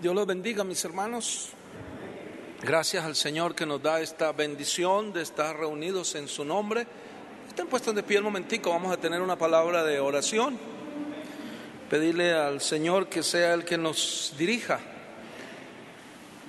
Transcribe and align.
Dios 0.00 0.14
los 0.14 0.28
bendiga, 0.28 0.62
mis 0.62 0.84
hermanos. 0.84 1.48
Gracias 2.62 3.04
al 3.04 3.16
Señor 3.16 3.56
que 3.56 3.66
nos 3.66 3.82
da 3.82 4.00
esta 4.00 4.30
bendición 4.30 5.12
de 5.12 5.22
estar 5.22 5.58
reunidos 5.58 6.14
en 6.14 6.28
su 6.28 6.44
nombre. 6.44 6.86
Estén 7.48 7.66
puestos 7.66 7.96
de 7.96 8.04
pie 8.04 8.18
un 8.18 8.24
momentico, 8.24 8.70
vamos 8.70 8.92
a 8.92 8.96
tener 8.96 9.20
una 9.20 9.36
palabra 9.36 9.82
de 9.82 9.98
oración. 9.98 10.56
Pedirle 11.90 12.32
al 12.32 12.60
Señor 12.60 13.08
que 13.08 13.24
sea 13.24 13.54
el 13.54 13.64
que 13.64 13.76
nos 13.76 14.34
dirija. 14.38 14.78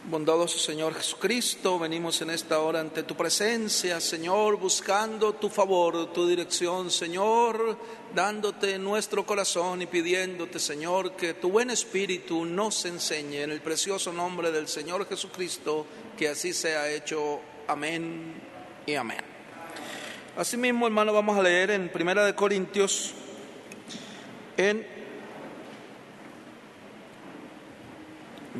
Bondadoso 0.09 0.57
Señor 0.57 0.95
Jesucristo, 0.95 1.77
venimos 1.77 2.19
en 2.23 2.31
esta 2.31 2.57
hora 2.61 2.79
ante 2.79 3.03
tu 3.03 3.15
presencia, 3.15 4.01
Señor, 4.01 4.57
buscando 4.57 5.33
tu 5.33 5.49
favor, 5.49 6.11
tu 6.11 6.27
dirección, 6.27 6.89
Señor, 6.89 7.77
dándote 8.15 8.79
nuestro 8.79 9.23
corazón 9.23 9.83
y 9.83 9.85
pidiéndote, 9.85 10.57
Señor, 10.57 11.11
que 11.11 11.35
tu 11.35 11.51
buen 11.51 11.69
espíritu 11.69 12.43
nos 12.43 12.85
enseñe 12.85 13.43
en 13.43 13.51
el 13.51 13.61
precioso 13.61 14.11
nombre 14.11 14.51
del 14.51 14.67
Señor 14.67 15.07
Jesucristo, 15.07 15.85
que 16.17 16.29
así 16.29 16.53
sea 16.53 16.89
hecho. 16.89 17.39
Amén 17.67 18.33
y 18.87 18.95
amén. 18.95 19.21
Asimismo, 20.35 20.87
hermano, 20.87 21.13
vamos 21.13 21.37
a 21.37 21.43
leer 21.43 21.69
en 21.69 21.87
Primera 21.87 22.25
de 22.25 22.33
Corintios 22.33 23.13
en 24.57 24.87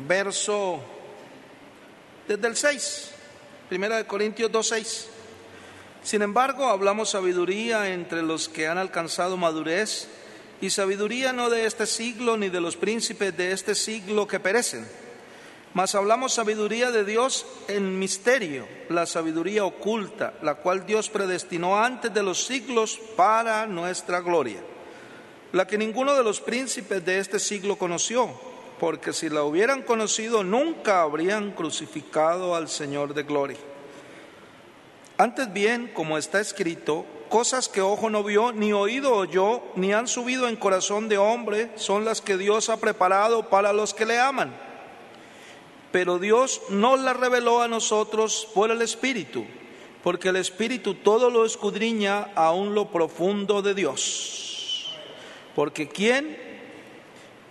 verso 0.06 0.99
desde 2.36 2.46
el 2.46 2.56
6, 2.56 3.10
Primera 3.68 3.96
de 3.96 4.06
Corintios 4.06 4.52
2:6. 4.52 5.08
Sin 6.04 6.22
embargo, 6.22 6.66
hablamos 6.66 7.10
sabiduría 7.10 7.92
entre 7.92 8.22
los 8.22 8.48
que 8.48 8.68
han 8.68 8.78
alcanzado 8.78 9.36
madurez, 9.36 10.06
y 10.60 10.70
sabiduría 10.70 11.32
no 11.32 11.50
de 11.50 11.66
este 11.66 11.86
siglo 11.86 12.36
ni 12.36 12.48
de 12.48 12.60
los 12.60 12.76
príncipes 12.76 13.36
de 13.36 13.50
este 13.50 13.74
siglo 13.74 14.28
que 14.28 14.38
perecen, 14.38 14.86
mas 15.74 15.96
hablamos 15.96 16.32
sabiduría 16.32 16.92
de 16.92 17.04
Dios 17.04 17.46
en 17.66 17.98
misterio, 17.98 18.68
la 18.88 19.06
sabiduría 19.06 19.64
oculta, 19.64 20.34
la 20.40 20.54
cual 20.54 20.86
Dios 20.86 21.10
predestinó 21.10 21.82
antes 21.82 22.14
de 22.14 22.22
los 22.22 22.44
siglos 22.46 23.00
para 23.16 23.66
nuestra 23.66 24.20
gloria, 24.20 24.60
la 25.50 25.66
que 25.66 25.78
ninguno 25.78 26.14
de 26.14 26.22
los 26.22 26.40
príncipes 26.40 27.04
de 27.04 27.18
este 27.18 27.40
siglo 27.40 27.76
conoció 27.76 28.49
porque 28.80 29.12
si 29.12 29.28
la 29.28 29.44
hubieran 29.44 29.82
conocido 29.82 30.42
nunca 30.42 31.02
habrían 31.02 31.52
crucificado 31.52 32.54
al 32.54 32.70
Señor 32.70 33.12
de 33.12 33.24
gloria. 33.24 33.58
Antes 35.18 35.52
bien, 35.52 35.90
como 35.92 36.16
está 36.16 36.40
escrito, 36.40 37.04
cosas 37.28 37.68
que 37.68 37.82
ojo 37.82 38.08
no 38.08 38.24
vio, 38.24 38.52
ni 38.52 38.72
oído 38.72 39.14
oyó, 39.14 39.60
ni 39.76 39.92
han 39.92 40.08
subido 40.08 40.48
en 40.48 40.56
corazón 40.56 41.10
de 41.10 41.18
hombre, 41.18 41.70
son 41.76 42.06
las 42.06 42.22
que 42.22 42.38
Dios 42.38 42.70
ha 42.70 42.78
preparado 42.78 43.50
para 43.50 43.74
los 43.74 43.92
que 43.92 44.06
le 44.06 44.18
aman. 44.18 44.56
Pero 45.92 46.18
Dios 46.18 46.62
no 46.70 46.96
las 46.96 47.18
reveló 47.18 47.60
a 47.60 47.68
nosotros 47.68 48.48
por 48.54 48.70
el 48.70 48.80
Espíritu, 48.80 49.44
porque 50.02 50.30
el 50.30 50.36
Espíritu 50.36 50.94
todo 50.94 51.28
lo 51.28 51.44
escudriña 51.44 52.30
aún 52.34 52.74
lo 52.74 52.90
profundo 52.90 53.60
de 53.60 53.74
Dios. 53.74 54.96
Porque 55.54 55.86
¿quién 55.86 56.49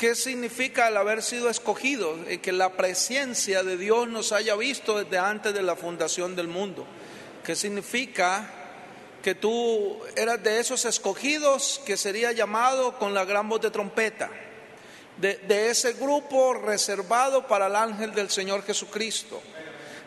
¿Qué 0.00 0.14
significa 0.14 0.88
el 0.88 0.96
haber 0.96 1.22
sido 1.22 1.50
escogido? 1.50 2.16
Que 2.40 2.52
la 2.52 2.72
presencia 2.72 3.62
de 3.62 3.76
Dios 3.76 4.08
nos 4.08 4.32
haya 4.32 4.56
visto 4.56 4.96
desde 5.04 5.18
antes 5.18 5.52
de 5.52 5.60
la 5.60 5.76
fundación 5.76 6.34
del 6.34 6.48
mundo. 6.48 6.86
¿Qué 7.44 7.54
significa 7.54 8.50
que 9.22 9.34
tú 9.34 10.00
eras 10.16 10.42
de 10.42 10.58
esos 10.58 10.86
escogidos 10.86 11.82
que 11.84 11.98
sería 11.98 12.32
llamado 12.32 12.98
con 12.98 13.12
la 13.12 13.26
gran 13.26 13.46
voz 13.46 13.60
de 13.60 13.70
trompeta? 13.70 14.30
De, 15.18 15.68
ese 15.68 15.92
grupo 15.92 16.54
reservado 16.54 17.46
para 17.46 17.66
el 17.66 17.76
ángel 17.76 18.14
del 18.14 18.30
Señor 18.30 18.64
Jesucristo. 18.64 19.42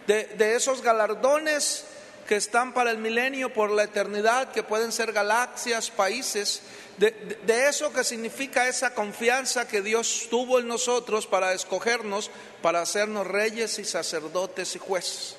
De 0.07 0.55
esos 0.55 0.81
galardones 0.81 1.85
que 2.27 2.35
están 2.35 2.73
para 2.73 2.91
el 2.91 2.97
milenio 2.97 3.53
por 3.53 3.71
la 3.71 3.83
eternidad, 3.83 4.51
que 4.51 4.63
pueden 4.63 4.91
ser 4.91 5.11
galaxias, 5.11 5.89
países 5.89 6.61
de, 6.97 7.67
eso 7.67 7.91
que 7.91 8.03
significa 8.03 8.67
esa 8.67 8.93
confianza 8.93 9.67
que 9.67 9.81
Dios 9.81 10.27
tuvo 10.29 10.59
en 10.59 10.67
nosotros 10.67 11.25
para 11.25 11.53
escogernos, 11.53 12.29
para 12.61 12.81
hacernos 12.81 13.25
reyes 13.25 13.79
y 13.79 13.85
sacerdotes 13.85 14.75
y 14.75 14.79
jueces. 14.79 15.35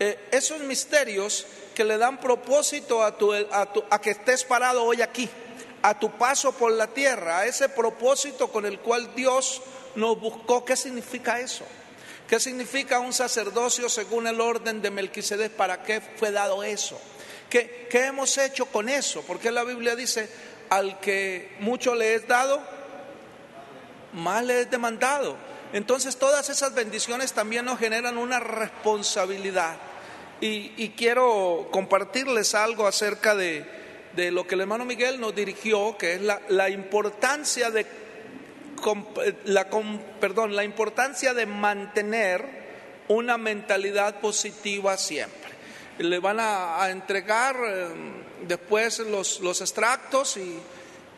Eh, 0.00 0.18
esos 0.32 0.60
misterios 0.60 1.46
que 1.74 1.84
le 1.84 1.98
dan 1.98 2.20
propósito 2.20 3.02
a, 3.02 3.16
tu, 3.16 3.32
a, 3.32 3.68
a 3.90 4.00
que 4.00 4.10
estés 4.10 4.44
parado 4.44 4.84
hoy 4.84 5.02
aquí, 5.02 5.28
a 5.82 5.98
tu 5.98 6.10
paso 6.18 6.52
por 6.52 6.72
la 6.72 6.88
tierra, 6.88 7.38
a 7.38 7.46
ese 7.46 7.68
propósito 7.68 8.50
con 8.50 8.66
el 8.66 8.80
cual 8.80 9.14
Dios 9.14 9.62
nos 9.94 10.20
buscó. 10.20 10.64
¿Qué 10.64 10.74
significa 10.76 11.38
eso? 11.40 11.64
¿Qué 12.28 12.38
significa 12.38 13.00
un 13.00 13.12
sacerdocio 13.12 13.88
según 13.88 14.26
el 14.26 14.40
orden 14.40 14.82
de 14.82 14.90
Melquisedec? 14.90 15.52
¿Para 15.52 15.82
qué 15.82 16.00
fue 16.00 16.30
dado 16.30 16.62
eso? 16.62 17.00
¿Qué, 17.48 17.88
¿Qué, 17.90 18.04
hemos 18.04 18.36
hecho 18.36 18.66
con 18.66 18.88
eso? 18.88 19.22
Porque 19.22 19.50
la 19.50 19.64
Biblia 19.64 19.96
dice, 19.96 20.28
al 20.68 21.00
que 21.00 21.56
mucho 21.60 21.94
le 21.94 22.14
es 22.14 22.28
dado, 22.28 22.62
más 24.12 24.44
le 24.44 24.60
es 24.60 24.70
demandado. 24.70 25.36
Entonces 25.72 26.16
todas 26.16 26.48
esas 26.48 26.74
bendiciones 26.74 27.32
también 27.32 27.64
nos 27.64 27.78
generan 27.78 28.18
una 28.18 28.40
responsabilidad. 28.40 29.76
Y, 30.40 30.90
quiero 30.90 31.68
compartirles 31.72 32.54
algo 32.54 32.86
acerca 32.86 33.34
de, 33.34 33.66
lo 34.30 34.46
que 34.46 34.54
el 34.54 34.62
hermano 34.62 34.84
Miguel 34.84 35.20
nos 35.20 35.34
dirigió, 35.34 35.96
que 35.98 36.14
es 36.14 36.20
la, 36.22 36.70
importancia 36.70 37.70
de 37.70 37.86
la, 39.44 40.64
importancia 40.64 41.34
de 41.34 41.46
mantener 41.46 42.44
una 43.08 43.38
mentalidad 43.38 44.20
positiva 44.20 44.96
siempre. 44.96 45.50
Le 45.98 46.18
van 46.18 46.38
a, 46.40 46.88
entregar 46.90 47.56
em, 47.56 48.46
después 48.46 49.00
los, 49.00 49.40
los 49.40 49.60
extractos 49.60 50.36
y, 50.36 50.58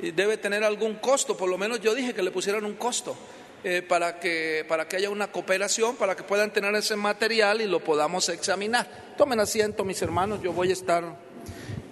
debe 0.01 0.39
tener 0.39 0.65
algún 0.65 0.95
costo, 0.95 1.37
por 1.37 1.51
lo 1.51 1.59
menos 1.59 1.83
yo 1.83 1.95
dije 1.95 2.15
que 2.15 2.23
le 2.23 2.31
pusieran 2.31 2.65
un 2.65 2.75
costo. 2.75 3.17
Eh, 3.63 3.83
para, 3.83 4.19
que, 4.19 4.65
para 4.67 4.89
que 4.89 4.97
haya 4.97 5.11
una 5.11 5.31
cooperación, 5.31 5.97
para 5.97 6.17
que 6.17 6.23
puedan 6.23 6.51
tener 6.51 6.75
ese 6.77 6.97
material 6.97 7.61
y 7.61 7.67
lo 7.67 7.81
podamos 7.81 8.31
examinar. 8.31 8.89
Tomen 9.19 9.39
asiento, 9.39 9.85
mis 9.85 10.01
hermanos, 10.01 10.41
yo 10.43 10.55
voy 10.55 10.71
a 10.71 10.73
estar 10.73 11.05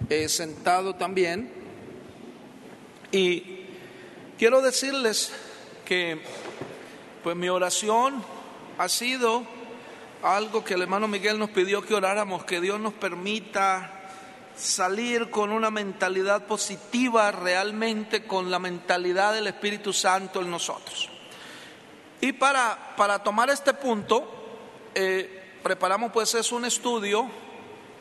eh, 0.09 0.27
sentado 0.27 0.95
también. 0.95 1.51
Y 3.11 3.65
quiero 4.39 4.63
decirles 4.63 5.31
que 5.89 6.21
pues 7.23 7.35
mi 7.35 7.49
oración 7.49 8.23
ha 8.77 8.87
sido 8.87 9.41
algo 10.21 10.63
que 10.63 10.75
el 10.75 10.83
hermano 10.83 11.07
Miguel 11.07 11.39
nos 11.39 11.49
pidió 11.49 11.81
que 11.81 11.95
oráramos, 11.95 12.45
que 12.45 12.61
Dios 12.61 12.79
nos 12.79 12.93
permita 12.93 14.11
salir 14.55 15.31
con 15.31 15.51
una 15.51 15.71
mentalidad 15.71 16.45
positiva 16.45 17.31
realmente, 17.31 18.27
con 18.27 18.51
la 18.51 18.59
mentalidad 18.59 19.33
del 19.33 19.47
Espíritu 19.47 19.91
Santo 19.91 20.41
en 20.41 20.51
nosotros. 20.51 21.09
Y 22.21 22.33
para, 22.33 22.93
para 22.95 23.23
tomar 23.23 23.49
este 23.49 23.73
punto, 23.73 24.91
eh, 24.93 25.57
preparamos 25.63 26.11
pues 26.11 26.35
es 26.35 26.51
un 26.51 26.65
estudio 26.65 27.27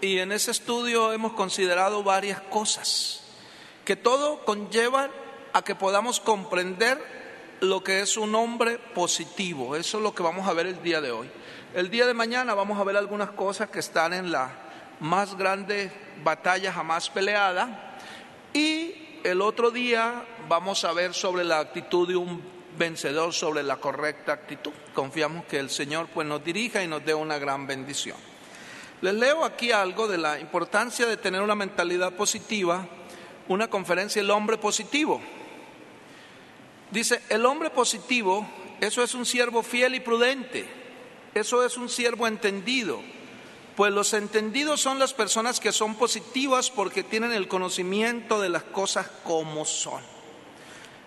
y 0.03 0.19
en 0.19 0.33
ese 0.33 0.51
estudio 0.51 1.15
hemos 1.15 1.33
considerado 1.33 2.03
varias 2.03 2.43
cosas 2.43 3.23
que 3.87 3.97
todo 3.97 4.45
conlleva 4.45 5.09
a 5.55 5.63
que 5.63 5.75
podamos 5.75 6.21
comprender 6.21 7.28
lo 7.61 7.83
que 7.83 8.01
es 8.01 8.17
un 8.17 8.35
hombre 8.35 8.79
positivo. 8.79 9.77
Eso 9.77 9.99
es 9.99 10.03
lo 10.03 10.15
que 10.15 10.23
vamos 10.23 10.49
a 10.49 10.53
ver 10.53 10.67
el 10.67 10.83
día 10.83 11.01
de 11.01 11.11
hoy. 11.11 11.29
El 11.75 11.91
día 11.91 12.07
de 12.07 12.15
mañana 12.15 12.55
vamos 12.55 12.79
a 12.79 12.85
ver 12.85 12.97
algunas 12.97 13.31
cosas 13.31 13.69
que 13.71 13.81
están 13.81 14.13
en 14.13 14.33
la 14.33 14.51
más 15.01 15.37
grande 15.37 15.91
batalla 16.23 16.73
jamás 16.73 17.11
peleada. 17.11 17.99
Y 18.53 19.21
el 19.25 19.43
otro 19.43 19.71
día 19.71 20.25
vamos 20.49 20.85
a 20.85 20.93
ver 20.93 21.15
sobre 21.15 21.45
la 21.45 21.59
actitud 21.59 22.09
de 22.09 22.17
un 22.17 22.43
vencedor, 22.79 23.33
sobre 23.33 23.63
la 23.63 23.77
correcta 23.77 24.33
actitud. 24.33 24.73
Confiamos 24.95 25.45
que 25.47 25.59
el 25.59 25.71
Señor 25.71 26.09
pues 26.13 26.27
nos 26.27 26.45
dirija 26.45 26.83
y 26.83 26.87
nos 26.87 27.05
dé 27.05 27.15
una 27.15 27.39
gran 27.39 27.67
bendición. 27.67 28.17
Les 29.01 29.15
leo 29.15 29.45
aquí 29.45 29.71
algo 29.71 30.09
de 30.09 30.19
la 30.19 30.41
importancia 30.41 31.07
de 31.07 31.17
tener 31.17 31.41
una 31.41 31.55
mentalidad 31.55 32.15
positiva, 32.15 32.87
una 33.49 33.69
conferencia 33.69 34.21
El 34.21 34.31
hombre 34.31 34.59
positivo. 34.59 35.21
Dice, 36.91 37.21
el 37.29 37.45
hombre 37.45 37.71
positivo, 37.71 38.47
eso 38.81 39.03
es 39.03 39.15
un 39.15 39.27
siervo 39.27 39.63
fiel 39.63 39.95
y 39.95 40.01
prudente, 40.01 40.67
eso 41.35 41.65
es 41.65 41.77
un 41.77 41.89
siervo 41.89 42.27
entendido, 42.27 43.01
pues 43.77 43.93
los 43.93 44.15
entendidos 44.15 44.81
son 44.81 44.99
las 44.99 45.13
personas 45.13 45.61
que 45.61 45.71
son 45.71 45.95
positivas 45.97 46.71
porque 46.71 47.03
tienen 47.03 47.33
el 47.33 47.47
conocimiento 47.47 48.41
de 48.41 48.49
las 48.49 48.63
cosas 48.63 49.09
como 49.23 49.65
son. 49.65 50.03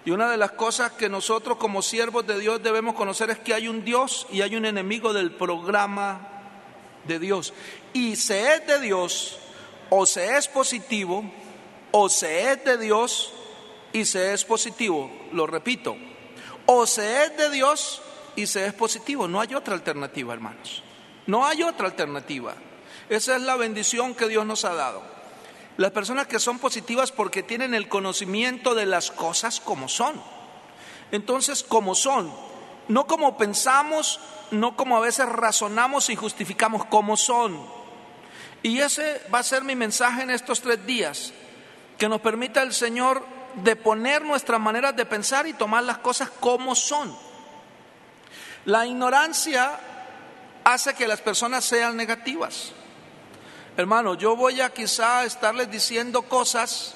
Y 0.06 0.12
una 0.12 0.30
de 0.30 0.38
las 0.38 0.52
cosas 0.52 0.92
que 0.94 1.10
nosotros 1.10 1.58
como 1.58 1.82
siervos 1.82 2.26
de 2.26 2.40
Dios 2.40 2.64
debemos 2.64 2.96
conocer 2.96 3.30
es 3.30 3.40
que 3.40 3.54
hay 3.54 3.68
un 3.68 3.84
Dios 3.84 4.26
y 4.32 4.42
hay 4.42 4.56
un 4.56 4.66
enemigo 4.66 5.14
del 5.14 5.32
programa 5.32 6.28
de 7.06 7.20
Dios. 7.20 7.54
Y 7.94 8.16
se 8.16 8.56
es 8.56 8.68
de 8.68 8.80
Dios, 8.80 9.38
o 9.90 10.06
se 10.06 10.38
es 10.38 10.48
positivo, 10.48 11.24
o 11.92 12.10
se 12.10 12.52
es 12.52 12.64
de 12.64 12.78
Dios 12.78 13.34
y 13.94 14.06
se 14.06 14.34
es 14.34 14.46
positivo. 14.46 15.12
Lo 15.34 15.48
repito, 15.48 15.96
o 16.66 16.86
se 16.86 17.26
es 17.26 17.38
de 17.38 17.50
Dios 17.50 18.02
y 18.36 18.48
se 18.48 18.66
es 18.66 18.74
positivo. 18.74 19.28
No 19.28 19.42
hay 19.42 19.54
otra 19.54 19.74
alternativa, 19.74 20.34
hermanos. 20.34 20.84
No 21.28 21.46
hay 21.46 21.64
otra 21.64 21.88
alternativa. 21.88 22.56
Esa 23.10 23.36
es 23.36 23.42
la 23.42 23.56
bendición 23.56 24.16
que 24.16 24.28
Dios 24.28 24.46
nos 24.46 24.66
ha 24.66 24.74
dado. 24.74 25.04
Las 25.78 25.92
personas 25.92 26.28
que 26.28 26.40
son 26.40 26.60
positivas 26.60 27.12
porque 27.12 27.44
tienen 27.44 27.74
el 27.74 27.88
conocimiento 27.88 28.76
de 28.76 28.86
las 28.86 29.12
cosas 29.12 29.60
como 29.60 29.90
son. 29.90 30.22
Entonces, 31.12 31.64
como 31.64 31.96
son, 31.96 32.32
no 32.88 33.08
como 33.08 33.38
pensamos, 33.38 34.20
no 34.52 34.76
como 34.76 34.98
a 34.98 35.02
veces 35.02 35.28
razonamos 35.28 36.10
y 36.10 36.16
justificamos, 36.16 36.86
como 36.86 37.18
son. 37.18 37.60
Y 38.64 38.80
ese 38.80 39.22
va 39.34 39.40
a 39.40 39.44
ser 39.44 39.64
mi 39.64 39.76
mensaje 39.76 40.22
en 40.22 40.30
estos 40.30 40.62
tres 40.62 40.86
días, 40.86 41.34
que 41.98 42.08
nos 42.08 42.22
permita 42.22 42.62
el 42.62 42.74
Señor 42.74 43.26
de 43.56 43.76
poner 43.76 44.24
nuestras 44.24 44.60
maneras 44.60 44.96
de 44.96 45.06
pensar 45.06 45.48
y 45.48 45.54
tomar 45.54 45.84
las 45.84 46.00
cosas 46.00 46.30
como 46.40 46.76
son. 46.76 47.16
La 48.66 48.86
ignorancia 48.86 49.80
hace 50.64 50.94
que 50.94 51.08
las 51.08 51.22
personas 51.22 51.66
sean 51.66 51.98
negativas. 51.98 52.72
Hermano, 53.78 54.16
yo 54.16 54.36
voy 54.36 54.62
a 54.62 54.72
quizá 54.72 55.24
estarles 55.26 55.72
diciendo 55.72 56.24
cosas 56.24 56.94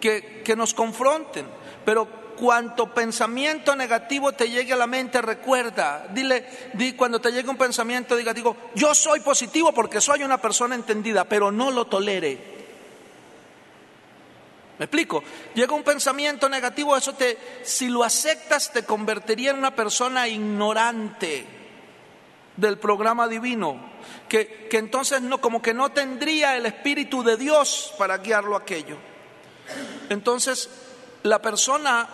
que, 0.00 0.42
que 0.44 0.54
nos 0.54 0.74
confronten, 0.74 1.46
pero 1.84 2.26
cuanto 2.36 2.94
pensamiento 2.94 3.74
negativo 3.74 4.32
te 4.32 4.48
llegue 4.48 4.74
a 4.74 4.76
la 4.76 4.86
mente, 4.86 5.20
recuerda, 5.22 6.06
dile, 6.10 6.46
di, 6.74 6.92
cuando 6.92 7.20
te 7.20 7.32
llegue 7.32 7.48
un 7.48 7.56
pensamiento, 7.56 8.14
diga, 8.14 8.32
digo, 8.32 8.56
yo 8.74 8.94
soy 8.94 9.20
positivo 9.20 9.72
porque 9.72 10.00
soy 10.00 10.22
una 10.22 10.40
persona 10.40 10.74
entendida, 10.74 11.24
pero 11.24 11.50
no 11.50 11.70
lo 11.70 11.86
tolere. 11.86 12.55
¿Me 14.78 14.84
explico? 14.84 15.22
Llega 15.54 15.74
un 15.74 15.82
pensamiento 15.82 16.48
negativo, 16.48 16.96
eso 16.96 17.14
te, 17.14 17.38
si 17.62 17.88
lo 17.88 18.04
aceptas, 18.04 18.72
te 18.72 18.84
convertiría 18.84 19.50
en 19.50 19.58
una 19.58 19.74
persona 19.74 20.28
ignorante 20.28 21.46
del 22.56 22.78
programa 22.78 23.26
divino, 23.26 23.78
que, 24.28 24.68
que 24.68 24.78
entonces 24.78 25.22
no, 25.22 25.40
como 25.40 25.62
que 25.62 25.72
no 25.72 25.92
tendría 25.92 26.56
el 26.56 26.66
Espíritu 26.66 27.22
de 27.22 27.36
Dios 27.36 27.94
para 27.98 28.18
guiarlo 28.18 28.54
a 28.54 28.60
aquello. 28.60 28.96
Entonces, 30.10 30.68
la 31.22 31.40
persona, 31.40 32.08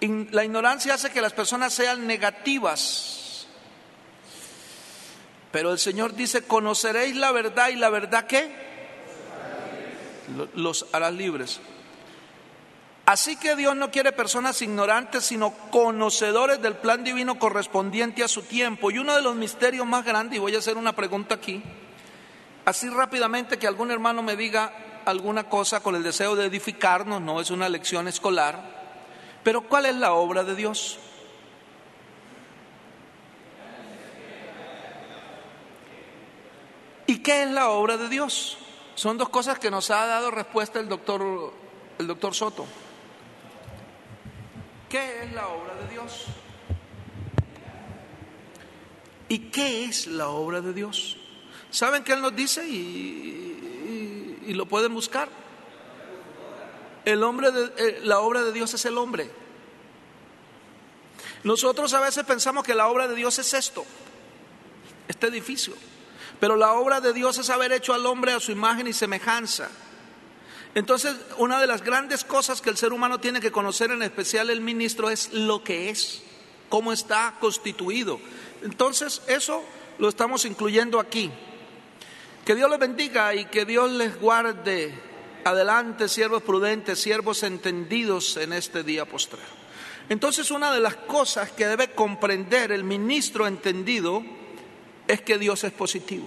la 0.00 0.44
ignorancia 0.44 0.94
hace 0.94 1.10
que 1.10 1.20
las 1.20 1.32
personas 1.32 1.72
sean 1.72 2.06
negativas. 2.06 3.46
Pero 5.50 5.72
el 5.72 5.78
Señor 5.78 6.14
dice, 6.14 6.42
conoceréis 6.46 7.16
la 7.16 7.30
verdad 7.32 7.68
y 7.68 7.76
la 7.76 7.88
verdad 7.88 8.26
qué? 8.26 8.73
Los 10.54 10.86
hará 10.92 11.10
libres. 11.10 11.60
Así 13.06 13.36
que 13.36 13.54
Dios 13.54 13.76
no 13.76 13.90
quiere 13.90 14.12
personas 14.12 14.62
ignorantes, 14.62 15.26
sino 15.26 15.52
conocedores 15.70 16.62
del 16.62 16.76
plan 16.76 17.04
divino 17.04 17.38
correspondiente 17.38 18.24
a 18.24 18.28
su 18.28 18.42
tiempo. 18.42 18.90
Y 18.90 18.98
uno 18.98 19.14
de 19.14 19.20
los 19.20 19.36
misterios 19.36 19.86
más 19.86 20.04
grandes, 20.04 20.36
y 20.36 20.40
voy 20.40 20.54
a 20.54 20.58
hacer 20.58 20.78
una 20.78 20.94
pregunta 20.94 21.34
aquí, 21.34 21.62
así 22.64 22.88
rápidamente 22.88 23.58
que 23.58 23.66
algún 23.66 23.90
hermano 23.90 24.22
me 24.22 24.36
diga 24.36 25.02
alguna 25.04 25.50
cosa 25.50 25.80
con 25.80 25.94
el 25.96 26.02
deseo 26.02 26.34
de 26.34 26.46
edificarnos, 26.46 27.20
no 27.20 27.42
es 27.42 27.50
una 27.50 27.68
lección 27.68 28.08
escolar, 28.08 28.58
pero 29.42 29.68
¿cuál 29.68 29.84
es 29.84 29.96
la 29.96 30.14
obra 30.14 30.42
de 30.42 30.54
Dios? 30.54 30.98
¿Y 37.06 37.18
qué 37.18 37.42
es 37.42 37.50
la 37.50 37.68
obra 37.68 37.98
de 37.98 38.08
Dios? 38.08 38.56
Son 38.94 39.18
dos 39.18 39.28
cosas 39.28 39.58
que 39.58 39.70
nos 39.70 39.90
ha 39.90 40.06
dado 40.06 40.30
respuesta 40.30 40.78
el 40.78 40.88
doctor, 40.88 41.52
el 41.98 42.06
doctor 42.06 42.34
Soto. 42.34 42.66
¿Qué 44.88 45.24
es 45.24 45.32
la 45.32 45.48
obra 45.48 45.74
de 45.74 45.88
Dios? 45.88 46.26
¿Y 49.28 49.38
qué 49.50 49.84
es 49.84 50.06
la 50.06 50.28
obra 50.28 50.60
de 50.60 50.72
Dios? 50.72 51.16
¿Saben 51.70 52.04
qué 52.04 52.12
Él 52.12 52.20
nos 52.20 52.36
dice? 52.36 52.64
Y, 52.68 54.42
y, 54.46 54.52
lo 54.54 54.66
pueden 54.66 54.94
buscar. 54.94 55.28
El 57.04 57.24
hombre 57.24 57.50
de, 57.50 57.72
eh, 57.76 58.00
la 58.04 58.20
obra 58.20 58.42
de 58.42 58.52
Dios 58.52 58.72
es 58.74 58.84
el 58.84 58.96
hombre. 58.96 59.28
Nosotros 61.42 61.92
a 61.94 62.00
veces 62.00 62.24
pensamos 62.24 62.62
que 62.62 62.74
la 62.74 62.86
obra 62.86 63.08
de 63.08 63.16
Dios 63.16 63.38
es 63.40 63.52
esto, 63.54 63.84
este 65.08 65.26
edificio. 65.26 65.74
Pero 66.44 66.56
la 66.56 66.74
obra 66.74 67.00
de 67.00 67.14
Dios 67.14 67.38
es 67.38 67.48
haber 67.48 67.72
hecho 67.72 67.94
al 67.94 68.04
hombre 68.04 68.32
a 68.32 68.38
su 68.38 68.52
imagen 68.52 68.86
y 68.86 68.92
semejanza. 68.92 69.70
Entonces, 70.74 71.16
una 71.38 71.58
de 71.58 71.66
las 71.66 71.82
grandes 71.82 72.22
cosas 72.22 72.60
que 72.60 72.68
el 72.68 72.76
ser 72.76 72.92
humano 72.92 73.18
tiene 73.18 73.40
que 73.40 73.50
conocer, 73.50 73.90
en 73.90 74.02
especial 74.02 74.50
el 74.50 74.60
ministro, 74.60 75.08
es 75.08 75.32
lo 75.32 75.64
que 75.64 75.88
es, 75.88 76.22
cómo 76.68 76.92
está 76.92 77.36
constituido. 77.40 78.20
Entonces, 78.62 79.22
eso 79.26 79.64
lo 79.96 80.10
estamos 80.10 80.44
incluyendo 80.44 81.00
aquí. 81.00 81.30
Que 82.44 82.54
Dios 82.54 82.68
les 82.68 82.78
bendiga 82.78 83.34
y 83.34 83.46
que 83.46 83.64
Dios 83.64 83.90
les 83.92 84.20
guarde 84.20 84.92
adelante, 85.46 86.10
siervos 86.10 86.42
prudentes, 86.42 87.00
siervos 87.00 87.42
entendidos 87.42 88.36
en 88.36 88.52
este 88.52 88.82
día 88.82 89.06
postrero. 89.06 89.48
Entonces, 90.10 90.50
una 90.50 90.74
de 90.74 90.80
las 90.80 90.96
cosas 90.96 91.52
que 91.52 91.66
debe 91.66 91.92
comprender 91.92 92.70
el 92.70 92.84
ministro 92.84 93.46
entendido, 93.46 94.22
es 95.08 95.20
que 95.20 95.38
Dios 95.38 95.64
es 95.64 95.72
positivo. 95.72 96.26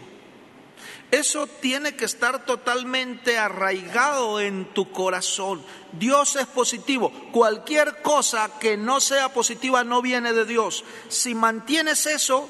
Eso 1.09 1.47
tiene 1.47 1.95
que 1.95 2.03
estar 2.03 2.45
totalmente 2.45 3.37
arraigado 3.37 4.41
en 4.41 4.65
tu 4.73 4.91
corazón. 4.91 5.63
Dios 5.93 6.35
es 6.35 6.47
positivo. 6.47 7.11
Cualquier 7.31 8.01
cosa 8.01 8.59
que 8.59 8.75
no 8.75 8.99
sea 8.99 9.29
positiva 9.29 9.85
no 9.85 10.01
viene 10.01 10.33
de 10.33 10.43
Dios. 10.43 10.83
Si 11.07 11.33
mantienes 11.33 12.05
eso, 12.07 12.49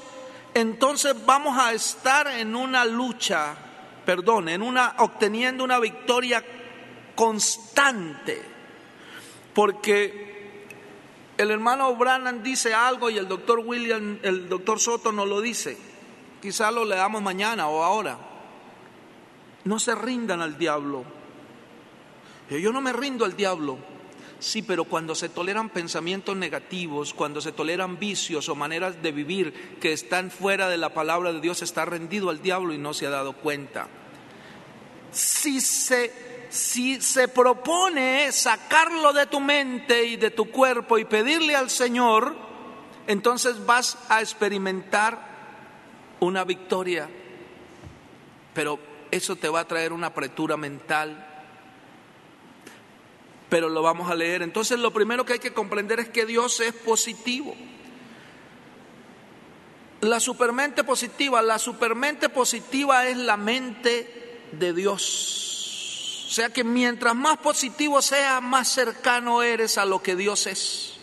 entonces 0.54 1.14
vamos 1.24 1.56
a 1.56 1.72
estar 1.72 2.26
en 2.26 2.56
una 2.56 2.84
lucha, 2.84 3.54
perdón, 4.04 4.48
en 4.48 4.62
una 4.62 4.96
obteniendo 4.98 5.62
una 5.62 5.78
victoria 5.78 6.44
constante. 7.14 8.42
Porque 9.54 10.66
el 11.36 11.52
hermano 11.52 11.94
Brannan 11.94 12.42
dice 12.42 12.74
algo 12.74 13.08
y 13.08 13.18
el 13.18 13.28
doctor 13.28 13.60
William, 13.60 14.18
el 14.24 14.48
doctor 14.48 14.80
Soto 14.80 15.12
no 15.12 15.24
lo 15.24 15.40
dice 15.40 15.78
quizá 16.40 16.70
lo 16.70 16.84
leamos 16.84 17.22
mañana 17.22 17.68
o 17.68 17.82
ahora. 17.82 18.18
No 19.64 19.78
se 19.78 19.94
rindan 19.94 20.40
al 20.40 20.58
diablo. 20.58 21.04
Yo 22.50 22.72
no 22.72 22.80
me 22.80 22.92
rindo 22.92 23.24
al 23.24 23.36
diablo. 23.36 23.78
Sí, 24.40 24.62
pero 24.62 24.84
cuando 24.84 25.16
se 25.16 25.28
toleran 25.28 25.68
pensamientos 25.68 26.36
negativos, 26.36 27.12
cuando 27.12 27.40
se 27.40 27.50
toleran 27.50 27.98
vicios 27.98 28.48
o 28.48 28.54
maneras 28.54 29.02
de 29.02 29.10
vivir 29.10 29.76
que 29.80 29.92
están 29.92 30.30
fuera 30.30 30.68
de 30.68 30.76
la 30.76 30.94
palabra 30.94 31.32
de 31.32 31.40
Dios, 31.40 31.60
está 31.62 31.84
rendido 31.84 32.30
al 32.30 32.40
diablo 32.40 32.72
y 32.72 32.78
no 32.78 32.94
se 32.94 33.06
ha 33.06 33.10
dado 33.10 33.32
cuenta. 33.32 33.88
Si 35.10 35.60
se, 35.60 36.46
si 36.50 37.00
se 37.00 37.26
propone 37.26 38.30
sacarlo 38.30 39.12
de 39.12 39.26
tu 39.26 39.40
mente 39.40 40.04
y 40.04 40.16
de 40.16 40.30
tu 40.30 40.50
cuerpo 40.50 40.98
y 40.98 41.04
pedirle 41.04 41.56
al 41.56 41.68
Señor, 41.68 42.36
entonces 43.08 43.66
vas 43.66 43.98
a 44.08 44.20
experimentar 44.20 45.27
una 46.20 46.44
victoria, 46.44 47.08
pero 48.54 48.78
eso 49.10 49.36
te 49.36 49.48
va 49.48 49.60
a 49.60 49.68
traer 49.68 49.92
una 49.92 50.08
apretura 50.08 50.56
mental. 50.56 51.24
pero 53.48 53.68
lo 53.68 53.82
vamos 53.82 54.10
a 54.10 54.14
leer. 54.14 54.42
Entonces 54.42 54.78
lo 54.78 54.92
primero 54.92 55.24
que 55.24 55.34
hay 55.34 55.38
que 55.38 55.54
comprender 55.54 56.00
es 56.00 56.08
que 56.08 56.26
Dios 56.26 56.60
es 56.60 56.74
positivo. 56.74 57.54
La 60.00 60.20
supermente 60.20 60.84
positiva, 60.84 61.42
la 61.42 61.58
supermente 61.58 62.28
positiva 62.28 63.06
es 63.06 63.16
la 63.16 63.36
mente 63.36 64.42
de 64.52 64.72
Dios. 64.72 66.26
O 66.28 66.30
sea 66.30 66.50
que 66.50 66.62
mientras 66.62 67.14
más 67.14 67.38
positivo 67.38 68.02
sea, 68.02 68.40
más 68.40 68.68
cercano 68.68 69.42
eres 69.42 69.78
a 69.78 69.86
lo 69.86 70.02
que 70.02 70.14
Dios 70.14 70.46
es. 70.46 70.98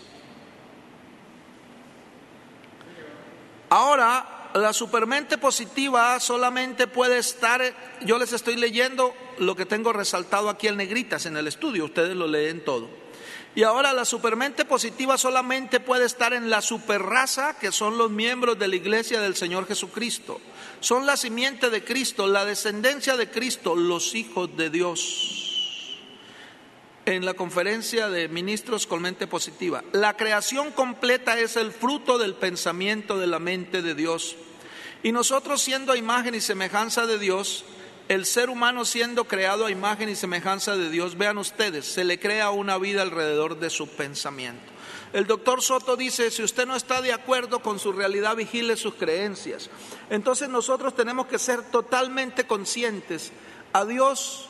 Ahora, 3.69 4.34
la 4.55 4.71
supermente 4.71 5.37
positiva 5.37 6.17
solamente 6.21 6.87
puede 6.87 7.17
estar, 7.17 7.61
yo 8.05 8.17
les 8.17 8.31
estoy 8.31 8.55
leyendo 8.55 9.13
lo 9.37 9.53
que 9.53 9.65
tengo 9.65 9.91
resaltado 9.91 10.49
aquí 10.49 10.67
en 10.67 10.77
negritas 10.77 11.25
en 11.25 11.35
el 11.35 11.47
estudio, 11.47 11.85
ustedes 11.85 12.15
lo 12.15 12.25
leen 12.25 12.63
todo. 12.63 12.87
Y 13.53 13.63
ahora 13.63 13.91
la 13.91 14.05
supermente 14.05 14.63
positiva 14.63 15.17
solamente 15.17 15.81
puede 15.81 16.05
estar 16.05 16.33
en 16.33 16.49
la 16.49 16.61
superraza, 16.61 17.57
que 17.57 17.71
son 17.71 17.97
los 17.97 18.11
miembros 18.11 18.57
de 18.57 18.67
la 18.69 18.75
iglesia 18.75 19.19
del 19.21 19.35
Señor 19.35 19.67
Jesucristo. 19.67 20.39
Son 20.79 21.05
la 21.05 21.17
simiente 21.17 21.69
de 21.69 21.83
Cristo, 21.83 22.27
la 22.27 22.45
descendencia 22.45 23.15
de 23.15 23.29
Cristo, 23.29 23.75
los 23.75 24.15
hijos 24.15 24.55
de 24.57 24.69
Dios. 24.69 25.54
En 27.05 27.23
la 27.23 27.35
conferencia 27.35 28.09
de 28.09 28.27
ministros 28.27 28.87
con 28.87 29.03
mente 29.03 29.27
positiva, 29.27 29.83
la 29.91 30.17
creación 30.17 30.71
completa 30.71 31.37
es 31.39 31.55
el 31.55 31.71
fruto 31.71 32.17
del 32.17 32.33
pensamiento 32.33 33.19
de 33.19 33.27
la 33.27 33.37
mente 33.37 33.83
de 33.83 33.93
Dios. 33.93 34.35
Y 35.03 35.11
nosotros 35.11 35.61
siendo 35.61 35.95
imagen 35.95 36.33
y 36.33 36.41
semejanza 36.41 37.05
de 37.05 37.19
Dios, 37.19 37.63
el 38.07 38.25
ser 38.25 38.49
humano 38.49 38.85
siendo 38.85 39.25
creado 39.25 39.67
a 39.67 39.71
imagen 39.71 40.09
y 40.09 40.15
semejanza 40.15 40.77
de 40.77 40.89
Dios, 40.89 41.15
vean 41.15 41.37
ustedes, 41.37 41.85
se 41.85 42.03
le 42.03 42.19
crea 42.19 42.49
una 42.49 42.79
vida 42.79 43.03
alrededor 43.03 43.59
de 43.59 43.69
su 43.69 43.87
pensamiento. 43.87 44.63
El 45.13 45.27
doctor 45.27 45.61
Soto 45.61 45.95
dice, 45.95 46.31
si 46.31 46.41
usted 46.41 46.65
no 46.65 46.75
está 46.75 47.03
de 47.03 47.13
acuerdo 47.13 47.59
con 47.59 47.77
su 47.77 47.91
realidad, 47.91 48.35
vigile 48.35 48.77
sus 48.77 48.95
creencias. 48.95 49.69
Entonces 50.09 50.49
nosotros 50.49 50.95
tenemos 50.95 51.27
que 51.27 51.37
ser 51.37 51.61
totalmente 51.69 52.47
conscientes. 52.47 53.31
A 53.73 53.85
Dios 53.85 54.49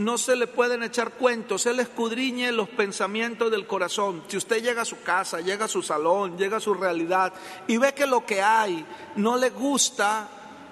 no 0.00 0.16
se 0.16 0.34
le 0.34 0.46
pueden 0.46 0.82
echar 0.82 1.12
cuentos, 1.12 1.66
Él 1.66 1.78
escudriñe 1.78 2.52
los 2.52 2.70
pensamientos 2.70 3.50
del 3.50 3.66
corazón. 3.66 4.24
Si 4.28 4.38
usted 4.38 4.62
llega 4.62 4.82
a 4.82 4.86
su 4.86 5.02
casa, 5.02 5.40
llega 5.40 5.66
a 5.66 5.68
su 5.68 5.82
salón, 5.82 6.38
llega 6.38 6.56
a 6.56 6.60
su 6.60 6.72
realidad 6.72 7.34
y 7.66 7.76
ve 7.76 7.92
que 7.92 8.06
lo 8.06 8.24
que 8.24 8.40
hay 8.40 8.84
no 9.16 9.36
le 9.36 9.50
gusta, 9.50 10.26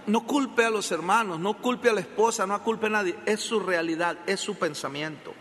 no 0.06 0.26
culpe 0.26 0.64
a 0.64 0.70
los 0.70 0.90
hermanos, 0.92 1.38
no 1.38 1.58
culpe 1.58 1.90
a 1.90 1.92
la 1.92 2.00
esposa, 2.00 2.46
no 2.46 2.62
culpe 2.62 2.86
a 2.86 2.90
nadie, 2.90 3.18
es 3.26 3.40
su 3.40 3.60
realidad, 3.60 4.16
es 4.26 4.40
su 4.40 4.54
pensamiento. 4.56 5.34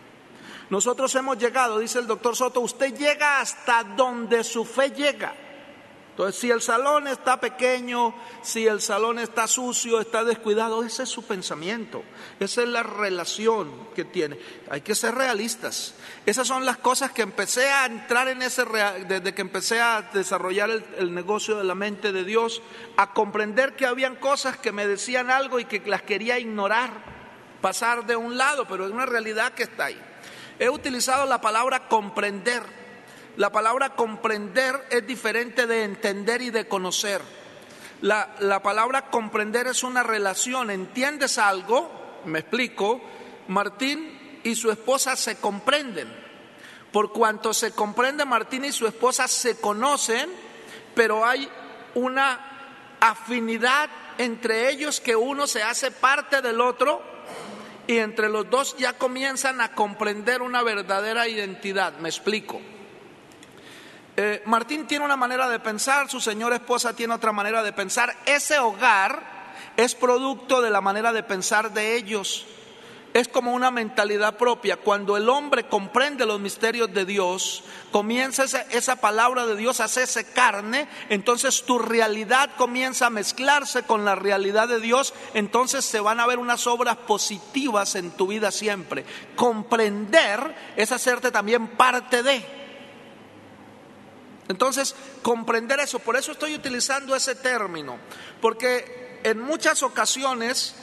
Nosotros 0.68 1.14
hemos 1.14 1.38
llegado, 1.38 1.78
dice 1.78 1.98
el 1.98 2.06
doctor 2.06 2.36
Soto, 2.36 2.60
usted 2.60 2.94
llega 2.94 3.40
hasta 3.40 3.84
donde 3.84 4.44
su 4.44 4.66
fe 4.66 4.90
llega. 4.90 5.34
Entonces, 6.18 6.40
si 6.40 6.50
el 6.50 6.60
salón 6.60 7.06
está 7.06 7.38
pequeño, 7.38 8.12
si 8.42 8.66
el 8.66 8.80
salón 8.80 9.20
está 9.20 9.46
sucio, 9.46 10.00
está 10.00 10.24
descuidado, 10.24 10.82
ese 10.82 11.04
es 11.04 11.08
su 11.08 11.24
pensamiento, 11.24 12.02
esa 12.40 12.64
es 12.64 12.68
la 12.68 12.82
relación 12.82 13.86
que 13.94 14.04
tiene. 14.04 14.36
Hay 14.68 14.80
que 14.80 14.96
ser 14.96 15.14
realistas. 15.14 15.94
Esas 16.26 16.48
son 16.48 16.66
las 16.66 16.78
cosas 16.78 17.12
que 17.12 17.22
empecé 17.22 17.70
a 17.70 17.86
entrar 17.86 18.26
en 18.26 18.42
ese, 18.42 18.64
desde 19.06 19.32
que 19.32 19.42
empecé 19.42 19.80
a 19.80 20.10
desarrollar 20.12 20.70
el, 20.70 21.14
negocio 21.14 21.56
de 21.56 21.62
la 21.62 21.76
mente 21.76 22.10
de 22.10 22.24
Dios, 22.24 22.62
a 22.96 23.12
comprender 23.12 23.76
que 23.76 23.86
habían 23.86 24.16
cosas 24.16 24.56
que 24.56 24.72
me 24.72 24.88
decían 24.88 25.30
algo 25.30 25.60
y 25.60 25.66
que 25.66 25.78
las 25.86 26.02
quería 26.02 26.40
ignorar, 26.40 26.90
pasar 27.60 28.06
de 28.06 28.16
un 28.16 28.36
lado, 28.36 28.66
pero 28.66 28.86
es 28.86 28.90
una 28.90 29.06
realidad 29.06 29.52
que 29.52 29.62
está 29.62 29.84
ahí. 29.84 30.02
He 30.58 30.68
utilizado 30.68 31.26
la 31.26 31.40
palabra 31.40 31.86
comprender 31.86 32.77
la 33.38 33.52
palabra 33.52 33.90
comprender 33.94 34.88
es 34.90 35.06
diferente 35.06 35.68
de 35.68 35.84
entender 35.84 36.42
y 36.42 36.50
de 36.50 36.66
conocer. 36.66 37.22
La, 38.00 38.34
la, 38.40 38.64
palabra 38.64 39.10
comprender 39.10 39.68
es 39.68 39.84
una 39.84 40.02
relación. 40.02 40.72
¿Entiendes 40.72 41.38
algo? 41.38 42.20
Me 42.24 42.40
explico. 42.40 43.00
Martín 43.46 44.40
y 44.42 44.56
su 44.56 44.72
esposa 44.72 45.14
se 45.14 45.36
comprenden. 45.36 46.12
Por 46.90 47.12
cuanto 47.12 47.54
se 47.54 47.70
comprende, 47.70 48.24
Martín 48.24 48.64
y 48.64 48.72
su 48.72 48.88
esposa 48.88 49.28
se 49.28 49.60
conocen, 49.60 50.28
pero 50.96 51.24
hay 51.24 51.48
una 51.94 52.96
afinidad 52.98 53.88
entre 54.18 54.68
ellos 54.68 55.00
que 55.00 55.14
uno 55.14 55.46
se 55.46 55.62
hace 55.62 55.92
parte 55.92 56.42
del 56.42 56.60
otro 56.60 57.00
y 57.86 57.98
entre 57.98 58.28
los 58.30 58.50
dos 58.50 58.76
ya 58.78 58.94
comienzan 58.94 59.60
a 59.60 59.76
comprender 59.76 60.42
una 60.42 60.64
verdadera 60.64 61.28
identidad. 61.28 61.96
Me 61.98 62.08
explico. 62.08 62.60
Eh, 64.20 64.42
Martín 64.46 64.88
tiene 64.88 65.04
una 65.04 65.14
manera 65.14 65.48
de 65.48 65.60
pensar, 65.60 66.10
su 66.10 66.20
señora 66.20 66.56
esposa 66.56 66.92
tiene 66.92 67.14
otra 67.14 67.30
manera 67.30 67.62
de 67.62 67.72
pensar. 67.72 68.16
Ese 68.26 68.58
hogar 68.58 69.22
es 69.76 69.94
producto 69.94 70.60
de 70.60 70.70
la 70.70 70.80
manera 70.80 71.12
de 71.12 71.22
pensar 71.22 71.72
de 71.72 71.94
ellos. 71.94 72.44
Es 73.14 73.28
como 73.28 73.52
una 73.52 73.70
mentalidad 73.70 74.36
propia. 74.36 74.76
Cuando 74.76 75.16
el 75.16 75.28
hombre 75.28 75.68
comprende 75.68 76.26
los 76.26 76.40
misterios 76.40 76.92
de 76.92 77.04
Dios, 77.04 77.62
comienza 77.92 78.42
esa, 78.42 78.62
esa, 78.62 78.96
palabra 78.96 79.46
de 79.46 79.54
Dios 79.54 79.78
a 79.78 79.84
hacerse 79.84 80.24
carne, 80.32 80.88
entonces 81.10 81.62
tu 81.62 81.78
realidad 81.78 82.50
comienza 82.56 83.06
a 83.06 83.10
mezclarse 83.10 83.84
con 83.84 84.04
la 84.04 84.16
realidad 84.16 84.66
de 84.66 84.80
Dios, 84.80 85.14
entonces 85.34 85.84
se 85.84 86.00
van 86.00 86.18
a 86.18 86.26
ver 86.26 86.40
unas 86.40 86.66
obras 86.66 86.96
positivas 86.96 87.94
en 87.94 88.10
tu 88.10 88.26
vida 88.26 88.50
siempre. 88.50 89.04
Comprender 89.36 90.56
es 90.74 90.90
hacerte 90.90 91.30
también 91.30 91.68
parte 91.68 92.24
de. 92.24 92.57
Entonces, 94.48 94.94
comprender 95.22 95.78
eso, 95.80 95.98
por 95.98 96.16
eso 96.16 96.32
estoy 96.32 96.54
utilizando 96.54 97.14
ese 97.14 97.34
término, 97.34 97.98
porque 98.40 99.20
en 99.22 99.40
muchas 99.40 99.82
ocasiones, 99.82 100.74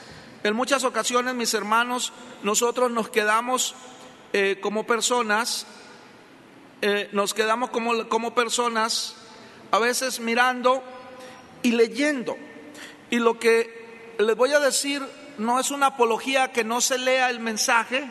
en 0.43 0.55
muchas 0.55 0.83
ocasiones, 0.83 1.33
mis 1.33 1.53
hermanos, 1.55 2.13
nosotros 2.43 2.91
nos 2.91 3.09
quedamos 3.09 3.73
eh, 4.33 4.59
como 4.61 4.85
personas, 4.85 5.65
eh, 6.83 7.09
nos 7.11 7.33
quedamos 7.33 7.71
como, 7.71 8.07
como 8.07 8.35
personas, 8.35 9.15
a 9.71 9.79
veces 9.79 10.19
mirando 10.19 10.83
y 11.63 11.71
leyendo. 11.71 12.37
Y 13.09 13.17
lo 13.17 13.39
que 13.39 14.13
les 14.19 14.35
voy 14.35 14.53
a 14.53 14.59
decir 14.59 15.01
no 15.39 15.59
es 15.59 15.71
una 15.71 15.87
apología 15.87 16.51
que 16.51 16.63
no 16.63 16.81
se 16.81 16.99
lea 16.99 17.31
el 17.31 17.39
mensaje, 17.39 18.07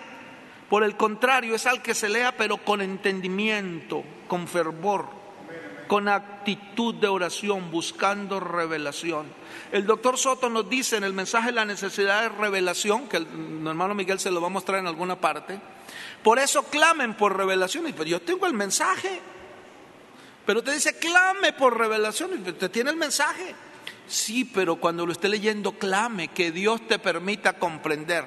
por 0.69 0.83
el 0.83 0.97
contrario, 0.97 1.55
es 1.55 1.67
al 1.67 1.81
que 1.81 1.95
se 1.95 2.09
lea, 2.09 2.37
pero 2.37 2.57
con 2.57 2.81
entendimiento, 2.81 4.03
con 4.27 4.49
fervor 4.49 5.24
con 5.87 6.09
actitud 6.09 6.95
de 6.95 7.09
oración, 7.09 7.71
buscando 7.71 8.41
revelación. 8.41 9.27
El 9.73 9.87
doctor 9.87 10.19
Soto 10.19 10.49
nos 10.49 10.69
dice 10.69 10.97
en 10.97 11.05
el 11.05 11.13
mensaje 11.13 11.53
la 11.53 11.65
necesidad 11.65 12.23
de 12.23 12.29
revelación, 12.29 13.09
que 13.09 13.19
el 13.19 13.27
hermano 13.67 13.95
Miguel 13.95 14.21
se 14.21 14.31
lo 14.31 14.41
va 14.41 14.47
a 14.49 14.51
mostrar 14.51 14.79
en 14.79 14.87
alguna 14.87 15.21
parte. 15.21 15.59
Por 16.23 16.39
eso 16.39 16.63
clamen 16.65 17.15
por 17.15 17.37
revelación. 17.37 17.89
Y 17.89 17.93
pues 17.93 18.09
yo 18.09 18.21
tengo 18.21 18.47
el 18.47 18.55
mensaje. 18.55 19.21
Pero 20.47 20.63
te 20.63 20.73
dice, 20.73 20.99
clame 20.99 21.53
por 21.53 21.79
revelación. 21.79 22.31
Y 22.35 22.53
te 22.53 22.69
tiene 22.69 22.91
el 22.91 22.97
mensaje. 22.97 23.55
Sí, 24.07 24.45
pero 24.45 24.77
cuando 24.77 25.07
lo 25.07 25.13
esté 25.13 25.29
leyendo, 25.29 25.73
clame, 25.73 26.29
que 26.29 26.51
Dios 26.51 26.87
te 26.87 26.99
permita 26.99 27.55
comprender. 27.55 28.27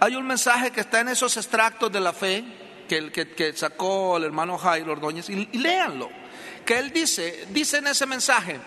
Hay 0.00 0.16
un 0.16 0.26
mensaje 0.26 0.70
que 0.70 0.80
está 0.80 1.00
en 1.00 1.08
esos 1.08 1.36
extractos 1.36 1.90
de 1.90 2.00
la 2.00 2.12
fe 2.12 2.44
que, 2.88 3.10
que, 3.10 3.30
que 3.30 3.52
sacó 3.54 4.16
el 4.16 4.24
hermano 4.24 4.58
Jairo 4.58 4.92
Ordóñez, 4.92 5.30
y, 5.30 5.48
y 5.50 5.58
léanlo 5.58 6.23
que 6.64 6.78
él 6.78 6.92
dice, 6.92 7.46
dice 7.50 7.78
en 7.78 7.86
ese 7.86 8.06
mensaje, 8.06 8.60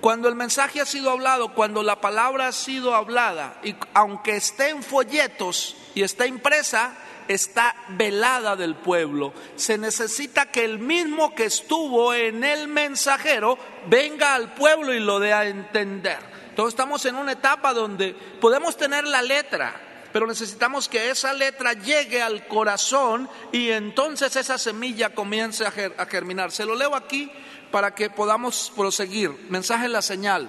cuando 0.00 0.28
el 0.28 0.34
mensaje 0.34 0.80
ha 0.80 0.86
sido 0.86 1.10
hablado, 1.10 1.54
cuando 1.54 1.82
la 1.82 2.00
palabra 2.00 2.48
ha 2.48 2.52
sido 2.52 2.94
hablada, 2.94 3.58
y 3.62 3.74
aunque 3.94 4.36
esté 4.36 4.68
en 4.68 4.82
folletos 4.82 5.76
y 5.94 6.02
está 6.02 6.26
impresa, 6.26 6.94
está 7.28 7.74
velada 7.88 8.56
del 8.56 8.74
pueblo. 8.74 9.32
Se 9.56 9.78
necesita 9.78 10.50
que 10.50 10.64
el 10.64 10.78
mismo 10.78 11.34
que 11.34 11.46
estuvo 11.46 12.12
en 12.12 12.44
el 12.44 12.68
mensajero 12.68 13.58
venga 13.86 14.34
al 14.34 14.52
pueblo 14.54 14.92
y 14.92 15.00
lo 15.00 15.18
dé 15.20 15.32
a 15.32 15.46
entender. 15.46 16.18
Entonces 16.50 16.74
estamos 16.74 17.04
en 17.06 17.16
una 17.16 17.32
etapa 17.32 17.72
donde 17.72 18.14
podemos 18.40 18.76
tener 18.76 19.04
la 19.04 19.22
letra, 19.22 19.74
pero 20.14 20.28
necesitamos 20.28 20.88
que 20.88 21.10
esa 21.10 21.32
letra 21.32 21.72
llegue 21.72 22.22
al 22.22 22.46
corazón 22.46 23.28
y 23.50 23.70
entonces 23.70 24.36
esa 24.36 24.58
semilla 24.58 25.12
comience 25.12 25.66
a 25.66 26.06
germinar. 26.06 26.52
Se 26.52 26.64
lo 26.64 26.76
leo 26.76 26.94
aquí 26.94 27.28
para 27.72 27.96
que 27.96 28.10
podamos 28.10 28.72
proseguir. 28.76 29.30
Mensaje 29.50 29.86
en 29.86 29.92
la 29.92 30.02
señal. 30.02 30.48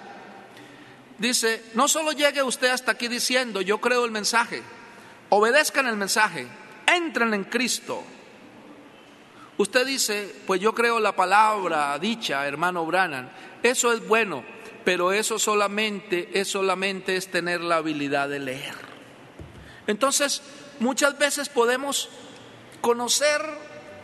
Dice, 1.17 1.63
no 1.73 1.87
solo 1.87 2.11
llegue 2.11 2.43
usted 2.43 2.67
hasta 2.67 2.91
aquí 2.91 3.07
diciendo, 3.07 3.59
yo 3.59 3.79
creo 3.81 4.05
el 4.05 4.11
mensaje, 4.11 4.61
obedezcan 5.29 5.87
el 5.87 5.97
mensaje, 5.97 6.45
entren 6.85 7.33
en 7.33 7.45
Cristo. 7.45 8.03
Usted 9.57 9.83
dice, 9.87 10.31
pues 10.45 10.61
yo 10.61 10.75
creo 10.75 10.99
la 10.99 11.15
palabra 11.15 11.97
dicha, 11.97 12.45
hermano 12.45 12.85
Brannan, 12.85 13.31
eso 13.63 13.91
es 13.93 14.07
bueno, 14.07 14.43
pero 14.83 15.11
eso 15.11 15.39
solamente, 15.39 16.29
es 16.39 16.49
solamente 16.49 17.15
es 17.15 17.31
tener 17.31 17.61
la 17.61 17.77
habilidad 17.77 18.29
de 18.29 18.37
leer. 18.37 18.84
Entonces, 19.87 20.41
muchas 20.79 21.17
veces 21.17 21.49
podemos 21.49 22.09
conocer 22.81 23.41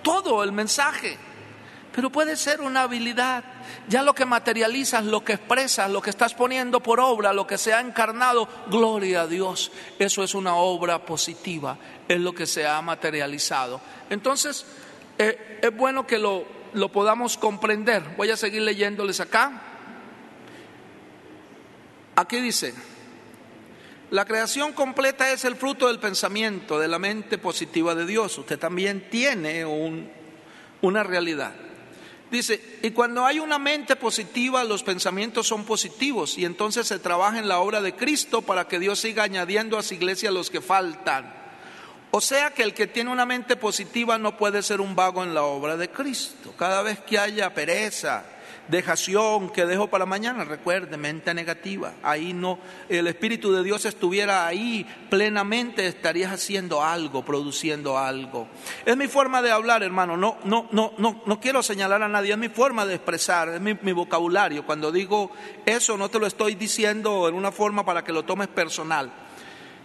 todo 0.04 0.44
el 0.44 0.52
mensaje, 0.52 1.18
pero 1.94 2.10
puede 2.10 2.36
ser 2.36 2.62
una 2.62 2.84
habilidad. 2.84 3.44
Ya 3.88 4.02
lo 4.02 4.14
que 4.14 4.26
materializas, 4.26 5.04
lo 5.06 5.24
que 5.24 5.34
expresas, 5.34 5.90
lo 5.90 6.02
que 6.02 6.10
estás 6.10 6.34
poniendo 6.34 6.82
por 6.82 7.00
obra, 7.00 7.34
lo 7.34 7.46
que 7.46 7.58
se 7.58 7.74
ha 7.74 7.80
encarnado, 7.80 8.48
gloria 8.70 9.22
a 9.22 9.28
Dios, 9.28 9.72
eso 10.00 10.24
es 10.24 10.34
una 10.34 10.56
obra 10.56 11.06
positiva, 11.06 11.78
es 12.08 12.20
lo 12.20 12.34
que 12.34 12.46
se 12.46 12.66
ha 12.66 12.82
materializado. 12.82 13.82
Entonces, 14.10 14.66
eh, 15.18 15.60
es 15.62 15.76
bueno 15.76 16.08
que 16.08 16.18
lo, 16.18 16.46
lo 16.74 16.92
podamos 16.92 17.38
comprender. 17.38 18.16
Voy 18.18 18.30
a 18.30 18.38
seguir 18.38 18.62
leyéndoles 18.62 19.20
acá. 19.20 19.62
Aquí 22.16 22.38
dice, 22.40 22.74
la 24.12 24.26
creación 24.26 24.74
completa 24.74 25.32
es 25.32 25.46
el 25.46 25.56
fruto 25.56 25.88
del 25.88 26.00
pensamiento, 26.00 26.78
de 26.78 26.90
la 26.90 27.00
mente 27.00 27.38
positiva 27.38 27.96
de 27.96 28.06
Dios. 28.06 28.38
Usted 28.38 28.60
también 28.60 29.10
tiene 29.10 29.66
una 30.82 31.04
realidad. 31.04 31.54
Dice, 32.30 32.80
y 32.84 32.92
cuando 32.92 33.26
hay 33.26 33.40
una 33.40 33.58
mente 33.58 33.96
positiva, 33.96 34.66
los 34.66 34.84
pensamientos 34.84 35.48
son 35.48 35.64
positivos 35.64 36.38
y 36.38 36.44
entonces 36.44 36.88
se 36.88 37.00
trabaja 37.00 37.40
en 37.40 37.48
la 37.48 37.60
obra 37.60 37.82
de 37.82 37.96
Cristo 37.96 38.42
para 38.42 38.68
que 38.68 38.80
Dios 38.80 39.00
siga 39.00 39.24
añadiendo 39.24 39.78
a 39.78 39.84
su 39.84 39.94
iglesia 39.94 40.30
los 40.30 40.50
que 40.50 40.60
faltan. 40.60 41.34
O 42.12 42.20
sea 42.20 42.54
que 42.54 42.64
el 42.64 42.74
que 42.74 42.88
tiene 42.88 43.12
una 43.12 43.26
mente 43.26 43.56
positiva 43.56 44.18
no 44.18 44.36
puede 44.36 44.62
ser 44.62 44.82
un 44.82 44.94
vago 44.94 45.24
en 45.24 45.34
la 45.34 45.44
obra 45.44 45.78
de 45.78 45.90
Cristo. 45.90 46.54
Cada 46.58 46.82
vez 46.82 47.00
que 47.00 47.18
haya 47.18 47.54
pereza, 47.54 48.26
dejación 48.72 49.50
que 49.50 49.66
dejo 49.66 49.88
para 49.88 50.06
mañana, 50.06 50.46
recuerde, 50.46 50.98
mente 50.98 51.34
negativa. 51.34 51.94
Ahí 52.02 52.34
no, 52.34 52.58
el 52.90 53.06
Espíritu 53.08 53.52
de 53.52 53.64
Dios 53.64 53.86
estuviera 53.86 54.48
ahí 54.48 54.88
plenamente, 55.10 55.86
estarías 55.86 56.32
haciendo 56.32 56.82
algo, 56.82 57.24
produciendo 57.24 57.98
algo. 57.98 58.48
Es 58.86 58.96
mi 58.96 59.08
forma 59.08 59.42
de 59.42 59.52
hablar, 59.52 59.84
hermano. 59.84 60.16
No, 60.16 60.38
no, 60.46 60.70
no, 60.72 60.94
no, 60.98 61.22
no 61.26 61.40
quiero 61.40 61.62
señalar 61.62 62.02
a 62.02 62.08
nadie, 62.08 62.32
es 62.32 62.38
mi 62.38 62.50
forma 62.50 62.86
de 62.86 62.96
expresar, 62.96 63.50
es 63.50 63.62
mi, 63.62 63.78
mi 63.82 63.92
vocabulario. 63.92 64.66
Cuando 64.66 64.92
digo 64.92 65.32
eso, 65.66 65.98
no 65.98 66.10
te 66.10 66.20
lo 66.20 66.26
estoy 66.26 66.56
diciendo 66.56 67.28
en 67.28 67.36
una 67.36 67.52
forma 67.52 67.86
para 67.86 68.04
que 68.04 68.14
lo 68.14 68.24
tomes 68.24 68.48
personal. 68.48 69.12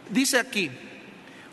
Dice 0.08 0.38
aquí, 0.38 0.70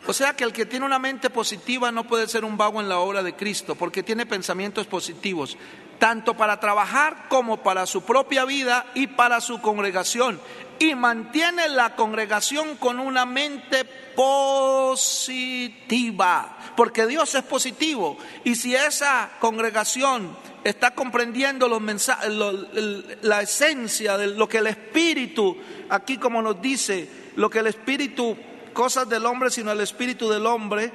o 0.06 0.12
sea 0.12 0.36
que 0.36 0.44
el 0.44 0.52
que 0.52 0.66
tiene 0.66 0.86
una 0.86 1.00
mente 1.00 1.30
positiva 1.30 1.92
no 1.92 2.04
puede 2.04 2.28
ser 2.28 2.44
un 2.44 2.58
vago 2.58 2.82
en 2.82 2.90
la 2.90 3.00
obra 3.00 3.24
de 3.24 3.36
Cristo, 3.36 3.76
porque 3.76 4.04
tiene 4.04 4.26
pensamientos 4.26 4.86
positivos, 4.86 5.58
tanto 6.04 6.34
para 6.34 6.60
trabajar 6.60 7.30
como 7.30 7.64
para 7.64 7.86
su 7.86 8.02
propia 8.02 8.44
vida 8.44 8.86
y 8.94 9.08
para 9.08 9.40
su 9.40 9.62
congregación. 9.62 10.38
Y 10.78 10.96
mantiene 10.96 11.70
la 11.70 11.96
congregación 11.96 12.76
con 12.76 13.00
una 13.00 13.26
mente 13.26 13.86
positiva, 14.14 15.38
porque 16.76 17.08
Dios 17.08 17.34
es 17.36 17.44
positivo. 17.44 18.18
Y 18.44 18.56
si 18.56 18.76
esa 18.76 19.30
congregación 19.40 20.36
está 20.66 20.92
comprendiendo 20.92 21.70
los 21.70 21.80
mensajes, 21.80 22.34
la 23.22 23.42
esencia 23.42 24.18
de 24.18 24.28
lo 24.28 24.50
que 24.50 24.58
el 24.58 24.68
Espíritu, 24.68 25.56
aquí 25.88 26.18
como 26.18 26.42
nos 26.42 26.62
dice, 26.62 27.08
lo 27.38 27.50
que 27.50 27.60
el 27.60 27.68
Espíritu 27.68 28.36
cosas 28.74 29.08
del 29.08 29.26
hombre, 29.26 29.50
sino 29.52 29.72
el 29.72 29.80
espíritu 29.80 30.30
del 30.30 30.48
hombre, 30.48 30.92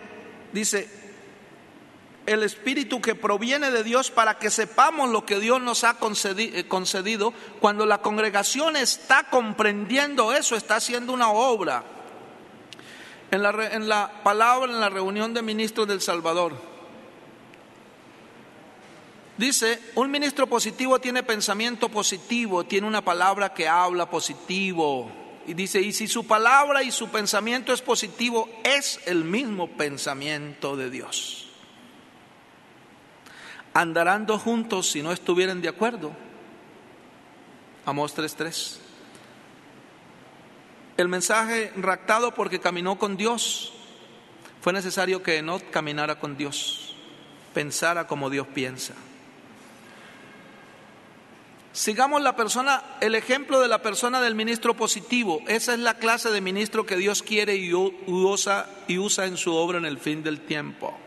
dice, 0.52 1.07
el 2.28 2.42
espíritu 2.42 3.00
que 3.00 3.14
proviene 3.14 3.70
de 3.70 3.82
Dios 3.82 4.10
para 4.10 4.38
que 4.38 4.50
sepamos 4.50 5.10
lo 5.10 5.24
que 5.24 5.40
Dios 5.40 5.60
nos 5.62 5.82
ha 5.84 5.96
eh, 6.00 6.64
concedido, 6.68 7.32
cuando 7.60 7.86
la 7.86 8.02
congregación 8.02 8.76
está 8.76 9.24
comprendiendo 9.30 10.34
eso, 10.34 10.54
está 10.54 10.76
haciendo 10.76 11.12
una 11.12 11.30
obra. 11.30 11.84
En 13.30 13.42
la, 13.42 13.50
en 13.72 13.88
la 13.88 14.22
palabra, 14.22 14.70
en 14.70 14.80
la 14.80 14.88
reunión 14.88 15.34
de 15.34 15.42
ministros 15.42 15.88
del 15.88 16.00
Salvador, 16.00 16.68
Dice, 19.38 19.80
un 19.94 20.10
ministro 20.10 20.48
positivo 20.48 20.98
tiene 20.98 21.22
pensamiento 21.22 21.88
positivo, 21.88 22.64
tiene 22.64 22.88
una 22.88 23.04
palabra 23.04 23.54
que 23.54 23.68
habla 23.68 24.10
positivo. 24.10 25.12
Y 25.46 25.54
dice, 25.54 25.80
y 25.80 25.92
si 25.92 26.08
su 26.08 26.26
palabra 26.26 26.82
y 26.82 26.90
su 26.90 27.08
pensamiento 27.08 27.72
es 27.72 27.80
positivo, 27.80 28.50
es 28.64 28.98
el 29.06 29.22
mismo 29.22 29.68
pensamiento 29.68 30.76
de 30.76 30.90
Dios. 30.90 31.47
Andarán 33.78 34.26
dos 34.26 34.42
juntos 34.42 34.90
si 34.90 35.02
no 35.02 35.12
estuvieran 35.12 35.60
de 35.62 35.68
acuerdo. 35.68 36.10
Amos 37.86 38.16
3.3. 38.16 38.76
El 40.96 41.06
mensaje 41.06 41.72
raptado 41.76 42.34
porque 42.34 42.58
caminó 42.58 42.98
con 42.98 43.16
Dios. 43.16 43.72
Fue 44.62 44.72
necesario 44.72 45.22
que 45.22 45.42
no 45.42 45.60
caminara 45.70 46.18
con 46.18 46.36
Dios, 46.36 46.96
pensara 47.54 48.08
como 48.08 48.30
Dios 48.30 48.48
piensa. 48.48 48.94
Sigamos 51.72 52.20
la 52.20 52.34
persona, 52.34 52.82
el 53.00 53.14
ejemplo 53.14 53.60
de 53.60 53.68
la 53.68 53.80
persona 53.80 54.20
del 54.20 54.34
ministro 54.34 54.74
positivo. 54.74 55.40
Esa 55.46 55.74
es 55.74 55.78
la 55.78 55.94
clase 55.94 56.32
de 56.32 56.40
ministro 56.40 56.84
que 56.84 56.96
Dios 56.96 57.22
quiere 57.22 57.54
y 57.54 57.72
usa, 57.72 58.68
y 58.88 58.98
usa 58.98 59.26
en 59.26 59.36
su 59.36 59.54
obra 59.54 59.78
en 59.78 59.84
el 59.84 59.98
fin 59.98 60.24
del 60.24 60.40
tiempo. 60.40 60.98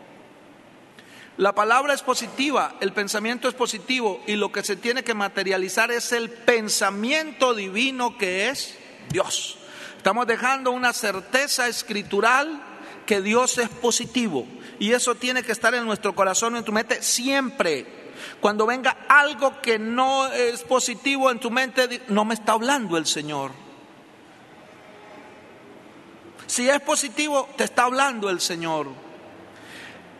La 1.38 1.54
palabra 1.54 1.94
es 1.94 2.02
positiva, 2.02 2.74
el 2.80 2.92
pensamiento 2.92 3.48
es 3.48 3.54
positivo 3.54 4.22
y 4.26 4.36
lo 4.36 4.52
que 4.52 4.62
se 4.62 4.76
tiene 4.76 5.02
que 5.02 5.14
materializar 5.14 5.90
es 5.90 6.12
el 6.12 6.30
pensamiento 6.30 7.54
divino 7.54 8.18
que 8.18 8.50
es 8.50 8.76
Dios. 9.08 9.56
Estamos 9.96 10.26
dejando 10.26 10.72
una 10.72 10.92
certeza 10.92 11.68
escritural 11.68 12.62
que 13.06 13.22
Dios 13.22 13.56
es 13.56 13.70
positivo 13.70 14.46
y 14.78 14.92
eso 14.92 15.14
tiene 15.14 15.42
que 15.42 15.52
estar 15.52 15.74
en 15.74 15.86
nuestro 15.86 16.14
corazón 16.14 16.56
en 16.56 16.64
tu 16.64 16.72
mente 16.72 17.02
siempre. 17.02 17.86
Cuando 18.40 18.66
venga 18.66 18.98
algo 19.08 19.60
que 19.62 19.78
no 19.78 20.26
es 20.26 20.62
positivo 20.62 21.30
en 21.30 21.40
tu 21.40 21.50
mente, 21.50 22.02
no 22.08 22.26
me 22.26 22.34
está 22.34 22.52
hablando 22.52 22.98
el 22.98 23.06
Señor. 23.06 23.52
Si 26.46 26.68
es 26.68 26.80
positivo, 26.80 27.48
te 27.56 27.64
está 27.64 27.84
hablando 27.84 28.28
el 28.28 28.40
Señor. 28.40 28.88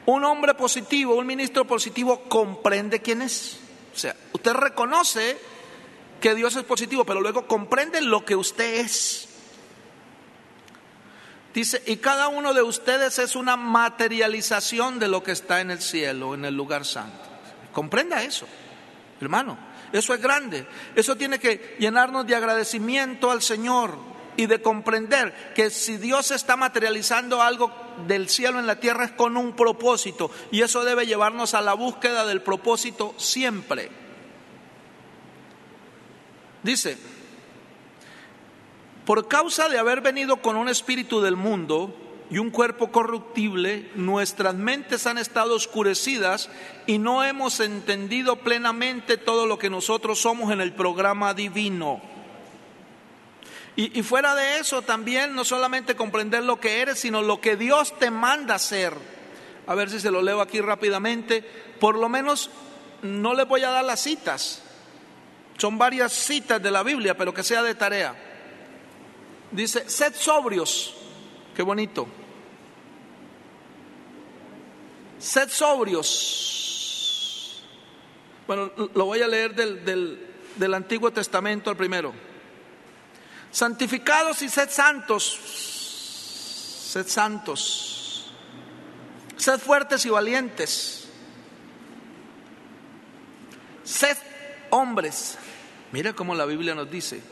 Un 0.07 0.25
hombre 0.25 0.55
positivo, 0.55 1.15
un 1.15 1.27
ministro 1.27 1.67
positivo, 1.67 2.25
comprende 2.29 3.01
quién 3.01 3.23
es. 3.23 3.59
O 3.95 3.99
sea, 3.99 4.17
usted 4.33 4.53
reconoce 4.53 5.39
que 6.21 6.35
Dios 6.35 6.57
es 6.57 6.65
positivo, 6.65 7.05
pero 7.05 7.21
luego 7.21 7.47
comprende 7.47 8.01
lo 8.01 8.25
que 8.25 8.35
usted 8.35 8.81
es. 8.81 9.29
Dice, 11.55 11.83
y 11.87 11.97
cada 11.97 12.29
uno 12.29 12.55
de 12.55 12.63
ustedes 12.63 13.19
es 13.19 13.37
una 13.37 13.57
materialización 13.57 14.99
de 14.99 15.09
lo 15.09 15.23
que 15.23 15.33
está 15.33 15.61
en 15.61 15.71
el 15.71 15.83
cielo, 15.83 16.35
en 16.35 16.47
el 16.47 16.55
lugar 16.55 16.85
santo. 16.85 17.19
Comprenda 17.73 18.23
eso, 18.23 18.47
hermano. 19.21 19.59
Eso 19.93 20.15
es 20.15 20.23
grande. 20.23 20.67
Eso 20.95 21.17
tiene 21.17 21.39
que 21.39 21.77
llenarnos 21.79 22.27
de 22.27 22.35
agradecimiento 22.35 23.31
al 23.31 23.43
Señor 23.43 24.12
y 24.37 24.47
de 24.47 24.63
comprender 24.63 25.53
que 25.55 25.71
si 25.71 25.97
Dios 25.97 26.31
está 26.31 26.57
materializando 26.57 27.43
algo 27.43 27.73
del 28.07 28.29
cielo 28.29 28.59
en 28.59 28.67
la 28.67 28.81
tierra 28.81 29.05
es 29.05 29.13
con 29.13 29.37
un 29.37 29.55
propósito 29.55 30.31
y 30.51 30.63
eso 30.63 30.85
debe 30.85 31.07
llevarnos 31.07 31.55
a 31.55 31.61
la 31.61 31.75
búsqueda 31.75 32.27
del 32.27 32.43
propósito 32.43 33.15
siempre. 33.17 33.91
Dice, 36.63 36.97
por 39.05 39.27
causa 39.29 39.69
de 39.69 39.79
haber 39.79 40.01
venido 40.01 40.37
con 40.37 40.57
un 40.57 40.69
espíritu 40.69 41.21
del 41.21 41.37
mundo, 41.37 41.95
y 42.33 42.39
un 42.39 42.49
cuerpo 42.49 42.91
corruptible, 42.91 43.91
nuestras 43.95 44.55
mentes 44.55 45.07
han 45.07 45.19
estado 45.19 45.55
oscurecidas 45.55 46.49
y 46.87 46.97
no 46.97 47.23
hemos 47.23 47.61
entendido 47.61 48.37
plenamente 48.37 49.19
todo 49.19 49.45
lo 49.45 49.59
que 49.59 49.69
nosotros 49.69 50.23
somos 50.23 50.51
en 50.51 50.63
el 50.63 50.73
programa 50.73 51.35
divino. 51.35 52.01
Y, 53.75 54.03
fuera 54.03 54.35
de 54.35 54.59
eso 54.59 54.83
también 54.83 55.35
no 55.35 55.45
solamente 55.45 55.97
comprender 55.97 56.45
lo 56.45 56.61
que 56.61 56.83
eres, 56.83 56.99
sino 57.01 57.23
lo 57.23 57.41
que 57.41 57.57
Dios 57.57 57.99
te 57.99 58.11
manda 58.11 58.57
hacer. 58.57 58.93
A 59.67 59.75
ver 59.75 59.89
si 59.89 59.99
se 59.99 60.11
lo 60.11 60.21
leo 60.21 60.43
aquí 60.43 60.61
rápidamente. 60.61 61.43
Por 61.81 61.97
lo 61.97 62.11
menos 62.11 62.51
no 63.01 63.33
les 63.33 63.49
voy 63.49 63.63
a 63.63 63.71
dar 63.71 63.85
las 63.85 64.01
citas. 64.01 64.63
Son 65.57 65.79
varias 65.79 66.13
citas 66.13 66.63
de 66.63 66.71
la 66.71 66.83
Biblia, 66.83 67.17
pero 67.17 67.33
que 67.33 67.43
sea 67.43 67.63
de 67.63 67.75
tarea. 67.75 68.15
Dice, 69.51 69.89
sed 69.89 70.15
sobrios. 70.17 70.95
Qué 71.55 71.63
bonito. 71.63 72.07
Sed 75.19 75.49
sobrios. 75.49 76.53
Bueno, 78.47 78.71
lo 78.95 79.05
voy 79.05 79.23
a 79.23 79.29
leer 79.29 79.55
del, 79.55 79.85
del, 80.57 80.75
Antiguo 80.75 81.13
Testamento 81.13 81.71
al 81.71 81.77
primero. 81.77 82.13
Santificados 83.53 84.43
y 84.43 84.49
sed 84.49 84.71
santos. 84.71 85.39
Sed 86.91 87.07
santos. 87.07 88.33
Sed 89.37 89.61
fuertes 89.61 90.05
y 90.07 90.11
valientes. 90.11 91.07
Sed 93.85 94.17
hombres. 94.71 95.37
Mira 95.93 96.15
cómo 96.15 96.35
la 96.35 96.47
Biblia 96.47 96.75
nos 96.75 96.91
dice. 96.91 97.23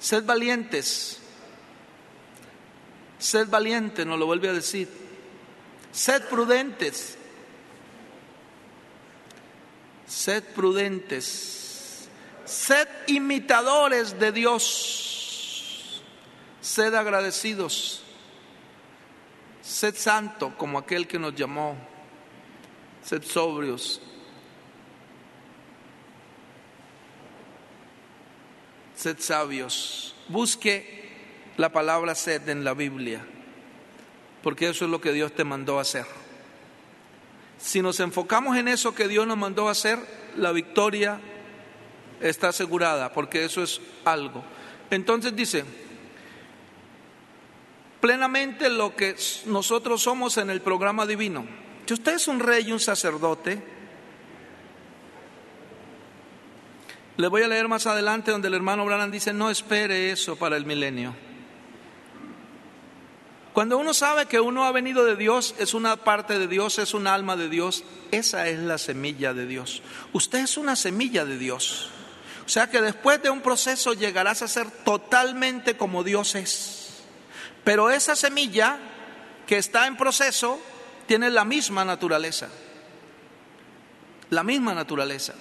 Sed 0.00 0.24
valientes. 0.24 1.18
Sed 3.18 3.48
valiente, 3.48 4.04
nos 4.04 4.18
lo 4.18 4.26
vuelve 4.26 4.48
a 4.48 4.52
decir 4.52 4.88
Sed 5.92 6.24
prudentes. 6.24 7.18
Sed 10.08 10.42
prudentes. 10.54 11.61
Sed 12.44 12.88
imitadores 13.06 14.18
de 14.18 14.32
Dios. 14.32 16.02
Sed 16.60 16.94
agradecidos. 16.94 18.02
Sed 19.62 19.94
santo 19.94 20.54
como 20.56 20.78
aquel 20.78 21.06
que 21.06 21.18
nos 21.18 21.34
llamó. 21.34 21.76
Sed 23.04 23.22
sobrios. 23.22 24.00
Sed 28.94 29.18
sabios. 29.18 30.14
Busque 30.28 31.10
la 31.56 31.72
palabra 31.72 32.14
sed 32.14 32.48
en 32.48 32.64
la 32.64 32.74
Biblia, 32.74 33.24
porque 34.42 34.68
eso 34.68 34.84
es 34.84 34.90
lo 34.90 35.00
que 35.00 35.12
Dios 35.12 35.32
te 35.32 35.44
mandó 35.44 35.78
a 35.78 35.82
hacer. 35.82 36.06
Si 37.58 37.82
nos 37.82 38.00
enfocamos 38.00 38.56
en 38.56 38.68
eso 38.68 38.94
que 38.94 39.08
Dios 39.08 39.26
nos 39.26 39.36
mandó 39.36 39.68
a 39.68 39.72
hacer, 39.72 39.98
la 40.36 40.52
victoria 40.52 41.20
está 42.22 42.48
asegurada, 42.48 43.12
porque 43.12 43.44
eso 43.44 43.62
es 43.62 43.80
algo. 44.04 44.42
Entonces 44.90 45.34
dice, 45.34 45.64
plenamente 48.00 48.68
lo 48.68 48.94
que 48.94 49.16
nosotros 49.46 50.02
somos 50.02 50.36
en 50.36 50.50
el 50.50 50.60
programa 50.60 51.06
divino. 51.06 51.46
Si 51.86 51.94
usted 51.94 52.14
es 52.14 52.28
un 52.28 52.40
rey 52.40 52.68
y 52.68 52.72
un 52.72 52.80
sacerdote, 52.80 53.62
le 57.16 57.28
voy 57.28 57.42
a 57.42 57.48
leer 57.48 57.68
más 57.68 57.86
adelante 57.86 58.30
donde 58.30 58.48
el 58.48 58.54
hermano 58.54 58.84
Branham 58.84 59.10
dice, 59.10 59.32
no 59.32 59.50
espere 59.50 60.10
eso 60.10 60.36
para 60.36 60.56
el 60.56 60.64
milenio. 60.64 61.14
Cuando 63.52 63.76
uno 63.76 63.92
sabe 63.92 64.26
que 64.26 64.40
uno 64.40 64.64
ha 64.64 64.72
venido 64.72 65.04
de 65.04 65.14
Dios, 65.14 65.54
es 65.58 65.74
una 65.74 65.96
parte 65.96 66.38
de 66.38 66.48
Dios, 66.48 66.78
es 66.78 66.94
un 66.94 67.06
alma 67.06 67.36
de 67.36 67.50
Dios, 67.50 67.84
esa 68.10 68.48
es 68.48 68.58
la 68.58 68.78
semilla 68.78 69.34
de 69.34 69.46
Dios. 69.46 69.82
Usted 70.14 70.38
es 70.40 70.56
una 70.56 70.74
semilla 70.74 71.26
de 71.26 71.36
Dios. 71.36 71.90
O 72.44 72.48
sea 72.48 72.68
que 72.68 72.80
después 72.80 73.22
de 73.22 73.30
un 73.30 73.40
proceso 73.40 73.92
llegarás 73.92 74.42
a 74.42 74.48
ser 74.48 74.70
totalmente 74.70 75.76
como 75.76 76.04
Dios 76.04 76.34
es. 76.34 77.02
Pero 77.64 77.90
esa 77.90 78.16
semilla 78.16 78.78
que 79.46 79.58
está 79.58 79.86
en 79.86 79.96
proceso 79.96 80.60
tiene 81.06 81.30
la 81.30 81.44
misma 81.44 81.84
naturaleza. 81.84 82.48
La 84.30 84.42
misma 84.42 84.74
naturaleza. 84.74 85.34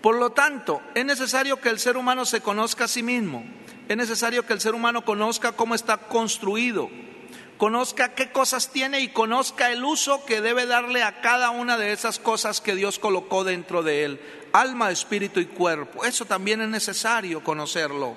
Por 0.00 0.16
lo 0.16 0.32
tanto, 0.32 0.82
es 0.94 1.04
necesario 1.04 1.60
que 1.60 1.68
el 1.68 1.78
ser 1.78 1.96
humano 1.96 2.24
se 2.24 2.40
conozca 2.40 2.84
a 2.84 2.88
sí 2.88 3.02
mismo 3.02 3.44
es 3.88 3.96
necesario 3.96 4.46
que 4.46 4.52
el 4.52 4.60
ser 4.60 4.74
humano 4.74 5.04
conozca 5.04 5.52
cómo 5.52 5.74
está 5.74 5.98
construido, 5.98 6.88
conozca 7.58 8.14
qué 8.14 8.32
cosas 8.32 8.70
tiene 8.70 9.00
y 9.00 9.08
conozca 9.08 9.70
el 9.70 9.84
uso 9.84 10.24
que 10.24 10.40
debe 10.40 10.66
darle 10.66 11.02
a 11.02 11.20
cada 11.20 11.50
una 11.50 11.76
de 11.76 11.92
esas 11.92 12.18
cosas 12.18 12.60
que 12.60 12.74
Dios 12.74 12.98
colocó 12.98 13.44
dentro 13.44 13.82
de 13.82 14.04
él, 14.04 14.20
alma, 14.54 14.90
espíritu 14.90 15.40
y 15.40 15.46
cuerpo. 15.46 16.04
Eso 16.04 16.24
también 16.24 16.62
es 16.62 16.68
necesario 16.68 17.42
conocerlo. 17.42 18.14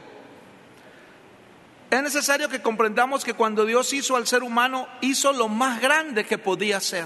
Es 1.89 2.04
necesario 2.04 2.47
que 2.47 2.62
comprendamos 2.62 3.26
que 3.26 3.34
cuando 3.34 3.65
Dios 3.65 3.91
hizo 3.91 4.15
al 4.15 4.28
ser 4.28 4.43
humano, 4.43 4.88
hizo 5.02 5.34
lo 5.34 5.47
más 5.47 5.82
grande 5.82 6.26
que 6.26 6.38
podía 6.38 6.78
hacer. 6.78 7.06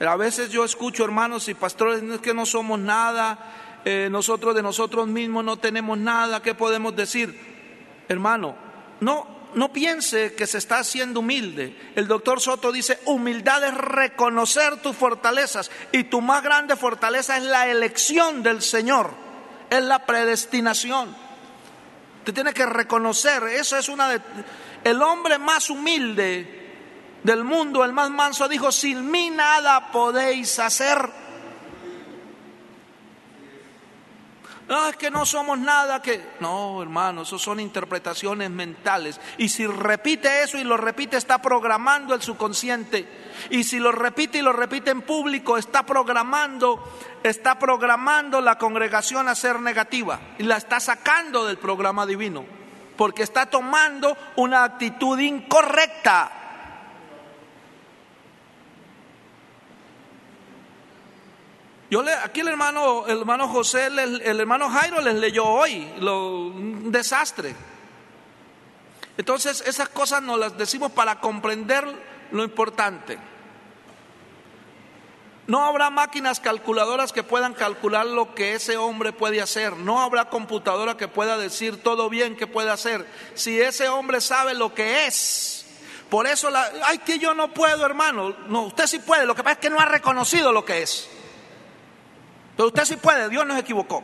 A 0.00 0.16
veces 0.16 0.50
yo 0.50 0.64
escucho 0.64 1.04
hermanos 1.04 1.48
y 1.48 1.54
pastores 1.54 2.02
que 2.20 2.32
no 2.32 2.46
somos 2.46 2.78
nada, 2.78 3.38
eh, 3.84 4.08
nosotros 4.10 4.54
de 4.54 4.62
nosotros 4.62 5.06
mismos 5.08 5.44
no 5.44 5.58
tenemos 5.58 5.98
nada, 5.98 6.42
¿qué 6.42 6.54
podemos 6.54 6.96
decir? 6.96 7.38
Hermano, 8.08 8.56
no, 9.00 9.26
no 9.54 9.72
piense 9.72 10.34
que 10.34 10.46
se 10.46 10.58
está 10.58 10.78
haciendo 10.78 11.20
humilde. 11.20 11.92
El 11.94 12.08
doctor 12.08 12.40
Soto 12.40 12.72
dice, 12.72 13.00
humildad 13.06 13.64
es 13.64 13.74
reconocer 13.74 14.82
tus 14.82 14.96
fortalezas 14.96 15.70
y 15.92 16.04
tu 16.04 16.20
más 16.20 16.42
grande 16.42 16.76
fortaleza 16.76 17.36
es 17.36 17.44
la 17.44 17.66
elección 17.68 18.42
del 18.42 18.62
Señor, 18.62 19.10
es 19.70 19.82
la 19.82 20.04
predestinación. 20.04 21.16
Te 22.24 22.32
tiene 22.32 22.52
que 22.52 22.66
reconocer, 22.66 23.44
eso 23.44 23.76
es 23.76 23.88
una 23.88 24.08
de... 24.08 24.20
El 24.84 25.00
hombre 25.02 25.38
más 25.38 25.70
humilde 25.70 26.56
del 27.22 27.44
mundo, 27.44 27.84
el 27.84 27.92
más 27.92 28.10
manso, 28.10 28.48
dijo, 28.48 28.70
sin 28.70 29.10
mí 29.10 29.30
nada 29.30 29.90
podéis 29.90 30.58
hacer. 30.58 31.25
No, 34.68 34.88
es 34.88 34.96
que 34.96 35.12
no 35.12 35.24
somos 35.24 35.58
nada 35.58 36.02
que... 36.02 36.34
No, 36.40 36.82
hermano, 36.82 37.22
eso 37.22 37.38
son 37.38 37.60
interpretaciones 37.60 38.50
mentales. 38.50 39.20
Y 39.38 39.48
si 39.48 39.64
repite 39.66 40.42
eso 40.42 40.58
y 40.58 40.64
lo 40.64 40.76
repite, 40.76 41.16
está 41.16 41.40
programando 41.40 42.14
el 42.14 42.22
subconsciente. 42.22 43.06
Y 43.50 43.62
si 43.62 43.78
lo 43.78 43.92
repite 43.92 44.38
y 44.38 44.42
lo 44.42 44.52
repite 44.52 44.90
en 44.90 45.02
público, 45.02 45.56
está 45.56 45.86
programando, 45.86 46.82
está 47.22 47.60
programando 47.60 48.40
la 48.40 48.58
congregación 48.58 49.28
a 49.28 49.36
ser 49.36 49.60
negativa. 49.60 50.18
Y 50.38 50.42
la 50.42 50.56
está 50.56 50.80
sacando 50.80 51.46
del 51.46 51.58
programa 51.58 52.04
divino. 52.04 52.44
Porque 52.96 53.22
está 53.22 53.46
tomando 53.46 54.16
una 54.34 54.64
actitud 54.64 55.16
incorrecta. 55.20 56.45
Yo 61.90 62.02
le, 62.02 62.12
aquí 62.12 62.40
el 62.40 62.48
hermano, 62.48 63.06
el 63.06 63.20
hermano 63.20 63.48
José, 63.48 63.86
el, 63.86 64.40
hermano 64.40 64.68
Jairo 64.68 65.00
les 65.00 65.14
leyó 65.14 65.44
hoy 65.44 65.88
lo, 66.00 66.46
un 66.48 66.90
desastre. 66.90 67.54
Entonces 69.16 69.62
esas 69.66 69.88
cosas 69.88 70.22
nos 70.22 70.38
las 70.38 70.58
decimos 70.58 70.90
para 70.92 71.20
comprender 71.20 71.84
lo 72.32 72.42
importante. 72.42 73.18
No 75.46 75.64
habrá 75.64 75.90
máquinas 75.90 76.40
calculadoras 76.40 77.12
que 77.12 77.22
puedan 77.22 77.54
calcular 77.54 78.04
lo 78.04 78.34
que 78.34 78.54
ese 78.54 78.76
hombre 78.76 79.12
puede 79.12 79.40
hacer. 79.40 79.76
No 79.76 80.02
habrá 80.02 80.28
computadora 80.28 80.96
que 80.96 81.06
pueda 81.06 81.38
decir 81.38 81.80
todo 81.84 82.10
bien 82.10 82.34
que 82.36 82.48
puede 82.48 82.70
hacer. 82.70 83.06
Si 83.34 83.60
ese 83.60 83.88
hombre 83.88 84.20
sabe 84.20 84.54
lo 84.54 84.74
que 84.74 85.06
es. 85.06 85.64
Por 86.10 86.26
eso, 86.26 86.50
la, 86.50 86.68
ay, 86.84 86.98
que 86.98 87.20
yo 87.20 87.32
no 87.32 87.54
puedo, 87.54 87.86
hermano. 87.86 88.34
No, 88.48 88.62
usted 88.62 88.88
sí 88.88 88.98
puede. 88.98 89.24
Lo 89.24 89.36
que 89.36 89.44
pasa 89.44 89.54
es 89.54 89.60
que 89.60 89.70
no 89.70 89.78
ha 89.78 89.84
reconocido 89.84 90.50
lo 90.50 90.64
que 90.64 90.82
es. 90.82 91.08
Pero 92.56 92.68
usted 92.68 92.84
sí 92.84 92.96
puede, 92.96 93.28
Dios 93.28 93.46
nos 93.46 93.58
equivocó. 93.58 94.02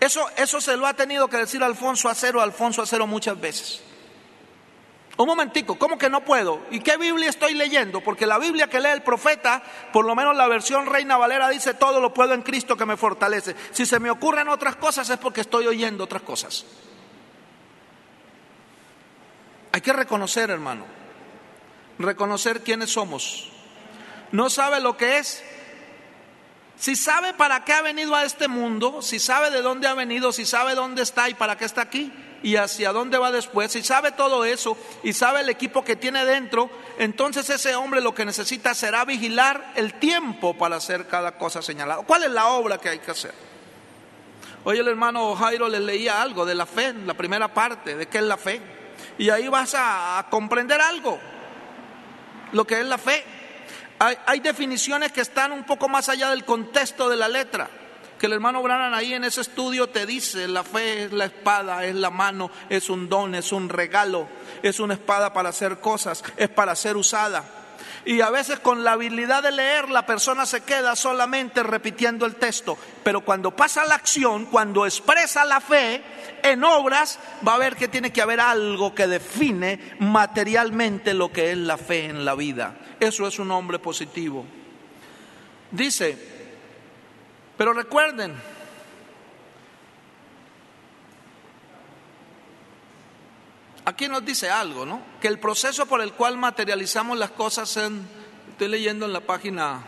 Eso, 0.00 0.26
eso 0.36 0.60
se 0.60 0.76
lo 0.76 0.86
ha 0.86 0.94
tenido 0.94 1.28
que 1.28 1.36
decir 1.36 1.62
Alfonso 1.62 2.08
Acero, 2.08 2.40
Alfonso 2.40 2.82
Acero 2.82 3.06
muchas 3.06 3.40
veces. 3.40 3.82
Un 5.18 5.26
momentico, 5.26 5.78
¿cómo 5.78 5.98
que 5.98 6.08
no 6.08 6.24
puedo? 6.24 6.62
¿Y 6.70 6.80
qué 6.80 6.96
Biblia 6.96 7.28
estoy 7.28 7.52
leyendo? 7.54 8.00
Porque 8.00 8.26
la 8.26 8.38
Biblia 8.38 8.68
que 8.68 8.80
lee 8.80 8.88
el 8.88 9.02
profeta, 9.02 9.62
por 9.92 10.06
lo 10.06 10.14
menos 10.14 10.34
la 10.34 10.48
versión 10.48 10.86
Reina 10.86 11.18
Valera 11.18 11.50
dice, 11.50 11.74
todo 11.74 12.00
lo 12.00 12.14
puedo 12.14 12.32
en 12.32 12.42
Cristo 12.42 12.76
que 12.76 12.86
me 12.86 12.96
fortalece. 12.96 13.54
Si 13.72 13.84
se 13.84 14.00
me 14.00 14.10
ocurren 14.10 14.48
otras 14.48 14.76
cosas 14.76 15.08
es 15.10 15.18
porque 15.18 15.42
estoy 15.42 15.66
oyendo 15.66 16.04
otras 16.04 16.22
cosas. 16.22 16.64
Hay 19.72 19.82
que 19.82 19.92
reconocer, 19.92 20.50
hermano, 20.50 20.86
reconocer 21.98 22.62
quiénes 22.62 22.90
somos. 22.90 23.50
No 24.32 24.48
sabe 24.48 24.80
lo 24.80 24.96
que 24.96 25.18
es, 25.18 25.44
si 26.82 26.96
sabe 26.96 27.32
para 27.32 27.64
qué 27.64 27.74
ha 27.74 27.80
venido 27.80 28.16
a 28.16 28.24
este 28.24 28.48
mundo, 28.48 29.02
si 29.02 29.20
sabe 29.20 29.52
de 29.52 29.62
dónde 29.62 29.86
ha 29.86 29.94
venido, 29.94 30.32
si 30.32 30.44
sabe 30.44 30.74
dónde 30.74 31.02
está 31.02 31.28
y 31.28 31.34
para 31.34 31.56
qué 31.56 31.64
está 31.64 31.82
aquí 31.82 32.12
y 32.42 32.56
hacia 32.56 32.92
dónde 32.92 33.18
va 33.18 33.30
después, 33.30 33.70
si 33.70 33.84
sabe 33.84 34.10
todo 34.10 34.44
eso 34.44 34.76
y 35.04 35.12
sabe 35.12 35.42
el 35.42 35.48
equipo 35.48 35.84
que 35.84 35.94
tiene 35.94 36.24
dentro, 36.24 36.68
entonces 36.98 37.48
ese 37.50 37.76
hombre 37.76 38.00
lo 38.00 38.16
que 38.16 38.24
necesita 38.24 38.74
será 38.74 39.04
vigilar 39.04 39.74
el 39.76 39.94
tiempo 39.94 40.58
para 40.58 40.74
hacer 40.74 41.06
cada 41.06 41.38
cosa 41.38 41.62
señalada. 41.62 42.02
¿Cuál 42.02 42.24
es 42.24 42.32
la 42.32 42.48
obra 42.48 42.78
que 42.78 42.88
hay 42.88 42.98
que 42.98 43.12
hacer? 43.12 43.32
Hoy 44.64 44.80
el 44.80 44.88
hermano 44.88 45.36
Jairo 45.36 45.68
les 45.68 45.82
leía 45.82 46.20
algo 46.20 46.44
de 46.44 46.56
la 46.56 46.66
fe, 46.66 46.94
la 47.06 47.14
primera 47.14 47.46
parte, 47.54 47.94
de 47.94 48.06
qué 48.08 48.18
es 48.18 48.24
la 48.24 48.36
fe. 48.36 48.60
Y 49.18 49.30
ahí 49.30 49.46
vas 49.46 49.76
a 49.78 50.26
comprender 50.30 50.80
algo, 50.80 51.20
lo 52.50 52.66
que 52.66 52.80
es 52.80 52.86
la 52.86 52.98
fe. 52.98 53.24
Hay, 54.26 54.40
definiciones 54.40 55.12
que 55.12 55.20
están 55.20 55.52
un 55.52 55.62
poco 55.62 55.88
más 55.88 56.08
allá 56.08 56.30
del 56.30 56.44
contexto 56.44 57.08
de 57.08 57.16
la 57.16 57.28
letra. 57.28 57.70
Que 58.18 58.26
el 58.26 58.32
hermano 58.32 58.60
Branham 58.60 58.92
ahí 58.94 59.14
en 59.14 59.22
ese 59.22 59.42
estudio 59.42 59.90
te 59.90 60.06
dice, 60.06 60.48
la 60.48 60.64
fe 60.64 61.04
es 61.04 61.12
la 61.12 61.26
espada, 61.26 61.84
es 61.84 61.94
la 61.94 62.10
mano, 62.10 62.50
es 62.68 62.90
un 62.90 63.08
don, 63.08 63.36
es 63.36 63.52
un 63.52 63.68
regalo, 63.68 64.26
es 64.60 64.80
una 64.80 64.94
espada 64.94 65.32
para 65.32 65.50
hacer 65.50 65.78
cosas, 65.78 66.24
es 66.36 66.48
para 66.48 66.74
ser 66.74 66.96
usada. 66.96 67.44
Y 68.04 68.22
a 68.22 68.30
veces 68.30 68.58
con 68.58 68.82
la 68.82 68.92
habilidad 68.92 69.44
de 69.44 69.52
leer 69.52 69.88
la 69.88 70.04
persona 70.04 70.46
se 70.46 70.62
queda 70.62 70.96
solamente 70.96 71.62
repitiendo 71.62 72.26
el 72.26 72.34
texto, 72.34 72.76
pero 73.04 73.20
cuando 73.20 73.54
pasa 73.54 73.84
la 73.84 73.94
acción, 73.94 74.46
cuando 74.46 74.84
expresa 74.84 75.44
la 75.44 75.60
fe 75.60 76.02
en 76.42 76.64
obras, 76.64 77.20
va 77.46 77.54
a 77.54 77.58
ver 77.58 77.76
que 77.76 77.86
tiene 77.86 78.12
que 78.12 78.22
haber 78.22 78.40
algo 78.40 78.96
que 78.96 79.06
define 79.06 79.94
materialmente 80.00 81.14
lo 81.14 81.30
que 81.30 81.52
es 81.52 81.58
la 81.58 81.76
fe 81.76 82.06
en 82.06 82.24
la 82.24 82.34
vida. 82.34 82.74
Eso 83.02 83.26
es 83.26 83.40
un 83.40 83.50
hombre 83.50 83.80
positivo. 83.80 84.44
Dice, 85.72 86.16
pero 87.58 87.72
recuerden, 87.72 88.32
aquí 93.84 94.06
nos 94.06 94.24
dice 94.24 94.50
algo, 94.50 94.86
¿no? 94.86 95.02
Que 95.20 95.26
el 95.26 95.40
proceso 95.40 95.86
por 95.86 96.00
el 96.00 96.12
cual 96.12 96.38
materializamos 96.38 97.18
las 97.18 97.32
cosas 97.32 97.76
en, 97.76 98.06
estoy 98.52 98.68
leyendo 98.68 99.06
en 99.06 99.12
la 99.12 99.22
página 99.22 99.82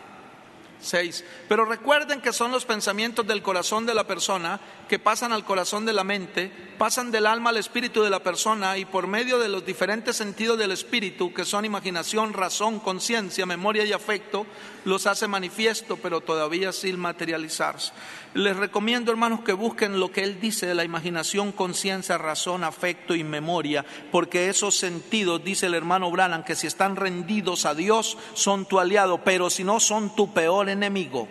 6. 0.85 1.25
Pero 1.49 1.65
recuerden 1.65 2.21
que 2.21 2.31
son 2.31 2.51
los 2.51 2.65
pensamientos 2.65 3.27
del 3.27 3.41
corazón 3.41 3.85
de 3.85 3.93
la 3.93 4.07
persona 4.07 4.59
que 4.87 4.99
pasan 4.99 5.33
al 5.33 5.43
corazón 5.43 5.85
de 5.85 5.93
la 5.93 6.03
mente, 6.03 6.51
pasan 6.77 7.11
del 7.11 7.25
alma 7.25 7.49
al 7.49 7.57
espíritu 7.57 8.03
de 8.03 8.09
la 8.09 8.23
persona 8.23 8.77
y 8.77 8.85
por 8.85 9.07
medio 9.07 9.39
de 9.39 9.49
los 9.49 9.65
diferentes 9.65 10.15
sentidos 10.15 10.57
del 10.57 10.71
espíritu, 10.71 11.33
que 11.33 11.45
son 11.45 11.65
imaginación, 11.65 12.33
razón, 12.33 12.79
conciencia, 12.79 13.45
memoria 13.45 13.83
y 13.83 13.93
afecto, 13.93 14.45
los 14.85 15.07
hace 15.07 15.27
manifiesto, 15.27 15.97
pero 15.97 16.21
todavía 16.21 16.71
sin 16.71 16.99
materializarse. 16.99 17.91
Les 18.35 18.53
recomiendo, 18.53 19.13
hermanos, 19.13 19.39
que 19.45 19.53
busquen 19.53 19.97
lo 19.97 20.11
que 20.11 20.21
él 20.21 20.41
dice 20.41 20.65
de 20.65 20.75
la 20.75 20.83
imaginación, 20.83 21.53
conciencia, 21.53 22.17
razón, 22.17 22.65
afecto 22.65 23.15
y 23.15 23.23
memoria, 23.23 23.85
porque 24.11 24.49
esos 24.49 24.77
sentidos, 24.77 25.41
dice 25.41 25.67
el 25.67 25.73
hermano 25.73 26.11
Branham, 26.11 26.43
que 26.43 26.55
si 26.55 26.67
están 26.67 26.97
rendidos 26.97 27.65
a 27.65 27.73
Dios, 27.73 28.17
son 28.33 28.65
tu 28.65 28.77
aliado, 28.77 29.23
pero 29.23 29.49
si 29.49 29.63
no, 29.63 29.79
son 29.79 30.13
tu 30.17 30.33
peor 30.33 30.67
enemigo. 30.67 31.29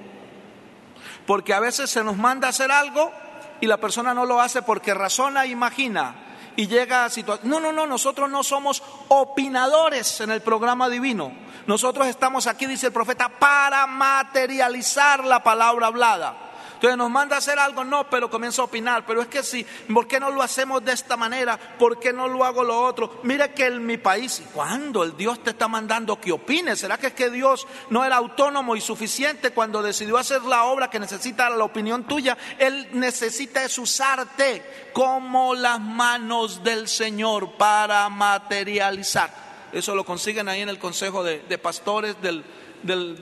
Porque 1.27 1.53
a 1.53 1.61
veces 1.61 1.91
se 1.91 2.03
nos 2.03 2.17
manda 2.17 2.49
hacer 2.49 2.73
algo 2.73 3.13
y 3.61 3.67
la 3.67 3.77
persona 3.77 4.15
no 4.15 4.25
lo 4.25 4.41
hace 4.41 4.63
porque 4.63 4.95
razona 4.95 5.45
e 5.45 5.49
imagina 5.49 6.15
y 6.57 6.69
llega 6.69 7.05
a 7.05 7.11
situaciones. 7.11 7.51
No, 7.51 7.61
no, 7.61 7.71
no, 7.71 7.87
nosotros 7.87 8.31
no 8.31 8.43
somos 8.43 8.83
opinadores 9.09 10.23
en 10.23 10.31
el 10.31 10.41
programa 10.41 10.89
divino. 10.89 11.33
Nosotros 11.67 12.07
estamos 12.07 12.47
aquí, 12.47 12.65
dice 12.65 12.87
el 12.87 12.95
profeta, 12.95 13.29
para 13.29 13.87
materializar 13.87 15.23
la 15.23 15.43
palabra 15.43 15.89
hablada. 15.89 16.45
Entonces 16.85 16.99
nos 16.99 17.11
manda 17.11 17.37
a 17.37 17.39
hacer 17.39 17.59
algo, 17.59 17.83
no, 17.83 18.11
pero 18.11 18.29
comienza 18.29 18.61
a 18.61 18.67
opinar. 18.67 19.07
Pero 19.07 19.23
es 19.23 19.29
que 19.29 19.43
sí, 19.43 19.65
¿por 19.95 20.07
qué 20.07 20.21
no 20.21 20.31
lo 20.31 20.43
hacemos 20.43 20.85
de 20.85 20.93
esta 20.93 21.17
manera? 21.17 21.59
¿Por 21.79 21.99
qué 21.99 22.13
no 22.13 22.29
lo 22.29 22.45
hago 22.45 22.63
lo 22.63 22.79
otro? 22.79 23.21
Mire 23.23 23.55
que 23.55 23.65
en 23.65 23.87
mi 23.87 23.97
país, 23.97 24.43
¿cuándo 24.53 25.03
el 25.03 25.17
Dios 25.17 25.43
te 25.43 25.49
está 25.49 25.67
mandando 25.67 26.21
que 26.21 26.31
opines? 26.31 26.81
¿Será 26.81 26.99
que 26.99 27.07
es 27.07 27.15
que 27.15 27.31
Dios 27.31 27.67
no 27.89 28.05
era 28.05 28.17
autónomo 28.17 28.77
y 28.77 28.83
suficiente 28.83 29.53
cuando 29.53 29.81
decidió 29.81 30.19
hacer 30.19 30.43
la 30.43 30.65
obra 30.65 30.91
que 30.91 31.01
necesita 31.01 31.49
la 31.49 31.65
opinión 31.65 32.05
tuya? 32.05 32.37
Él 32.59 32.91
necesita 32.93 33.65
es 33.65 33.79
usarte 33.79 34.91
como 34.93 35.55
las 35.55 35.81
manos 35.81 36.63
del 36.63 36.87
Señor 36.87 37.53
para 37.53 38.07
materializar. 38.11 39.71
Eso 39.73 39.95
lo 39.95 40.05
consiguen 40.05 40.51
ahí 40.51 40.61
en 40.61 40.69
el 40.69 40.79
Consejo 40.79 41.25
de, 41.25 41.39
Pastores 41.57 42.17
del 42.21 42.45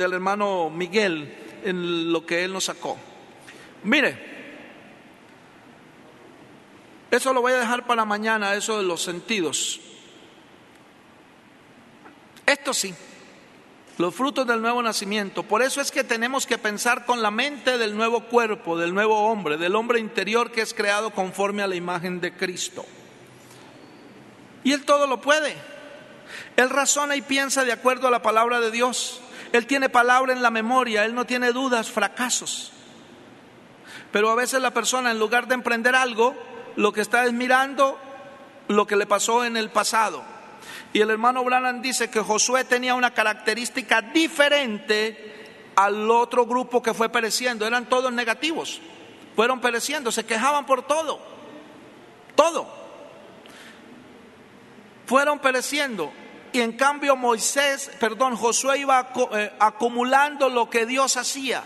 hermano 0.00 0.68
Miguel, 0.68 1.60
en 1.62 2.10
lo 2.10 2.26
que 2.26 2.42
él 2.42 2.52
nos 2.52 2.64
sacó. 2.64 2.98
Mire, 3.84 4.32
eso 7.10 7.32
lo 7.32 7.42
voy 7.42 7.52
a 7.52 7.58
dejar 7.58 7.86
para 7.86 8.04
mañana, 8.04 8.54
eso 8.54 8.78
de 8.78 8.84
los 8.84 9.02
sentidos. 9.02 9.80
Esto 12.46 12.72
sí, 12.72 12.94
los 13.98 14.14
frutos 14.14 14.46
del 14.46 14.62
nuevo 14.62 14.82
nacimiento. 14.82 15.42
Por 15.42 15.62
eso 15.62 15.80
es 15.80 15.90
que 15.90 16.04
tenemos 16.04 16.46
que 16.46 16.58
pensar 16.58 17.04
con 17.04 17.22
la 17.22 17.30
mente 17.30 17.78
del 17.78 17.96
nuevo 17.96 18.24
cuerpo, 18.24 18.78
del 18.78 18.94
nuevo 18.94 19.26
hombre, 19.26 19.58
del 19.58 19.76
hombre 19.76 20.00
interior 20.00 20.50
que 20.50 20.62
es 20.62 20.74
creado 20.74 21.10
conforme 21.10 21.62
a 21.62 21.66
la 21.66 21.74
imagen 21.74 22.20
de 22.20 22.34
Cristo. 22.34 22.84
Y 24.64 24.72
Él 24.72 24.84
todo 24.84 25.06
lo 25.06 25.20
puede. 25.20 25.54
Él 26.56 26.70
razona 26.70 27.16
y 27.16 27.22
piensa 27.22 27.64
de 27.64 27.72
acuerdo 27.72 28.08
a 28.08 28.10
la 28.10 28.22
palabra 28.22 28.60
de 28.60 28.70
Dios. 28.70 29.20
Él 29.52 29.66
tiene 29.66 29.88
palabra 29.88 30.32
en 30.32 30.42
la 30.42 30.50
memoria, 30.50 31.04
Él 31.04 31.14
no 31.14 31.26
tiene 31.26 31.52
dudas, 31.52 31.90
fracasos. 31.90 32.72
Pero 34.12 34.30
a 34.30 34.34
veces 34.34 34.60
la 34.60 34.72
persona 34.72 35.10
en 35.10 35.18
lugar 35.18 35.48
de 35.48 35.54
emprender 35.54 35.96
algo, 35.96 36.34
lo 36.76 36.92
que 36.92 37.00
está 37.00 37.24
es 37.24 37.32
mirando 37.32 37.98
lo 38.68 38.86
que 38.86 38.96
le 38.96 39.06
pasó 39.06 39.44
en 39.44 39.56
el 39.56 39.70
pasado. 39.70 40.22
Y 40.92 41.00
el 41.00 41.10
hermano 41.10 41.42
Branham 41.42 41.80
dice 41.80 42.10
que 42.10 42.20
Josué 42.20 42.64
tenía 42.64 42.94
una 42.94 43.12
característica 43.12 44.02
diferente 44.02 45.72
al 45.74 46.10
otro 46.10 46.46
grupo 46.46 46.82
que 46.82 46.94
fue 46.94 47.08
pereciendo. 47.08 47.66
Eran 47.66 47.88
todos 47.88 48.12
negativos. 48.12 48.80
Fueron 49.34 49.60
pereciendo, 49.60 50.12
se 50.12 50.26
quejaban 50.26 50.66
por 50.66 50.86
todo. 50.86 51.18
Todo. 52.34 52.68
Fueron 55.06 55.38
pereciendo. 55.38 56.12
Y 56.52 56.60
en 56.60 56.72
cambio 56.72 57.16
Moisés, 57.16 57.90
perdón, 57.98 58.36
Josué 58.36 58.78
iba 58.78 59.10
eh, 59.32 59.52
acumulando 59.58 60.50
lo 60.50 60.68
que 60.68 60.84
Dios 60.84 61.16
hacía. 61.16 61.64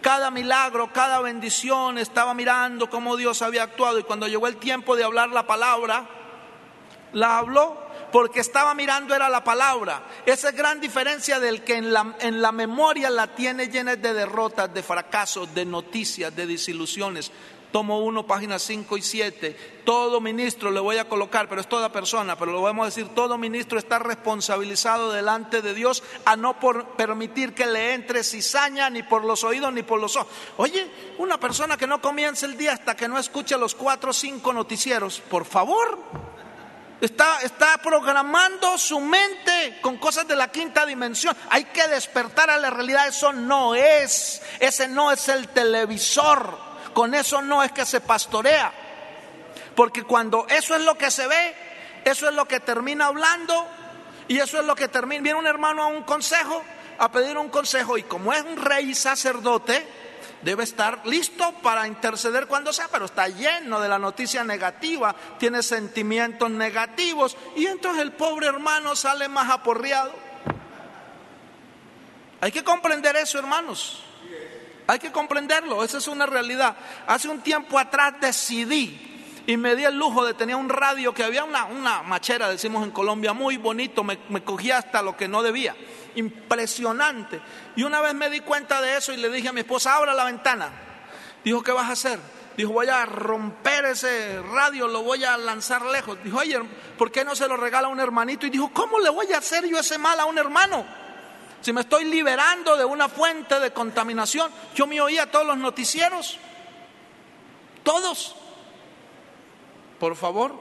Cada 0.00 0.30
milagro, 0.30 0.92
cada 0.92 1.20
bendición, 1.20 1.98
estaba 1.98 2.32
mirando 2.34 2.88
cómo 2.88 3.16
Dios 3.16 3.42
había 3.42 3.64
actuado 3.64 3.98
y 3.98 4.02
cuando 4.02 4.26
llegó 4.28 4.46
el 4.46 4.56
tiempo 4.56 4.96
de 4.96 5.04
hablar 5.04 5.30
la 5.30 5.46
palabra, 5.46 6.08
la 7.12 7.38
habló 7.38 7.90
porque 8.10 8.40
estaba 8.40 8.74
mirando 8.74 9.14
era 9.14 9.28
la 9.28 9.44
palabra. 9.44 10.02
Esa 10.26 10.50
es 10.50 10.56
gran 10.56 10.80
diferencia 10.80 11.38
del 11.38 11.62
que 11.62 11.76
en 11.76 11.92
la, 11.92 12.16
en 12.20 12.42
la 12.42 12.52
memoria 12.52 13.10
la 13.10 13.28
tiene 13.28 13.68
llena 13.68 13.96
de 13.96 14.12
derrotas, 14.12 14.72
de 14.72 14.82
fracasos, 14.82 15.54
de 15.54 15.64
noticias, 15.64 16.34
de 16.34 16.46
desilusiones. 16.46 17.30
Tomo 17.72 18.00
uno, 18.00 18.26
páginas 18.26 18.62
5 18.62 18.96
y 18.96 19.02
7. 19.02 19.80
Todo 19.84 20.20
ministro 20.20 20.70
le 20.70 20.80
voy 20.80 20.98
a 20.98 21.08
colocar, 21.08 21.48
pero 21.48 21.60
es 21.60 21.68
toda 21.68 21.92
persona, 21.92 22.36
pero 22.36 22.52
lo 22.52 22.62
vamos 22.62 22.82
a 22.82 22.86
decir, 22.86 23.08
todo 23.14 23.38
ministro 23.38 23.78
está 23.78 23.98
responsabilizado 23.98 25.12
delante 25.12 25.62
de 25.62 25.74
Dios 25.74 26.02
a 26.24 26.36
no 26.36 26.58
por 26.58 26.96
permitir 26.96 27.54
que 27.54 27.66
le 27.66 27.94
entre 27.94 28.24
cizaña 28.24 28.90
ni 28.90 29.02
por 29.02 29.24
los 29.24 29.44
oídos 29.44 29.72
ni 29.72 29.82
por 29.82 30.00
los 30.00 30.16
ojos. 30.16 30.32
Oye, 30.56 30.90
una 31.18 31.38
persona 31.38 31.76
que 31.76 31.86
no 31.86 32.00
comienza 32.00 32.46
el 32.46 32.56
día 32.56 32.72
hasta 32.72 32.96
que 32.96 33.08
no 33.08 33.18
escuche 33.18 33.56
los 33.56 33.74
cuatro 33.74 34.10
o 34.10 34.14
cinco 34.14 34.52
noticieros, 34.52 35.20
por 35.20 35.44
favor. 35.44 35.98
Está 37.00 37.78
programando 37.82 38.76
su 38.76 39.00
mente 39.00 39.78
con 39.80 39.96
cosas 39.96 40.28
de 40.28 40.36
la 40.36 40.48
quinta 40.48 40.84
dimensión. 40.84 41.34
Hay 41.48 41.64
que 41.64 41.88
despertar 41.88 42.50
a 42.50 42.58
la 42.58 42.68
realidad. 42.68 43.08
Eso 43.08 43.32
no 43.32 43.74
es. 43.74 44.42
Ese 44.58 44.86
no 44.86 45.10
es 45.10 45.26
el 45.28 45.48
televisor. 45.48 46.69
Con 46.92 47.14
eso 47.14 47.42
no 47.42 47.62
es 47.62 47.72
que 47.72 47.86
se 47.86 48.00
pastorea. 48.00 48.72
Porque 49.74 50.02
cuando 50.02 50.46
eso 50.48 50.74
es 50.74 50.82
lo 50.82 50.96
que 50.96 51.10
se 51.10 51.26
ve, 51.26 51.54
eso 52.04 52.28
es 52.28 52.34
lo 52.34 52.46
que 52.46 52.60
termina 52.60 53.06
hablando 53.06 53.66
y 54.28 54.38
eso 54.38 54.60
es 54.60 54.66
lo 54.66 54.74
que 54.74 54.88
termina. 54.88 55.22
Viene 55.22 55.38
un 55.38 55.46
hermano 55.46 55.82
a 55.82 55.86
un 55.86 56.02
consejo, 56.02 56.62
a 56.98 57.10
pedir 57.10 57.36
un 57.38 57.48
consejo 57.48 57.96
y 57.96 58.02
como 58.02 58.32
es 58.32 58.42
un 58.42 58.56
rey 58.56 58.94
sacerdote, 58.94 59.86
debe 60.42 60.64
estar 60.64 61.06
listo 61.06 61.52
para 61.62 61.86
interceder 61.86 62.46
cuando 62.46 62.72
sea, 62.72 62.88
pero 62.88 63.04
está 63.04 63.28
lleno 63.28 63.80
de 63.80 63.88
la 63.88 63.98
noticia 63.98 64.42
negativa, 64.44 65.14
tiene 65.38 65.62
sentimientos 65.62 66.50
negativos 66.50 67.36
y 67.56 67.66
entonces 67.66 68.02
el 68.02 68.12
pobre 68.12 68.46
hermano 68.46 68.96
sale 68.96 69.28
más 69.28 69.50
aporreado. 69.50 70.12
Hay 72.40 72.52
que 72.52 72.64
comprender 72.64 73.16
eso, 73.16 73.38
hermanos. 73.38 74.02
Hay 74.90 74.98
que 74.98 75.12
comprenderlo, 75.12 75.84
esa 75.84 75.98
es 75.98 76.08
una 76.08 76.26
realidad. 76.26 76.74
Hace 77.06 77.28
un 77.28 77.42
tiempo 77.42 77.78
atrás 77.78 78.14
decidí 78.20 79.44
y 79.46 79.56
me 79.56 79.76
di 79.76 79.84
el 79.84 79.96
lujo 79.96 80.24
de 80.24 80.34
tener 80.34 80.56
un 80.56 80.68
radio 80.68 81.14
que 81.14 81.22
había 81.22 81.44
una, 81.44 81.66
una 81.66 82.02
machera, 82.02 82.48
decimos 82.48 82.82
en 82.82 82.90
Colombia, 82.90 83.32
muy 83.32 83.56
bonito, 83.56 84.02
me, 84.02 84.18
me 84.30 84.42
cogía 84.42 84.78
hasta 84.78 85.00
lo 85.00 85.16
que 85.16 85.28
no 85.28 85.44
debía. 85.44 85.76
Impresionante. 86.16 87.40
Y 87.76 87.84
una 87.84 88.00
vez 88.00 88.14
me 88.14 88.30
di 88.30 88.40
cuenta 88.40 88.82
de 88.82 88.96
eso 88.96 89.12
y 89.12 89.18
le 89.18 89.30
dije 89.30 89.46
a 89.46 89.52
mi 89.52 89.60
esposa, 89.60 89.94
abra 89.94 90.12
la 90.12 90.24
ventana. 90.24 90.72
Dijo, 91.44 91.62
¿qué 91.62 91.70
vas 91.70 91.88
a 91.88 91.92
hacer? 91.92 92.18
Dijo, 92.56 92.72
voy 92.72 92.88
a 92.88 93.06
romper 93.06 93.84
ese 93.84 94.42
radio, 94.42 94.88
lo 94.88 95.04
voy 95.04 95.22
a 95.22 95.36
lanzar 95.36 95.86
lejos. 95.86 96.18
Dijo, 96.24 96.38
oye, 96.38 96.58
¿por 96.98 97.12
qué 97.12 97.24
no 97.24 97.36
se 97.36 97.46
lo 97.46 97.56
regala 97.56 97.86
a 97.86 97.90
un 97.92 98.00
hermanito? 98.00 98.44
Y 98.44 98.50
dijo, 98.50 98.72
¿cómo 98.74 98.98
le 98.98 99.10
voy 99.10 99.32
a 99.32 99.38
hacer 99.38 99.68
yo 99.68 99.78
ese 99.78 99.98
mal 99.98 100.18
a 100.18 100.24
un 100.24 100.36
hermano? 100.36 100.84
Si 101.60 101.72
me 101.72 101.82
estoy 101.82 102.04
liberando 102.04 102.76
de 102.76 102.84
una 102.84 103.08
fuente 103.08 103.60
de 103.60 103.72
contaminación, 103.72 104.50
yo 104.74 104.86
me 104.86 105.00
oía 105.00 105.30
todos 105.30 105.46
los 105.46 105.58
noticieros, 105.58 106.38
todos. 107.82 108.34
Por 109.98 110.16
favor, 110.16 110.54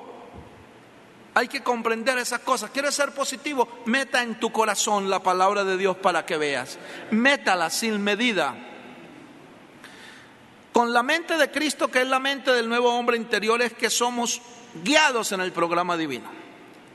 hay 1.33 1.47
que 1.47 1.63
comprender 1.63 2.17
esas 2.17 2.41
cosas. 2.41 2.71
¿Quieres 2.71 2.95
ser 2.95 3.13
positivo? 3.13 3.67
Meta 3.85 4.21
en 4.21 4.39
tu 4.39 4.51
corazón 4.51 5.09
la 5.09 5.23
palabra 5.23 5.63
de 5.63 5.77
Dios 5.77 5.95
para 5.97 6.25
que 6.25 6.37
veas. 6.37 6.77
Métala 7.11 7.69
sin 7.69 8.01
medida. 8.01 8.55
Con 10.73 10.91
la 10.91 11.03
mente 11.03 11.37
de 11.37 11.49
Cristo, 11.49 11.89
que 11.89 12.01
es 12.01 12.07
la 12.07 12.19
mente 12.19 12.51
del 12.51 12.67
nuevo 12.67 12.93
hombre 12.93 13.17
interior, 13.17 13.61
es 13.61 13.73
que 13.73 13.89
somos 13.89 14.41
guiados 14.83 15.31
en 15.31 15.41
el 15.41 15.51
programa 15.51 15.95
divino. 15.95 16.29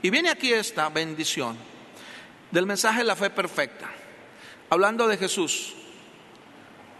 Y 0.03 0.11
viene 0.11 0.29
aquí 0.29 0.53
esta 0.53 0.91
bendición 0.91 1.57
del 2.51 2.67
mensaje 2.67 2.99
de 2.99 3.05
la 3.05 3.17
fe 3.17 3.31
perfecta, 3.31 3.91
hablando 4.71 5.07
de 5.09 5.17
Jesús. 5.17 5.75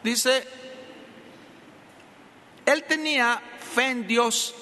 Dice, 0.03 0.47
él 2.67 2.85
tenía 2.85 3.41
fe 3.75 3.87
en 3.87 4.07
Dios 4.07 4.55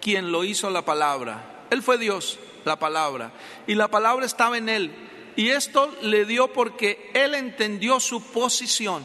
quien 0.00 0.30
lo 0.30 0.44
hizo 0.44 0.70
la 0.70 0.84
palabra. 0.84 1.64
Él 1.70 1.82
fue 1.82 1.98
Dios, 1.98 2.38
la 2.64 2.78
palabra. 2.78 3.32
Y 3.66 3.74
la 3.74 3.88
palabra 3.88 4.26
estaba 4.26 4.58
en 4.58 4.68
él. 4.68 4.92
Y 5.36 5.50
esto 5.50 5.94
le 6.02 6.24
dio 6.24 6.52
porque 6.52 7.10
él 7.14 7.34
entendió 7.34 8.00
su 8.00 8.22
posición. 8.22 9.02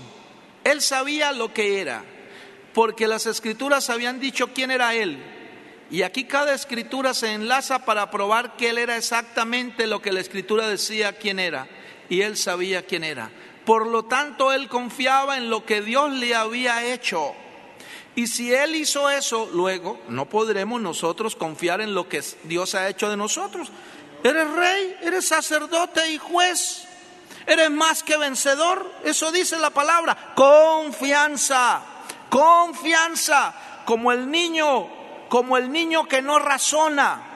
Él 0.63 0.81
sabía 0.81 1.31
lo 1.31 1.53
que 1.53 1.81
era. 1.81 2.03
Porque 2.73 3.07
las 3.07 3.25
escrituras 3.25 3.89
habían 3.89 4.19
dicho 4.19 4.47
quién 4.53 4.71
era 4.71 4.95
él. 4.95 5.17
Y 5.89 6.03
aquí 6.03 6.23
cada 6.23 6.53
escritura 6.53 7.13
se 7.13 7.33
enlaza 7.33 7.83
para 7.83 8.09
probar 8.11 8.55
que 8.55 8.69
él 8.69 8.77
era 8.77 8.95
exactamente 8.95 9.87
lo 9.87 10.01
que 10.01 10.13
la 10.13 10.21
escritura 10.21 10.67
decía 10.67 11.17
quién 11.17 11.37
era. 11.37 11.67
Y 12.11 12.23
él 12.23 12.35
sabía 12.35 12.85
quién 12.85 13.05
era. 13.05 13.31
Por 13.63 13.87
lo 13.87 14.03
tanto, 14.03 14.51
él 14.51 14.67
confiaba 14.67 15.37
en 15.37 15.49
lo 15.49 15.65
que 15.65 15.81
Dios 15.81 16.11
le 16.11 16.35
había 16.35 16.83
hecho. 16.83 17.33
Y 18.15 18.27
si 18.27 18.53
él 18.53 18.75
hizo 18.75 19.09
eso, 19.09 19.49
luego 19.53 19.97
no 20.09 20.25
podremos 20.25 20.81
nosotros 20.81 21.37
confiar 21.37 21.79
en 21.79 21.95
lo 21.95 22.09
que 22.09 22.21
Dios 22.43 22.75
ha 22.75 22.89
hecho 22.89 23.09
de 23.09 23.15
nosotros. 23.15 23.69
Eres 24.25 24.51
rey, 24.51 24.97
eres 25.03 25.25
sacerdote 25.25 26.11
y 26.11 26.17
juez. 26.17 26.83
Eres 27.47 27.71
más 27.71 28.03
que 28.03 28.17
vencedor. 28.17 28.91
Eso 29.05 29.31
dice 29.31 29.57
la 29.57 29.69
palabra. 29.69 30.33
Confianza, 30.35 31.81
confianza. 32.29 33.55
Como 33.85 34.11
el 34.11 34.29
niño 34.29 34.99
como 35.31 35.55
el 35.55 35.71
niño 35.71 36.09
que 36.09 36.21
no 36.21 36.39
razona, 36.39 37.30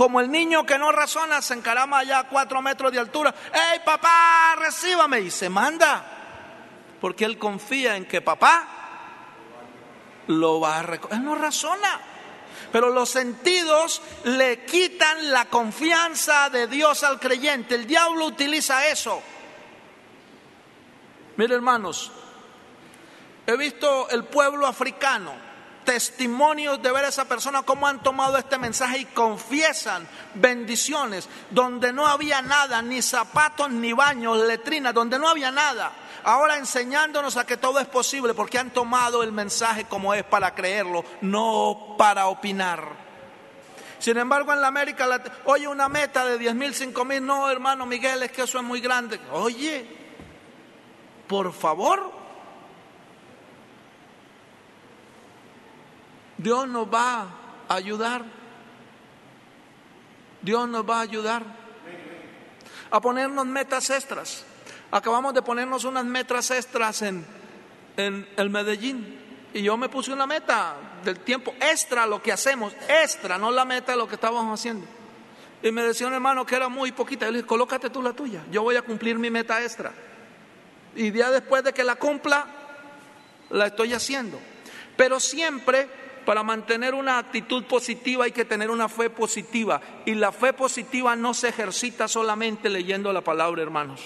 como 0.00 0.18
el 0.18 0.30
niño 0.30 0.64
que 0.64 0.78
no 0.78 0.90
razona, 0.92 1.42
se 1.42 1.52
encarama 1.52 1.98
allá 1.98 2.20
a 2.20 2.26
cuatro 2.26 2.62
metros 2.62 2.90
de 2.90 2.98
altura, 2.98 3.34
¡Ey 3.52 3.80
papá, 3.84 4.56
recíbame! 4.58 5.20
Y 5.20 5.30
se 5.30 5.50
manda, 5.50 6.02
porque 7.02 7.26
él 7.26 7.36
confía 7.36 7.96
en 7.96 8.06
que 8.06 8.22
papá 8.22 8.66
lo 10.28 10.58
va 10.58 10.78
a 10.78 10.82
recoger. 10.84 11.18
Él 11.18 11.24
no 11.26 11.34
razona. 11.34 12.00
Pero 12.72 12.88
los 12.88 13.10
sentidos 13.10 14.00
le 14.24 14.64
quitan 14.64 15.30
la 15.30 15.44
confianza 15.50 16.48
de 16.48 16.66
Dios 16.66 17.04
al 17.04 17.20
creyente. 17.20 17.74
El 17.74 17.86
diablo 17.86 18.24
utiliza 18.24 18.88
eso. 18.88 19.22
Mire 21.36 21.54
hermanos, 21.54 22.10
he 23.46 23.54
visto 23.54 24.08
el 24.08 24.24
pueblo 24.24 24.66
africano 24.66 25.49
testimonios 25.90 26.80
de 26.80 26.92
ver 26.92 27.04
a 27.04 27.08
esa 27.08 27.24
persona 27.24 27.64
cómo 27.64 27.84
han 27.84 28.00
tomado 28.00 28.38
este 28.38 28.58
mensaje 28.58 28.98
y 28.98 29.04
confiesan 29.06 30.06
bendiciones 30.34 31.28
donde 31.50 31.92
no 31.92 32.06
había 32.06 32.40
nada, 32.42 32.80
ni 32.80 33.02
zapatos, 33.02 33.72
ni 33.72 33.92
baños, 33.92 34.38
letrinas, 34.38 34.94
donde 34.94 35.18
no 35.18 35.28
había 35.28 35.50
nada. 35.50 35.90
Ahora 36.22 36.58
enseñándonos 36.58 37.36
a 37.36 37.44
que 37.44 37.56
todo 37.56 37.80
es 37.80 37.88
posible 37.88 38.34
porque 38.34 38.56
han 38.56 38.70
tomado 38.70 39.24
el 39.24 39.32
mensaje 39.32 39.86
como 39.86 40.14
es 40.14 40.22
para 40.22 40.54
creerlo, 40.54 41.04
no 41.22 41.96
para 41.98 42.28
opinar. 42.28 42.84
Sin 43.98 44.16
embargo, 44.16 44.52
en 44.52 44.60
la 44.60 44.68
América 44.68 45.08
Latina, 45.08 45.34
oye, 45.46 45.66
una 45.66 45.88
meta 45.88 46.24
de 46.24 46.38
10 46.38 46.54
mil, 46.54 46.72
5 46.72 47.04
mil, 47.04 47.26
no, 47.26 47.50
hermano 47.50 47.84
Miguel, 47.84 48.22
es 48.22 48.30
que 48.30 48.42
eso 48.42 48.58
es 48.58 48.64
muy 48.64 48.80
grande. 48.80 49.18
Oye, 49.32 49.88
por 51.26 51.52
favor, 51.52 52.19
Dios 56.42 56.66
nos 56.68 56.86
va 56.86 57.26
a 57.68 57.74
ayudar. 57.74 58.24
Dios 60.40 60.68
nos 60.68 60.88
va 60.88 60.98
a 60.98 61.02
ayudar 61.02 61.42
a 62.90 63.00
ponernos 63.00 63.44
metas 63.46 63.90
extras. 63.90 64.44
Acabamos 64.90 65.34
de 65.34 65.42
ponernos 65.42 65.84
unas 65.84 66.04
metas 66.04 66.50
extras 66.50 67.02
en, 67.02 67.26
en 67.96 68.26
el 68.36 68.48
Medellín. 68.48 69.18
Y 69.52 69.62
yo 69.62 69.76
me 69.76 69.90
puse 69.90 70.12
una 70.12 70.26
meta 70.26 70.76
del 71.04 71.20
tiempo 71.20 71.54
extra, 71.60 72.06
lo 72.06 72.22
que 72.22 72.32
hacemos, 72.32 72.72
extra, 72.88 73.36
no 73.36 73.50
la 73.50 73.64
meta 73.66 73.92
de 73.92 73.98
lo 73.98 74.08
que 74.08 74.14
estábamos 74.14 74.58
haciendo. 74.58 74.86
Y 75.62 75.70
me 75.72 75.82
decía 75.82 76.06
un 76.06 76.14
hermano 76.14 76.46
que 76.46 76.56
era 76.56 76.68
muy 76.68 76.92
poquita. 76.92 77.26
Yo 77.26 77.32
le 77.32 77.38
dije, 77.38 77.46
colócate 77.46 77.90
tú 77.90 78.00
la 78.00 78.14
tuya. 78.14 78.42
Yo 78.50 78.62
voy 78.62 78.76
a 78.76 78.82
cumplir 78.82 79.18
mi 79.18 79.28
meta 79.28 79.62
extra. 79.62 79.92
Y 80.96 81.10
día 81.10 81.30
después 81.30 81.62
de 81.64 81.74
que 81.74 81.84
la 81.84 81.96
cumpla, 81.96 82.46
la 83.50 83.66
estoy 83.66 83.92
haciendo. 83.92 84.40
Pero 84.96 85.20
siempre 85.20 85.99
para 86.24 86.42
mantener 86.42 86.94
una 86.94 87.18
actitud 87.18 87.64
positiva 87.64 88.24
hay 88.24 88.32
que 88.32 88.44
tener 88.44 88.70
una 88.70 88.88
fe 88.88 89.10
positiva. 89.10 89.80
Y 90.04 90.14
la 90.14 90.32
fe 90.32 90.52
positiva 90.52 91.16
no 91.16 91.34
se 91.34 91.48
ejercita 91.48 92.08
solamente 92.08 92.68
leyendo 92.68 93.12
la 93.12 93.20
palabra, 93.20 93.62
hermanos. 93.62 94.00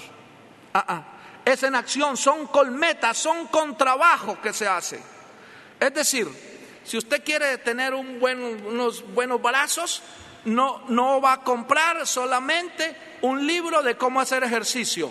Ah, 0.73 0.85
ah. 0.89 1.03
Es 1.45 1.63
en 1.63 1.75
acción, 1.75 2.17
son 2.17 2.47
colmetas, 2.47 3.19
son 3.19 3.49
con 3.49 3.77
trabajo 3.77 4.41
que 4.41 4.53
se 4.53 4.67
hace. 4.67 5.01
Es 5.79 5.93
decir, 5.93 6.27
si 6.85 6.97
usted 6.97 7.23
quiere 7.23 7.59
tener 7.59 7.93
un 7.93 8.19
buen, 8.19 8.41
unos 8.67 9.05
buenos 9.13 9.43
brazos, 9.43 10.03
no, 10.47 10.83
no 10.89 11.21
va 11.21 11.35
a 11.35 11.41
comprar 11.41 12.07
solamente 12.07 12.97
un 13.23 13.47
libro 13.47 13.83
de 13.83 13.97
cómo 13.97 14.21
hacer 14.21 14.43
ejercicio. 14.45 15.11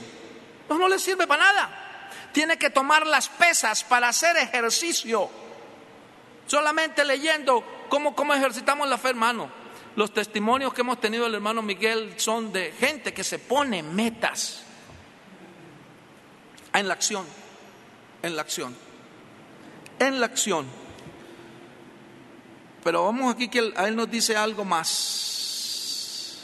No, 0.70 0.78
no 0.78 0.88
le 0.88 1.00
sirve 1.00 1.28
para 1.28 1.44
nada. 1.44 2.10
Tiene 2.32 2.58
que 2.58 2.70
tomar 2.70 3.06
las 3.06 3.30
pesas 3.30 3.84
para 3.84 4.10
hacer 4.10 4.36
ejercicio. 4.38 5.30
Solamente 6.48 7.06
leyendo 7.06 7.64
cómo, 7.90 8.16
cómo 8.16 8.34
ejercitamos 8.34 8.88
la 8.88 8.98
fe, 8.98 9.10
hermano. 9.10 9.50
Los 9.96 10.14
testimonios 10.14 10.74
que 10.74 10.82
hemos 10.82 11.00
tenido 11.00 11.26
del 11.26 11.36
hermano 11.36 11.62
Miguel 11.62 12.14
son 12.18 12.52
de 12.52 12.72
gente 12.72 13.14
que 13.14 13.24
se 13.24 13.40
pone 13.40 13.84
metas 13.84 14.64
en 16.74 16.88
la 16.88 16.96
acción, 16.96 17.26
en 18.24 18.36
la 18.36 18.42
acción, 18.42 18.76
en 20.00 20.20
la 20.20 20.26
acción. 20.26 20.66
Pero 22.84 23.06
vamos 23.06 23.34
aquí 23.34 23.48
que 23.48 23.72
a 23.76 23.88
él 23.88 23.96
nos 23.96 24.10
dice 24.10 24.36
algo 24.36 24.66
más. 24.66 26.44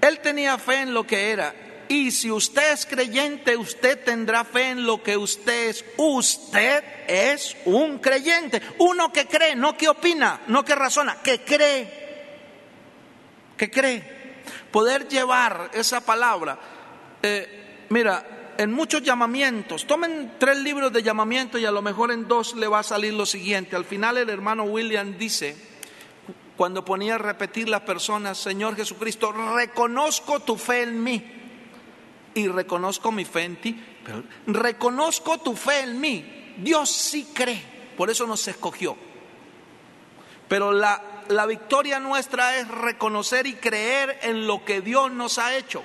Él 0.00 0.18
tenía 0.20 0.58
fe 0.58 0.80
en 0.80 0.92
lo 0.92 1.06
que 1.06 1.30
era 1.30 1.54
y 1.92 2.10
si 2.10 2.30
usted 2.30 2.72
es 2.72 2.86
creyente, 2.86 3.54
usted 3.54 4.02
tendrá 4.02 4.44
fe 4.44 4.70
en 4.70 4.86
lo 4.86 5.02
que 5.02 5.14
usted 5.14 5.68
es. 5.68 5.84
Usted 5.98 6.82
es 7.06 7.54
un 7.66 7.98
creyente. 7.98 8.62
Uno 8.78 9.12
que 9.12 9.26
cree, 9.26 9.54
no 9.54 9.76
que 9.76 9.90
opina, 9.90 10.40
no 10.46 10.64
que 10.64 10.74
razona, 10.74 11.20
que 11.22 11.42
cree. 11.42 11.86
Que 13.58 13.70
cree. 13.70 14.02
Poder 14.70 15.06
llevar 15.06 15.70
esa 15.74 16.00
palabra. 16.00 16.58
Eh, 17.22 17.84
mira, 17.90 18.54
en 18.56 18.72
muchos 18.72 19.02
llamamientos, 19.02 19.86
tomen 19.86 20.36
tres 20.38 20.56
libros 20.56 20.94
de 20.94 21.02
llamamiento 21.02 21.58
y 21.58 21.66
a 21.66 21.70
lo 21.70 21.82
mejor 21.82 22.10
en 22.10 22.26
dos 22.26 22.54
le 22.54 22.68
va 22.68 22.78
a 22.78 22.84
salir 22.84 23.12
lo 23.12 23.26
siguiente. 23.26 23.76
Al 23.76 23.84
final 23.84 24.16
el 24.16 24.30
hermano 24.30 24.64
William 24.64 25.18
dice, 25.18 25.54
cuando 26.56 26.86
ponía 26.86 27.16
a 27.16 27.18
repetir 27.18 27.68
las 27.68 27.82
personas, 27.82 28.38
Señor 28.38 28.76
Jesucristo, 28.76 29.30
reconozco 29.54 30.40
tu 30.40 30.56
fe 30.56 30.84
en 30.84 31.04
mí 31.04 31.41
y 32.34 32.48
reconozco 32.48 33.12
mi 33.12 33.24
fe 33.24 33.44
en 33.44 33.56
ti, 33.60 33.84
pero 34.04 34.22
reconozco 34.46 35.38
tu 35.38 35.54
fe 35.54 35.80
en 35.80 36.00
mí. 36.00 36.54
Dios 36.58 36.90
sí 36.90 37.28
cree, 37.32 37.62
por 37.96 38.10
eso 38.10 38.26
nos 38.26 38.46
escogió. 38.48 38.96
Pero 40.48 40.72
la, 40.72 41.02
la 41.28 41.46
victoria 41.46 41.98
nuestra 41.98 42.58
es 42.58 42.68
reconocer 42.68 43.46
y 43.46 43.54
creer 43.54 44.18
en 44.22 44.46
lo 44.46 44.64
que 44.64 44.80
Dios 44.80 45.10
nos 45.12 45.38
ha 45.38 45.56
hecho. 45.56 45.82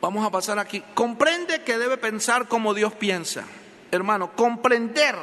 Vamos 0.00 0.26
a 0.26 0.30
pasar 0.30 0.58
aquí. 0.58 0.82
Comprende 0.94 1.62
que 1.62 1.78
debe 1.78 1.96
pensar 1.96 2.46
como 2.46 2.74
Dios 2.74 2.92
piensa. 2.92 3.44
Hermano, 3.90 4.36
comprender. 4.36 5.16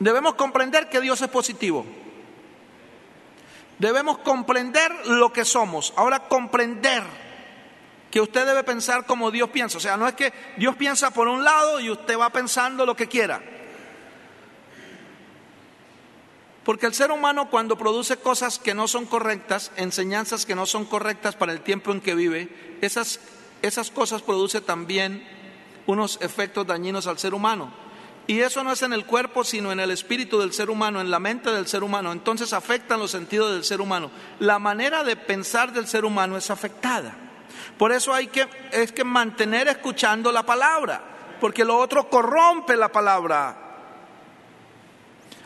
Debemos 0.00 0.34
comprender 0.34 0.88
que 0.88 1.00
Dios 1.00 1.20
es 1.20 1.28
positivo. 1.28 1.86
Debemos 3.82 4.18
comprender 4.18 4.92
lo 5.08 5.32
que 5.32 5.44
somos. 5.44 5.92
Ahora 5.96 6.28
comprender 6.28 7.02
que 8.12 8.20
usted 8.20 8.46
debe 8.46 8.62
pensar 8.62 9.06
como 9.06 9.32
Dios 9.32 9.50
piensa. 9.50 9.78
O 9.78 9.80
sea, 9.80 9.96
no 9.96 10.06
es 10.06 10.14
que 10.14 10.32
Dios 10.56 10.76
piensa 10.76 11.10
por 11.10 11.26
un 11.26 11.42
lado 11.42 11.80
y 11.80 11.90
usted 11.90 12.16
va 12.16 12.30
pensando 12.30 12.86
lo 12.86 12.94
que 12.94 13.08
quiera. 13.08 13.42
Porque 16.62 16.86
el 16.86 16.94
ser 16.94 17.10
humano 17.10 17.50
cuando 17.50 17.76
produce 17.76 18.18
cosas 18.18 18.60
que 18.60 18.72
no 18.72 18.86
son 18.86 19.04
correctas, 19.04 19.72
enseñanzas 19.74 20.46
que 20.46 20.54
no 20.54 20.64
son 20.64 20.84
correctas 20.84 21.34
para 21.34 21.50
el 21.50 21.62
tiempo 21.62 21.90
en 21.90 22.00
que 22.00 22.14
vive, 22.14 22.78
esas, 22.82 23.18
esas 23.62 23.90
cosas 23.90 24.22
producen 24.22 24.62
también 24.62 25.26
unos 25.86 26.20
efectos 26.22 26.68
dañinos 26.68 27.08
al 27.08 27.18
ser 27.18 27.34
humano. 27.34 27.81
Y 28.26 28.40
eso 28.40 28.62
no 28.62 28.72
es 28.72 28.82
en 28.82 28.92
el 28.92 29.04
cuerpo, 29.04 29.42
sino 29.42 29.72
en 29.72 29.80
el 29.80 29.90
espíritu 29.90 30.38
del 30.38 30.52
ser 30.52 30.70
humano, 30.70 31.00
en 31.00 31.10
la 31.10 31.18
mente 31.18 31.50
del 31.50 31.66
ser 31.66 31.82
humano. 31.82 32.12
Entonces 32.12 32.52
afectan 32.52 33.00
los 33.00 33.10
sentidos 33.10 33.52
del 33.52 33.64
ser 33.64 33.80
humano. 33.80 34.10
La 34.38 34.58
manera 34.58 35.02
de 35.02 35.16
pensar 35.16 35.72
del 35.72 35.88
ser 35.88 36.04
humano 36.04 36.36
es 36.36 36.50
afectada. 36.50 37.14
Por 37.76 37.90
eso 37.90 38.14
hay 38.14 38.28
que, 38.28 38.48
es 38.70 38.92
que 38.92 39.02
mantener 39.02 39.66
escuchando 39.66 40.30
la 40.30 40.44
palabra, 40.44 41.02
porque 41.40 41.64
lo 41.64 41.76
otro 41.76 42.08
corrompe 42.08 42.76
la 42.76 42.90
palabra. 42.90 43.56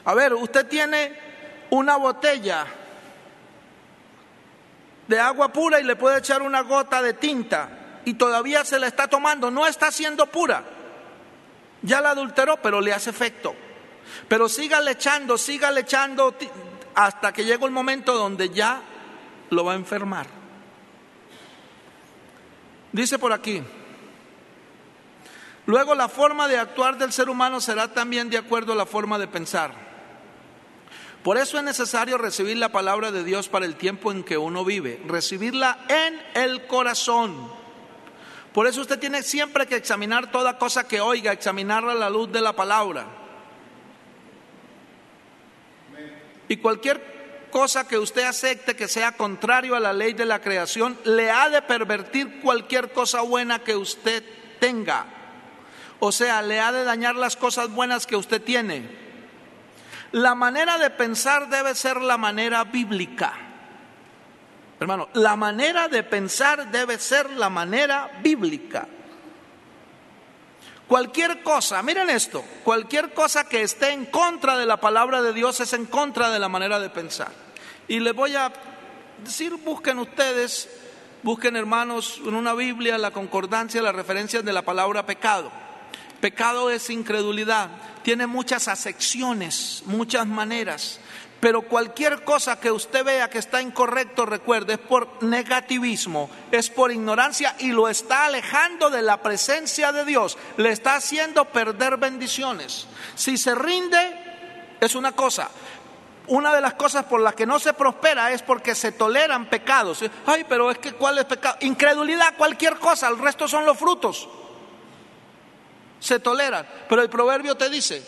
A 0.04 0.14
ver, 0.14 0.34
usted 0.34 0.66
tiene 0.66 1.18
una 1.70 1.96
botella 1.96 2.66
de 5.08 5.18
agua 5.18 5.48
pura 5.48 5.80
y 5.80 5.84
le 5.84 5.96
puede 5.96 6.18
echar 6.18 6.42
una 6.42 6.60
gota 6.60 7.00
de 7.00 7.14
tinta 7.14 7.70
y 8.04 8.14
todavía 8.14 8.64
se 8.64 8.78
la 8.78 8.86
está 8.86 9.08
tomando, 9.08 9.50
no 9.50 9.66
está 9.66 9.90
siendo 9.90 10.26
pura 10.26 10.75
ya 11.82 12.00
la 12.00 12.10
adulteró, 12.10 12.56
pero 12.62 12.80
le 12.80 12.92
hace 12.92 13.10
efecto. 13.10 13.54
Pero 14.28 14.48
siga 14.48 14.80
echando, 14.90 15.36
siga 15.36 15.78
echando 15.78 16.34
hasta 16.94 17.32
que 17.32 17.44
llega 17.44 17.64
el 17.66 17.72
momento 17.72 18.14
donde 18.14 18.50
ya 18.50 18.80
lo 19.50 19.64
va 19.64 19.72
a 19.72 19.76
enfermar. 19.76 20.26
Dice 22.92 23.18
por 23.18 23.32
aquí, 23.32 23.62
Luego 25.66 25.96
la 25.96 26.08
forma 26.08 26.46
de 26.46 26.58
actuar 26.58 26.96
del 26.96 27.12
ser 27.12 27.28
humano 27.28 27.60
será 27.60 27.92
también 27.92 28.30
de 28.30 28.38
acuerdo 28.38 28.72
a 28.72 28.76
la 28.76 28.86
forma 28.86 29.18
de 29.18 29.26
pensar. 29.26 29.72
Por 31.24 31.38
eso 31.38 31.58
es 31.58 31.64
necesario 31.64 32.18
recibir 32.18 32.56
la 32.56 32.68
palabra 32.68 33.10
de 33.10 33.24
Dios 33.24 33.48
para 33.48 33.66
el 33.66 33.74
tiempo 33.74 34.12
en 34.12 34.22
que 34.22 34.38
uno 34.38 34.64
vive, 34.64 35.02
recibirla 35.08 35.78
en 35.88 36.22
el 36.34 36.68
corazón. 36.68 37.50
Por 38.56 38.66
eso 38.66 38.80
usted 38.80 38.98
tiene 38.98 39.22
siempre 39.22 39.66
que 39.66 39.76
examinar 39.76 40.30
toda 40.30 40.56
cosa 40.56 40.88
que 40.88 40.98
oiga, 40.98 41.30
examinarla 41.30 41.92
a 41.92 41.94
la 41.94 42.08
luz 42.08 42.32
de 42.32 42.40
la 42.40 42.54
palabra. 42.54 43.06
Y 46.48 46.56
cualquier 46.56 47.48
cosa 47.50 47.86
que 47.86 47.98
usted 47.98 48.22
acepte 48.22 48.74
que 48.74 48.88
sea 48.88 49.12
contrario 49.12 49.76
a 49.76 49.80
la 49.80 49.92
ley 49.92 50.14
de 50.14 50.24
la 50.24 50.40
creación, 50.40 50.98
le 51.04 51.30
ha 51.30 51.50
de 51.50 51.60
pervertir 51.60 52.40
cualquier 52.40 52.94
cosa 52.94 53.20
buena 53.20 53.58
que 53.58 53.76
usted 53.76 54.24
tenga. 54.58 55.04
O 56.00 56.10
sea, 56.10 56.40
le 56.40 56.58
ha 56.58 56.72
de 56.72 56.84
dañar 56.84 57.14
las 57.14 57.36
cosas 57.36 57.68
buenas 57.68 58.06
que 58.06 58.16
usted 58.16 58.40
tiene. 58.40 58.88
La 60.12 60.34
manera 60.34 60.78
de 60.78 60.88
pensar 60.88 61.50
debe 61.50 61.74
ser 61.74 62.00
la 62.00 62.16
manera 62.16 62.64
bíblica. 62.64 63.45
Hermano, 64.78 65.08
la 65.14 65.36
manera 65.36 65.88
de 65.88 66.02
pensar 66.02 66.70
debe 66.70 66.98
ser 66.98 67.30
la 67.30 67.48
manera 67.48 68.10
bíblica. 68.22 68.86
Cualquier 70.86 71.42
cosa, 71.42 71.82
miren 71.82 72.10
esto, 72.10 72.44
cualquier 72.62 73.12
cosa 73.12 73.48
que 73.48 73.62
esté 73.62 73.90
en 73.90 74.06
contra 74.06 74.56
de 74.56 74.66
la 74.66 74.76
palabra 74.76 75.20
de 75.20 75.32
Dios 75.32 75.58
es 75.60 75.72
en 75.72 75.86
contra 75.86 76.30
de 76.30 76.38
la 76.38 76.48
manera 76.48 76.78
de 76.78 76.90
pensar. 76.90 77.32
Y 77.88 77.98
les 77.98 78.14
voy 78.14 78.36
a 78.36 78.52
decir, 79.24 79.54
busquen 79.56 79.98
ustedes, 79.98 80.68
busquen 81.24 81.56
hermanos 81.56 82.20
en 82.24 82.34
una 82.34 82.54
Biblia 82.54 82.98
la 82.98 83.10
concordancia, 83.10 83.82
las 83.82 83.96
referencias 83.96 84.44
de 84.44 84.52
la 84.52 84.62
palabra 84.62 85.06
pecado. 85.06 85.50
Pecado 86.20 86.70
es 86.70 86.88
incredulidad, 86.88 87.68
tiene 88.04 88.28
muchas 88.28 88.68
acepciones, 88.68 89.82
muchas 89.86 90.26
maneras, 90.26 91.00
pero 91.46 91.62
cualquier 91.62 92.24
cosa 92.24 92.58
que 92.58 92.72
usted 92.72 93.04
vea 93.04 93.30
que 93.30 93.38
está 93.38 93.62
incorrecto, 93.62 94.26
recuerde, 94.26 94.72
es 94.72 94.78
por 94.80 95.22
negativismo, 95.22 96.28
es 96.50 96.70
por 96.70 96.90
ignorancia 96.90 97.54
y 97.60 97.68
lo 97.68 97.86
está 97.86 98.24
alejando 98.24 98.90
de 98.90 99.00
la 99.00 99.22
presencia 99.22 99.92
de 99.92 100.04
Dios, 100.04 100.36
le 100.56 100.72
está 100.72 100.96
haciendo 100.96 101.44
perder 101.44 101.98
bendiciones. 101.98 102.88
Si 103.14 103.36
se 103.36 103.54
rinde, 103.54 104.76
es 104.80 104.96
una 104.96 105.12
cosa, 105.12 105.48
una 106.26 106.52
de 106.52 106.60
las 106.60 106.74
cosas 106.74 107.04
por 107.04 107.20
las 107.20 107.36
que 107.36 107.46
no 107.46 107.60
se 107.60 107.74
prospera 107.74 108.32
es 108.32 108.42
porque 108.42 108.74
se 108.74 108.90
toleran 108.90 109.48
pecados. 109.48 110.02
Ay, 110.26 110.44
pero 110.48 110.72
es 110.72 110.78
que 110.78 110.94
¿cuál 110.94 111.16
es 111.18 111.26
pecado? 111.26 111.58
Incredulidad, 111.60 112.34
cualquier 112.36 112.74
cosa, 112.80 113.06
el 113.06 113.20
resto 113.20 113.46
son 113.46 113.64
los 113.64 113.78
frutos 113.78 114.28
se 116.00 116.20
toleran. 116.20 116.66
Pero 116.88 117.02
el 117.02 117.10
proverbio 117.10 117.56
te 117.56 117.68
dice, 117.68 118.02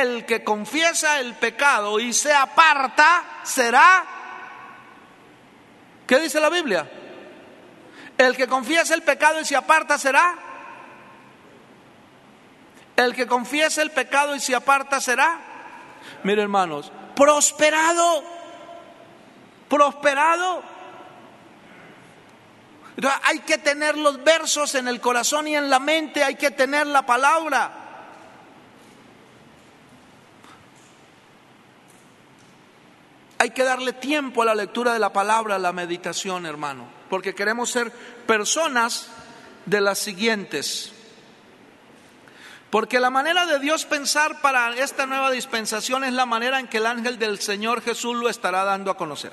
el 0.00 0.26
que 0.26 0.42
confiesa 0.42 1.20
el 1.20 1.34
pecado 1.34 2.00
y 2.00 2.12
se 2.12 2.32
aparta 2.32 3.24
será... 3.42 4.04
¿Qué 6.06 6.18
dice 6.20 6.40
la 6.40 6.50
Biblia? 6.50 6.90
El 8.18 8.36
que 8.36 8.46
confiesa 8.46 8.94
el 8.94 9.02
pecado 9.02 9.40
y 9.40 9.44
se 9.44 9.56
aparta 9.56 9.98
será... 9.98 10.34
El 12.96 13.14
que 13.14 13.26
confiesa 13.26 13.82
el 13.82 13.90
pecado 13.90 14.34
y 14.34 14.40
se 14.40 14.54
aparta 14.54 15.00
será... 15.00 15.38
Mire 16.22 16.42
hermanos, 16.42 16.92
prosperado, 17.14 18.22
prosperado 19.68 20.62
hay 23.24 23.40
que 23.40 23.58
tener 23.58 23.96
los 23.98 24.22
versos 24.22 24.74
en 24.74 24.88
el 24.88 25.00
corazón 25.00 25.48
y 25.48 25.56
en 25.56 25.68
la 25.68 25.80
mente, 25.80 26.22
hay 26.22 26.36
que 26.36 26.50
tener 26.50 26.86
la 26.86 27.04
palabra. 27.04 27.83
Hay 33.38 33.50
que 33.50 33.64
darle 33.64 33.92
tiempo 33.92 34.42
a 34.42 34.46
la 34.46 34.54
lectura 34.54 34.92
de 34.92 34.98
la 34.98 35.12
palabra, 35.12 35.56
a 35.56 35.58
la 35.58 35.72
meditación, 35.72 36.46
hermano, 36.46 36.86
porque 37.10 37.34
queremos 37.34 37.70
ser 37.70 37.90
personas 38.26 39.08
de 39.66 39.80
las 39.80 39.98
siguientes. 39.98 40.92
Porque 42.70 42.98
la 42.98 43.10
manera 43.10 43.46
de 43.46 43.60
Dios 43.60 43.84
pensar 43.84 44.40
para 44.40 44.76
esta 44.76 45.06
nueva 45.06 45.30
dispensación 45.30 46.04
es 46.04 46.12
la 46.12 46.26
manera 46.26 46.58
en 46.58 46.66
que 46.66 46.78
el 46.78 46.86
ángel 46.86 47.18
del 47.18 47.38
Señor 47.38 47.82
Jesús 47.82 48.16
lo 48.16 48.28
estará 48.28 48.64
dando 48.64 48.90
a 48.90 48.96
conocer. 48.96 49.32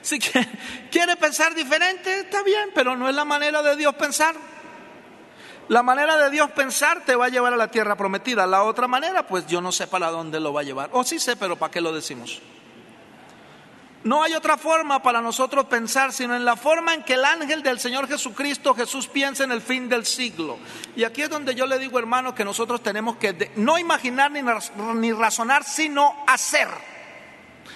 Si 0.00 0.18
quiere 0.90 1.16
pensar 1.16 1.54
diferente, 1.54 2.20
está 2.20 2.42
bien, 2.42 2.70
pero 2.74 2.96
no 2.96 3.08
es 3.08 3.14
la 3.14 3.24
manera 3.24 3.62
de 3.62 3.76
Dios 3.76 3.94
pensar. 3.94 4.34
La 5.68 5.82
manera 5.82 6.16
de 6.16 6.30
Dios 6.30 6.50
pensar 6.50 7.04
te 7.04 7.14
va 7.14 7.26
a 7.26 7.28
llevar 7.28 7.52
a 7.52 7.56
la 7.56 7.68
tierra 7.68 7.96
prometida. 7.96 8.46
La 8.46 8.64
otra 8.64 8.88
manera, 8.88 9.26
pues 9.26 9.46
yo 9.46 9.60
no 9.60 9.70
sé 9.70 9.86
para 9.86 10.10
dónde 10.10 10.40
lo 10.40 10.52
va 10.52 10.62
a 10.62 10.64
llevar. 10.64 10.90
O 10.92 11.04
sí 11.04 11.20
sé, 11.20 11.36
pero 11.36 11.56
¿para 11.56 11.70
qué 11.70 11.80
lo 11.80 11.92
decimos? 11.92 12.42
No 14.04 14.22
hay 14.22 14.34
otra 14.34 14.56
forma 14.56 15.00
para 15.00 15.20
nosotros 15.20 15.66
pensar, 15.66 16.12
sino 16.12 16.34
en 16.34 16.44
la 16.44 16.56
forma 16.56 16.92
en 16.92 17.04
que 17.04 17.14
el 17.14 17.24
ángel 17.24 17.62
del 17.62 17.78
Señor 17.78 18.08
Jesucristo, 18.08 18.74
Jesús, 18.74 19.06
piensa 19.06 19.44
en 19.44 19.52
el 19.52 19.62
fin 19.62 19.88
del 19.88 20.04
siglo. 20.04 20.58
Y 20.96 21.04
aquí 21.04 21.22
es 21.22 21.30
donde 21.30 21.54
yo 21.54 21.66
le 21.66 21.78
digo, 21.78 22.00
hermano, 22.00 22.34
que 22.34 22.44
nosotros 22.44 22.82
tenemos 22.82 23.16
que 23.16 23.52
no 23.56 23.78
imaginar 23.78 24.32
ni, 24.32 24.42
ni 24.94 25.12
razonar, 25.12 25.62
sino 25.62 26.24
hacer. 26.26 26.68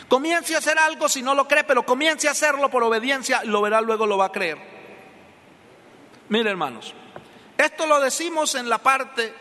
Comience 0.08 0.54
a 0.56 0.58
hacer 0.58 0.78
algo 0.78 1.08
si 1.08 1.22
no 1.22 1.34
lo 1.34 1.46
cree, 1.46 1.62
pero 1.62 1.84
comience 1.84 2.26
a 2.26 2.32
hacerlo 2.32 2.70
por 2.70 2.82
obediencia 2.82 3.42
y 3.44 3.48
lo 3.48 3.62
verá 3.62 3.80
luego 3.80 4.06
lo 4.06 4.18
va 4.18 4.26
a 4.26 4.32
creer. 4.32 4.58
Mire 6.28 6.50
hermanos, 6.50 6.92
esto 7.56 7.86
lo 7.86 8.00
decimos 8.00 8.56
en 8.56 8.68
la 8.68 8.78
parte, 8.78 9.32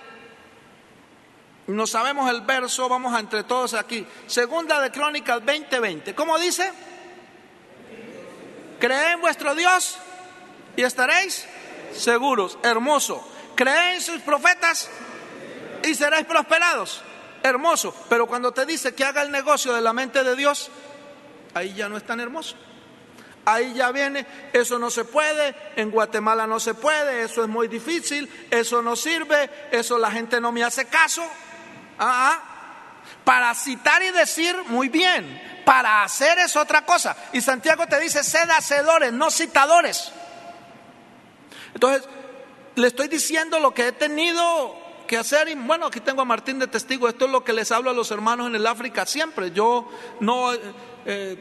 no 1.67 1.87
sabemos 1.87 2.29
el 2.29 2.41
verso, 2.41 2.87
vamos 2.89 3.13
a 3.13 3.19
entre 3.19 3.43
todos 3.43 3.73
aquí. 3.73 4.05
Segunda 4.27 4.79
de 4.79 4.91
Crónicas 4.91 5.41
20:20. 5.41 6.13
¿Cómo 6.13 6.37
dice? 6.37 6.71
Cree 8.79 9.11
en 9.13 9.21
vuestro 9.21 9.55
Dios 9.55 9.97
y 10.75 10.83
estaréis 10.83 11.45
seguros. 11.93 12.57
Hermoso. 12.63 13.27
Cree 13.55 13.95
en 13.95 14.01
sus 14.01 14.21
profetas 14.21 14.89
y 15.83 15.95
seréis 15.95 16.25
prosperados 16.25 17.03
hermoso, 17.45 17.93
pero 18.09 18.25
cuando 18.25 18.51
te 18.51 18.65
dice 18.65 18.95
que 18.95 19.05
haga 19.05 19.21
el 19.21 19.31
negocio 19.31 19.73
de 19.73 19.81
la 19.81 19.93
mente 19.93 20.23
de 20.23 20.35
Dios, 20.35 20.69
ahí 21.53 21.73
ya 21.73 21.87
no 21.87 21.97
es 21.97 22.03
tan 22.03 22.19
hermoso. 22.19 22.55
Ahí 23.47 23.75
ya 23.75 23.91
viene, 23.91 24.25
eso 24.51 24.79
no 24.79 24.89
se 24.89 25.05
puede, 25.05 25.55
en 25.75 25.91
Guatemala 25.91 26.47
no 26.47 26.59
se 26.59 26.73
puede, 26.73 27.23
eso 27.23 27.43
es 27.43 27.47
muy 27.47 27.67
difícil, 27.67 28.27
eso 28.49 28.81
no 28.81 28.95
sirve, 28.95 29.67
eso 29.71 29.99
la 29.99 30.09
gente 30.09 30.41
no 30.41 30.51
me 30.51 30.63
hace 30.63 30.85
caso. 30.85 31.23
Ah, 31.99 32.31
ah. 32.31 32.51
Para 33.23 33.53
citar 33.55 34.03
y 34.03 34.11
decir, 34.11 34.55
muy 34.67 34.89
bien, 34.89 35.63
para 35.65 36.03
hacer 36.03 36.37
es 36.39 36.55
otra 36.55 36.85
cosa. 36.85 37.15
Y 37.33 37.41
Santiago 37.41 37.87
te 37.87 37.99
dice, 37.99 38.23
sed 38.23 38.49
hacedores, 38.49 39.11
no 39.11 39.31
citadores. 39.31 40.11
Entonces, 41.73 42.07
le 42.75 42.87
estoy 42.87 43.07
diciendo 43.07 43.59
lo 43.59 43.73
que 43.73 43.87
he 43.87 43.91
tenido 43.91 44.75
que 45.07 45.17
hacer. 45.17 45.49
Y 45.49 45.55
bueno, 45.55 45.87
aquí 45.87 45.99
tengo 45.99 46.21
a 46.21 46.25
Martín 46.25 46.59
de 46.59 46.67
testigo. 46.67 47.07
Esto 47.07 47.25
es 47.25 47.31
lo 47.31 47.43
que 47.43 47.53
les 47.53 47.71
hablo 47.71 47.89
a 47.89 47.93
los 47.93 48.11
hermanos 48.11 48.47
en 48.47 48.55
el 48.55 48.67
África 48.67 49.05
siempre. 49.05 49.51
Yo 49.51 49.89
no, 50.19 50.53
eh, 51.05 51.37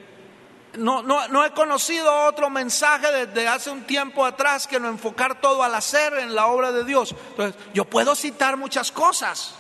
no, 0.78 1.02
no, 1.02 1.28
no, 1.28 1.44
he 1.44 1.50
conocido 1.52 2.26
otro 2.26 2.50
mensaje 2.50 3.26
desde 3.26 3.48
hace 3.48 3.70
un 3.70 3.84
tiempo 3.84 4.24
atrás 4.24 4.66
que 4.66 4.80
no 4.80 4.88
enfocar 4.88 5.40
todo 5.40 5.62
al 5.62 5.74
hacer 5.74 6.14
en 6.14 6.34
la 6.34 6.46
obra 6.46 6.72
de 6.72 6.84
Dios. 6.84 7.14
Entonces, 7.30 7.60
yo 7.72 7.84
puedo 7.84 8.14
citar 8.14 8.56
muchas 8.56 8.90
cosas, 8.90 9.54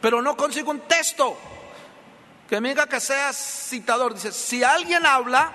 pero 0.00 0.22
no 0.22 0.36
consigo 0.36 0.70
un 0.70 0.80
texto 0.80 1.36
que 2.48 2.60
me 2.60 2.70
diga 2.70 2.86
que 2.86 3.00
sea 3.00 3.32
citador. 3.32 4.14
Dice, 4.14 4.32
si 4.32 4.62
alguien 4.62 5.04
habla, 5.04 5.52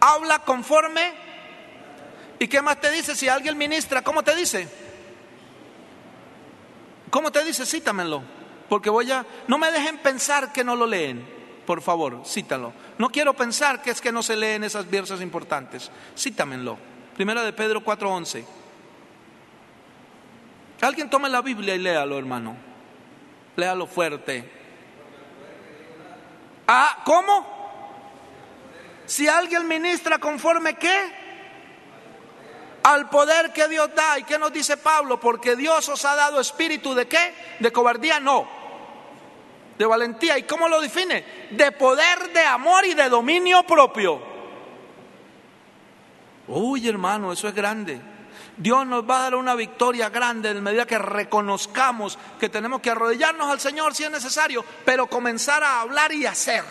habla 0.00 0.38
conforme. 0.40 1.12
¿Y 2.38 2.48
qué 2.48 2.62
más 2.62 2.80
te 2.80 2.90
dice? 2.90 3.14
Si 3.14 3.28
alguien 3.28 3.56
ministra, 3.56 4.02
¿cómo 4.02 4.22
te 4.22 4.34
dice? 4.36 4.68
¿Cómo 7.10 7.32
te 7.32 7.44
dice? 7.44 7.64
Cítamelo. 7.64 8.22
Porque 8.68 8.90
voy 8.90 9.10
a... 9.10 9.24
No 9.48 9.58
me 9.58 9.70
dejen 9.70 9.98
pensar 9.98 10.52
que 10.52 10.64
no 10.64 10.76
lo 10.76 10.86
leen. 10.86 11.26
Por 11.66 11.82
favor, 11.82 12.22
cítalo. 12.24 12.72
No 12.98 13.08
quiero 13.08 13.34
pensar 13.34 13.82
que 13.82 13.90
es 13.90 14.00
que 14.00 14.12
no 14.12 14.22
se 14.22 14.36
leen 14.36 14.64
esas 14.64 14.88
versos 14.88 15.20
importantes. 15.20 15.90
Cítamelo. 16.16 16.78
Primera 17.14 17.42
de 17.42 17.52
Pedro 17.52 17.82
4:11. 17.82 18.44
Alguien 20.82 21.10
tome 21.10 21.28
la 21.28 21.40
Biblia 21.40 21.74
y 21.74 21.78
léalo, 21.78 22.18
hermano. 22.18 22.56
Léalo 23.56 23.86
fuerte. 23.86 24.48
Ah, 26.68 27.02
¿cómo? 27.04 27.54
Si 29.06 29.28
alguien 29.28 29.66
ministra 29.66 30.18
conforme 30.18 30.74
qué? 30.74 31.26
al 32.86 33.10
poder 33.10 33.52
que 33.52 33.66
Dios 33.66 33.90
da. 33.96 34.16
¿Y 34.16 34.22
qué 34.22 34.38
nos 34.38 34.52
dice 34.52 34.76
Pablo? 34.76 35.18
Porque 35.18 35.56
Dios 35.56 35.88
os 35.88 36.04
ha 36.04 36.14
dado 36.14 36.40
espíritu 36.40 36.94
de 36.94 37.08
qué? 37.08 37.34
De 37.58 37.72
cobardía, 37.72 38.20
no. 38.20 38.46
De 39.76 39.84
valentía. 39.84 40.38
¿Y 40.38 40.44
cómo 40.44 40.68
lo 40.68 40.80
define? 40.80 41.24
De 41.50 41.72
poder, 41.72 42.32
de 42.32 42.44
amor 42.44 42.86
y 42.86 42.94
de 42.94 43.08
dominio 43.08 43.64
propio. 43.64 44.22
Uy, 46.46 46.88
hermano, 46.88 47.32
eso 47.32 47.48
es 47.48 47.54
grande. 47.56 48.00
Dios 48.56 48.86
nos 48.86 49.08
va 49.08 49.18
a 49.18 49.22
dar 49.24 49.34
una 49.34 49.54
victoria 49.54 50.08
grande 50.08 50.50
en 50.50 50.62
medida 50.62 50.86
que 50.86 50.98
reconozcamos 50.98 52.18
que 52.40 52.48
tenemos 52.48 52.80
que 52.80 52.90
arrodillarnos 52.90 53.50
al 53.50 53.60
Señor 53.60 53.94
si 53.94 54.04
es 54.04 54.10
necesario, 54.10 54.64
pero 54.84 55.06
comenzar 55.06 55.62
a 55.62 55.82
hablar 55.82 56.12
y 56.12 56.24
hacer. 56.24 56.64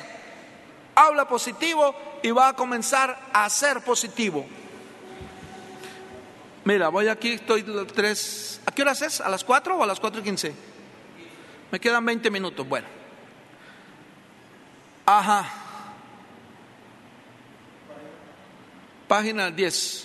Habla 0.96 1.28
positivo 1.28 1.96
y 2.24 2.32
va 2.32 2.50
a 2.50 2.56
comenzar 2.56 3.30
a 3.32 3.46
hacer 3.46 3.82
positivo. 3.82 4.46
Mira, 6.64 6.90
voy 6.90 7.08
aquí, 7.08 7.34
estoy 7.34 7.64
tres. 7.94 8.60
¿A 8.66 8.72
qué 8.72 8.82
horas 8.82 9.02
es? 9.04 9.22
¿A 9.22 9.30
las 9.30 9.44
cuatro 9.44 9.78
o 9.78 9.84
a 9.84 9.86
las 9.86 10.00
cuatro 10.00 10.22
y 10.22 10.24
quince? 10.24 10.56
Me 11.70 11.80
quedan 11.80 12.04
20 12.04 12.32
minutos. 12.32 12.68
Bueno. 12.68 12.88
Ajá. 15.06 15.48
Página 19.08 19.52
10. 19.52 20.05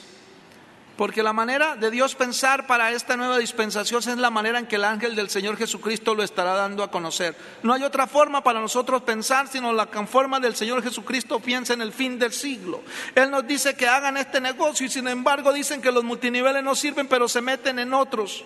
Porque 1.00 1.22
la 1.22 1.32
manera 1.32 1.76
de 1.76 1.90
Dios 1.90 2.14
pensar 2.14 2.66
para 2.66 2.92
esta 2.92 3.16
nueva 3.16 3.38
dispensación 3.38 4.02
es 4.06 4.18
la 4.18 4.28
manera 4.28 4.58
en 4.58 4.66
que 4.66 4.76
el 4.76 4.84
ángel 4.84 5.16
del 5.16 5.30
Señor 5.30 5.56
Jesucristo 5.56 6.14
lo 6.14 6.22
estará 6.22 6.52
dando 6.52 6.82
a 6.82 6.90
conocer. 6.90 7.34
No 7.62 7.72
hay 7.72 7.84
otra 7.84 8.06
forma 8.06 8.42
para 8.42 8.60
nosotros 8.60 9.00
pensar 9.00 9.48
sino 9.48 9.72
la 9.72 9.86
forma 9.86 10.38
del 10.40 10.54
Señor 10.54 10.82
Jesucristo 10.82 11.40
piensa 11.40 11.72
en 11.72 11.80
el 11.80 11.94
fin 11.94 12.18
del 12.18 12.34
siglo. 12.34 12.82
Él 13.14 13.30
nos 13.30 13.46
dice 13.46 13.74
que 13.74 13.88
hagan 13.88 14.18
este 14.18 14.42
negocio 14.42 14.84
y 14.84 14.90
sin 14.90 15.08
embargo 15.08 15.54
dicen 15.54 15.80
que 15.80 15.90
los 15.90 16.04
multiniveles 16.04 16.62
no 16.62 16.74
sirven 16.74 17.08
pero 17.08 17.28
se 17.28 17.40
meten 17.40 17.78
en 17.78 17.94
otros. 17.94 18.44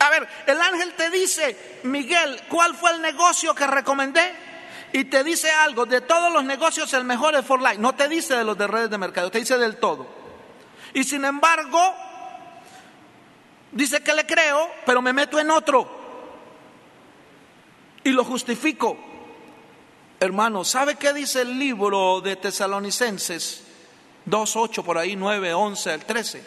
A 0.00 0.10
ver, 0.10 0.28
el 0.48 0.60
ángel 0.60 0.92
te 0.98 1.08
dice, 1.08 1.80
Miguel, 1.84 2.42
¿cuál 2.50 2.74
fue 2.74 2.90
el 2.90 3.00
negocio 3.00 3.54
que 3.54 3.66
recomendé? 3.66 4.47
Y 4.92 5.04
te 5.04 5.22
dice 5.22 5.50
algo, 5.50 5.86
de 5.86 6.00
todos 6.00 6.32
los 6.32 6.44
negocios 6.44 6.92
el 6.94 7.04
mejor 7.04 7.34
es 7.34 7.44
For 7.44 7.60
Life. 7.60 7.78
No 7.78 7.94
te 7.94 8.08
dice 8.08 8.36
de 8.36 8.44
los 8.44 8.56
de 8.56 8.66
redes 8.66 8.90
de 8.90 8.98
mercado, 8.98 9.30
te 9.30 9.38
dice 9.38 9.58
del 9.58 9.76
todo. 9.76 10.06
Y 10.94 11.04
sin 11.04 11.24
embargo, 11.24 11.94
dice 13.72 14.02
que 14.02 14.14
le 14.14 14.24
creo, 14.26 14.70
pero 14.86 15.02
me 15.02 15.12
meto 15.12 15.38
en 15.38 15.50
otro. 15.50 15.98
Y 18.04 18.10
lo 18.10 18.24
justifico. 18.24 18.96
Hermano, 20.20 20.64
¿sabe 20.64 20.96
qué 20.96 21.12
dice 21.12 21.42
el 21.42 21.58
libro 21.58 22.20
de 22.20 22.36
Tesalonicenses? 22.36 23.64
2.8 24.26 24.82
por 24.82 24.98
ahí, 24.98 25.16
9, 25.16 25.54
11, 25.54 25.94
el 25.94 26.04
13. 26.04 26.42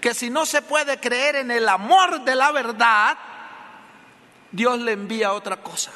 Que 0.00 0.14
si 0.14 0.30
no 0.30 0.46
se 0.46 0.62
puede 0.62 1.00
creer 1.00 1.36
en 1.36 1.50
el 1.50 1.68
amor 1.68 2.24
de 2.24 2.34
la 2.34 2.52
verdad, 2.52 3.16
Dios 4.52 4.78
le 4.78 4.92
envía 4.92 5.32
otra 5.32 5.62
cosa. 5.62 5.90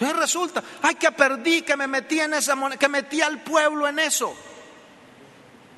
Entonces 0.00 0.18
resulta, 0.18 0.64
ay 0.80 0.94
que 0.94 1.12
perdí, 1.12 1.60
que 1.60 1.76
me 1.76 1.86
metí 1.86 2.18
en 2.18 2.32
esa 2.32 2.54
moneda, 2.54 2.78
que 2.78 2.88
metí 2.88 3.20
al 3.20 3.42
pueblo 3.42 3.86
en 3.86 3.98
eso. 3.98 4.34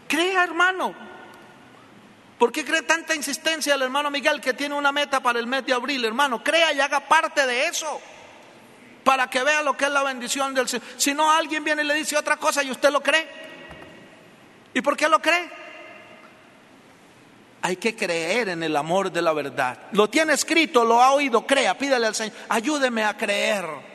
Crea, 0.07 0.45
hermano. 0.45 0.95
¿Por 2.39 2.53
qué 2.53 2.65
cree 2.65 2.83
tanta 2.83 3.17
insistencia 3.17 3.75
el 3.75 3.83
hermano 3.83 4.13
Miguel 4.13 4.41
que 4.41 4.55
tiene 4.55 4.77
una 4.77 4.93
meta 4.93 5.21
para 5.21 5.41
el 5.41 5.49
mes 5.49 5.67
de 5.67 5.73
abril, 5.73 6.05
hermano? 6.05 6.43
Crea 6.45 6.73
y 6.73 6.81
haga 6.81 7.01
parte 7.01 7.45
de 7.49 7.67
eso. 7.67 8.01
Para 9.03 9.29
que 9.29 9.43
vea 9.43 9.61
lo 9.63 9.77
que 9.77 9.87
es 9.87 9.91
la 9.91 10.05
bendición 10.05 10.55
del 10.55 10.69
Señor. 10.69 10.87
Si 10.99 11.15
no, 11.15 11.29
alguien 11.29 11.65
viene 11.65 11.83
y 11.83 11.87
le 11.87 11.95
dice 11.95 12.17
otra 12.17 12.37
cosa 12.37 12.63
y 12.63 12.71
usted 12.71 12.91
lo 12.91 13.03
cree. 13.03 13.29
¿Y 14.73 14.83
por 14.83 14.97
qué 14.97 15.09
lo 15.09 15.21
cree? 15.21 15.51
Hay 17.63 17.75
que 17.77 17.97
creer 17.97 18.51
en 18.51 18.63
el 18.63 18.77
amor 18.77 19.11
de 19.11 19.21
la 19.21 19.33
verdad. 19.33 19.79
Lo 19.91 20.09
tiene 20.09 20.35
escrito, 20.35 20.85
lo 20.85 21.03
ha 21.03 21.11
oído, 21.11 21.45
crea, 21.45 21.77
pídale 21.77 22.07
al 22.07 22.15
Señor, 22.15 22.37
ayúdeme 22.49 23.03
a 23.03 23.17
creer. 23.17 23.92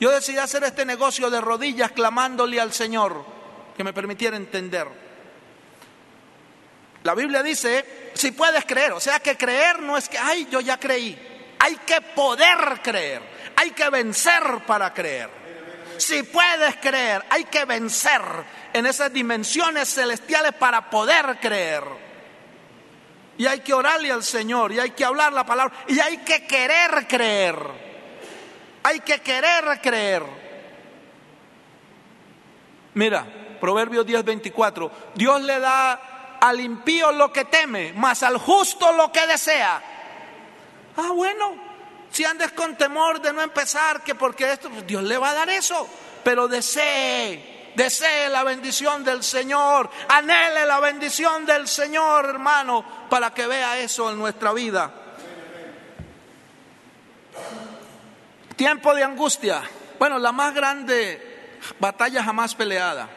Yo 0.00 0.10
decidí 0.10 0.38
hacer 0.38 0.64
este 0.64 0.86
negocio 0.86 1.28
de 1.28 1.42
rodillas 1.42 1.92
clamándole 1.92 2.58
al 2.58 2.72
Señor 2.72 3.22
que 3.76 3.84
me 3.84 3.92
permitiera 3.92 4.34
entender. 4.34 4.88
La 7.02 7.14
Biblia 7.14 7.42
dice, 7.42 8.12
si 8.14 8.30
puedes 8.32 8.64
creer, 8.64 8.92
o 8.92 9.00
sea 9.00 9.20
que 9.20 9.36
creer 9.36 9.80
no 9.80 9.98
es 9.98 10.08
que, 10.08 10.16
ay, 10.16 10.48
yo 10.50 10.60
ya 10.60 10.80
creí, 10.80 11.18
hay 11.58 11.76
que 11.76 12.00
poder 12.00 12.80
creer, 12.82 13.22
hay 13.56 13.72
que 13.72 13.90
vencer 13.90 14.42
para 14.66 14.92
creer. 14.94 15.28
Si 15.98 16.22
puedes 16.22 16.76
creer, 16.76 17.22
hay 17.28 17.44
que 17.44 17.66
vencer 17.66 18.22
en 18.72 18.86
esas 18.86 19.12
dimensiones 19.12 19.92
celestiales 19.92 20.54
para 20.54 20.88
poder 20.88 21.38
creer. 21.40 21.84
Y 23.36 23.46
hay 23.46 23.60
que 23.60 23.74
orarle 23.74 24.10
al 24.10 24.22
Señor, 24.22 24.72
y 24.72 24.80
hay 24.80 24.90
que 24.92 25.04
hablar 25.04 25.34
la 25.34 25.44
palabra, 25.44 25.74
y 25.88 26.00
hay 26.00 26.18
que 26.18 26.46
querer 26.46 27.06
creer. 27.06 27.89
Hay 28.82 29.00
que 29.00 29.20
querer 29.20 29.80
creer. 29.82 30.22
Mira, 32.94 33.26
Proverbios 33.60 34.06
10:24, 34.06 34.90
Dios 35.14 35.42
le 35.42 35.60
da 35.60 36.38
al 36.40 36.60
impío 36.60 37.12
lo 37.12 37.32
que 37.32 37.44
teme, 37.44 37.92
mas 37.94 38.22
al 38.22 38.38
justo 38.38 38.92
lo 38.92 39.12
que 39.12 39.26
desea. 39.26 39.82
Ah, 40.96 41.12
bueno, 41.14 41.54
si 42.10 42.24
andes 42.24 42.52
con 42.52 42.76
temor 42.76 43.20
de 43.20 43.32
no 43.32 43.42
empezar, 43.42 44.02
que 44.02 44.14
porque 44.14 44.52
esto, 44.52 44.70
pues 44.70 44.86
Dios 44.86 45.02
le 45.02 45.18
va 45.18 45.30
a 45.30 45.34
dar 45.34 45.50
eso, 45.50 45.86
pero 46.24 46.48
desee, 46.48 47.72
desee 47.76 48.28
la 48.28 48.42
bendición 48.42 49.04
del 49.04 49.22
Señor, 49.22 49.90
anhele 50.08 50.66
la 50.66 50.80
bendición 50.80 51.46
del 51.46 51.68
Señor, 51.68 52.24
hermano, 52.24 52.84
para 53.08 53.32
que 53.32 53.46
vea 53.46 53.78
eso 53.78 54.10
en 54.10 54.18
nuestra 54.18 54.52
vida. 54.52 54.92
Tiempo 58.60 58.94
de 58.94 59.02
angustia. 59.02 59.62
Bueno, 59.98 60.18
la 60.18 60.32
más 60.32 60.52
grande 60.54 61.18
batalla 61.78 62.22
jamás 62.22 62.54
peleada. 62.54 63.08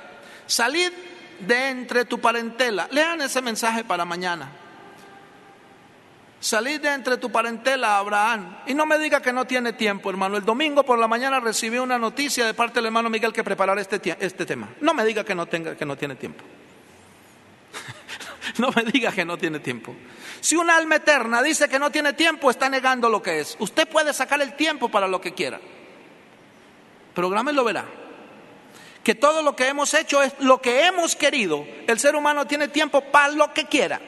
Salid 0.46 0.89
de 1.41 1.68
entre 1.68 2.06
tu 2.06 2.18
parentela. 2.18 2.88
Lean 2.91 3.20
ese 3.20 3.41
mensaje 3.41 3.84
para 3.84 4.06
mañana. 4.06 4.50
Salid 6.39 6.80
de 6.80 6.94
entre 6.94 7.18
tu 7.18 7.30
parentela, 7.30 7.98
Abraham. 7.98 8.60
Y 8.68 8.74
no 8.74 8.86
me 8.86 8.98
diga 8.98 9.22
que 9.22 9.34
no 9.34 9.44
tiene 9.44 9.74
tiempo, 9.74 10.10
hermano. 10.10 10.38
El 10.38 10.46
domingo 10.46 10.84
por 10.84 10.98
la 10.98 11.10
mañana 11.10 11.41
recibí 11.41 11.78
una 11.78 11.98
noticia 11.98 12.46
de 12.46 12.54
parte 12.54 12.76
del 12.76 12.86
hermano 12.86 13.10
Miguel 13.10 13.34
que 13.34 13.44
preparar 13.44 13.78
este, 13.80 14.00
este 14.22 14.46
tema. 14.46 14.70
No 14.80 14.94
me 14.94 15.04
diga 15.04 15.26
que 15.26 15.36
no, 15.36 15.46
tenga, 15.46 15.76
que 15.76 15.86
no 15.86 15.98
tiene 15.98 16.16
tiempo. 16.16 16.46
no 18.58 18.72
me 18.72 18.84
diga 18.84 19.12
que 19.12 19.26
no 19.26 19.38
tiene 19.38 19.60
tiempo. 19.60 19.96
Si 20.39 20.56
una 20.56 20.76
alma 20.76 20.96
eterna 20.98 21.41
dice 21.41 21.70
que 21.70 21.80
no 21.80 21.91
tiene 21.91 22.14
tiempo, 22.14 22.50
está 22.50 22.70
negando 22.70 23.10
lo 23.10 23.22
que 23.22 23.39
es. 23.39 23.56
Usted 23.60 23.88
puede 23.88 24.14
sacar 24.14 24.41
el 24.41 24.56
tiempo 24.56 24.89
para 24.89 25.08
lo 25.08 25.22
que 25.22 25.34
quiera. 25.34 25.60
Programa 27.14 27.52
lo 27.52 27.64
verá. 27.64 27.86
Que 29.04 29.16
todo 29.16 29.41
lo 29.41 29.56
que 29.56 29.68
hemos 29.68 29.94
hecho 29.94 30.24
es 30.24 30.34
lo 30.39 30.62
que 30.62 30.86
hemos 30.86 31.16
querido. 31.16 31.66
El 31.88 32.00
ser 32.00 32.16
humano 32.16 32.48
tiene 32.48 32.70
tiempo 32.70 33.02
para 33.02 33.34
lo 33.34 33.54
que 33.54 33.66
quiera. 33.66 34.00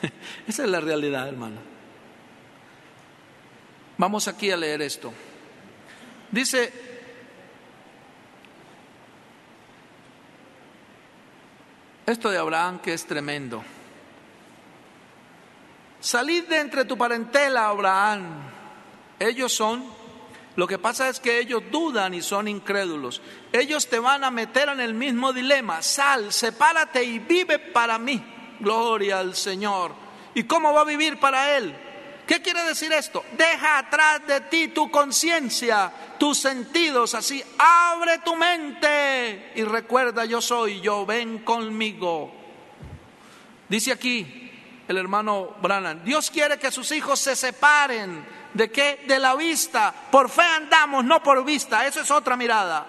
Esa 0.48 0.64
es 0.64 0.68
la 0.68 0.80
realidad, 0.80 1.28
hermano. 1.28 1.60
Vamos 3.98 4.26
aquí 4.26 4.50
a 4.50 4.56
leer 4.56 4.82
esto. 4.82 5.12
Dice 6.30 6.93
Esto 12.06 12.30
de 12.30 12.38
Abraham 12.38 12.80
que 12.80 12.92
es 12.92 13.06
tremendo. 13.06 13.64
Salid 16.00 16.44
de 16.44 16.60
entre 16.60 16.84
tu 16.84 16.98
parentela, 16.98 17.68
Abraham. 17.68 18.42
Ellos 19.18 19.52
son, 19.52 19.82
lo 20.56 20.66
que 20.66 20.78
pasa 20.78 21.08
es 21.08 21.18
que 21.18 21.38
ellos 21.38 21.62
dudan 21.70 22.12
y 22.12 22.20
son 22.20 22.46
incrédulos. 22.46 23.22
Ellos 23.52 23.88
te 23.88 23.98
van 23.98 24.22
a 24.22 24.30
meter 24.30 24.68
en 24.68 24.80
el 24.80 24.92
mismo 24.92 25.32
dilema. 25.32 25.80
Sal, 25.80 26.30
sepárate 26.30 27.02
y 27.02 27.20
vive 27.20 27.58
para 27.58 27.98
mí. 27.98 28.22
Gloria 28.60 29.20
al 29.20 29.34
Señor. 29.34 29.92
¿Y 30.34 30.44
cómo 30.44 30.74
va 30.74 30.82
a 30.82 30.84
vivir 30.84 31.18
para 31.18 31.56
Él? 31.56 31.74
¿Qué 32.26 32.40
quiere 32.40 32.62
decir 32.64 32.90
esto? 32.92 33.22
Deja 33.36 33.78
atrás 33.78 34.26
de 34.26 34.40
ti 34.42 34.68
tu 34.68 34.90
conciencia, 34.90 35.92
tus 36.18 36.38
sentidos, 36.38 37.14
así, 37.14 37.44
abre 37.58 38.18
tu 38.18 38.34
mente 38.34 39.52
y 39.54 39.62
recuerda 39.62 40.24
yo 40.24 40.40
soy 40.40 40.80
yo, 40.80 41.04
ven 41.04 41.40
conmigo. 41.40 42.32
Dice 43.68 43.92
aquí 43.92 44.50
el 44.88 44.96
hermano 44.96 45.56
Brannan, 45.60 46.02
Dios 46.02 46.30
quiere 46.30 46.58
que 46.58 46.70
sus 46.70 46.92
hijos 46.92 47.20
se 47.20 47.36
separen 47.36 48.24
de 48.54 48.70
qué? 48.70 49.04
De 49.06 49.18
la 49.18 49.34
vista. 49.34 49.92
Por 50.10 50.30
fe 50.30 50.42
andamos, 50.42 51.04
no 51.04 51.22
por 51.22 51.44
vista, 51.44 51.86
eso 51.86 52.00
es 52.00 52.10
otra 52.10 52.36
mirada. 52.36 52.86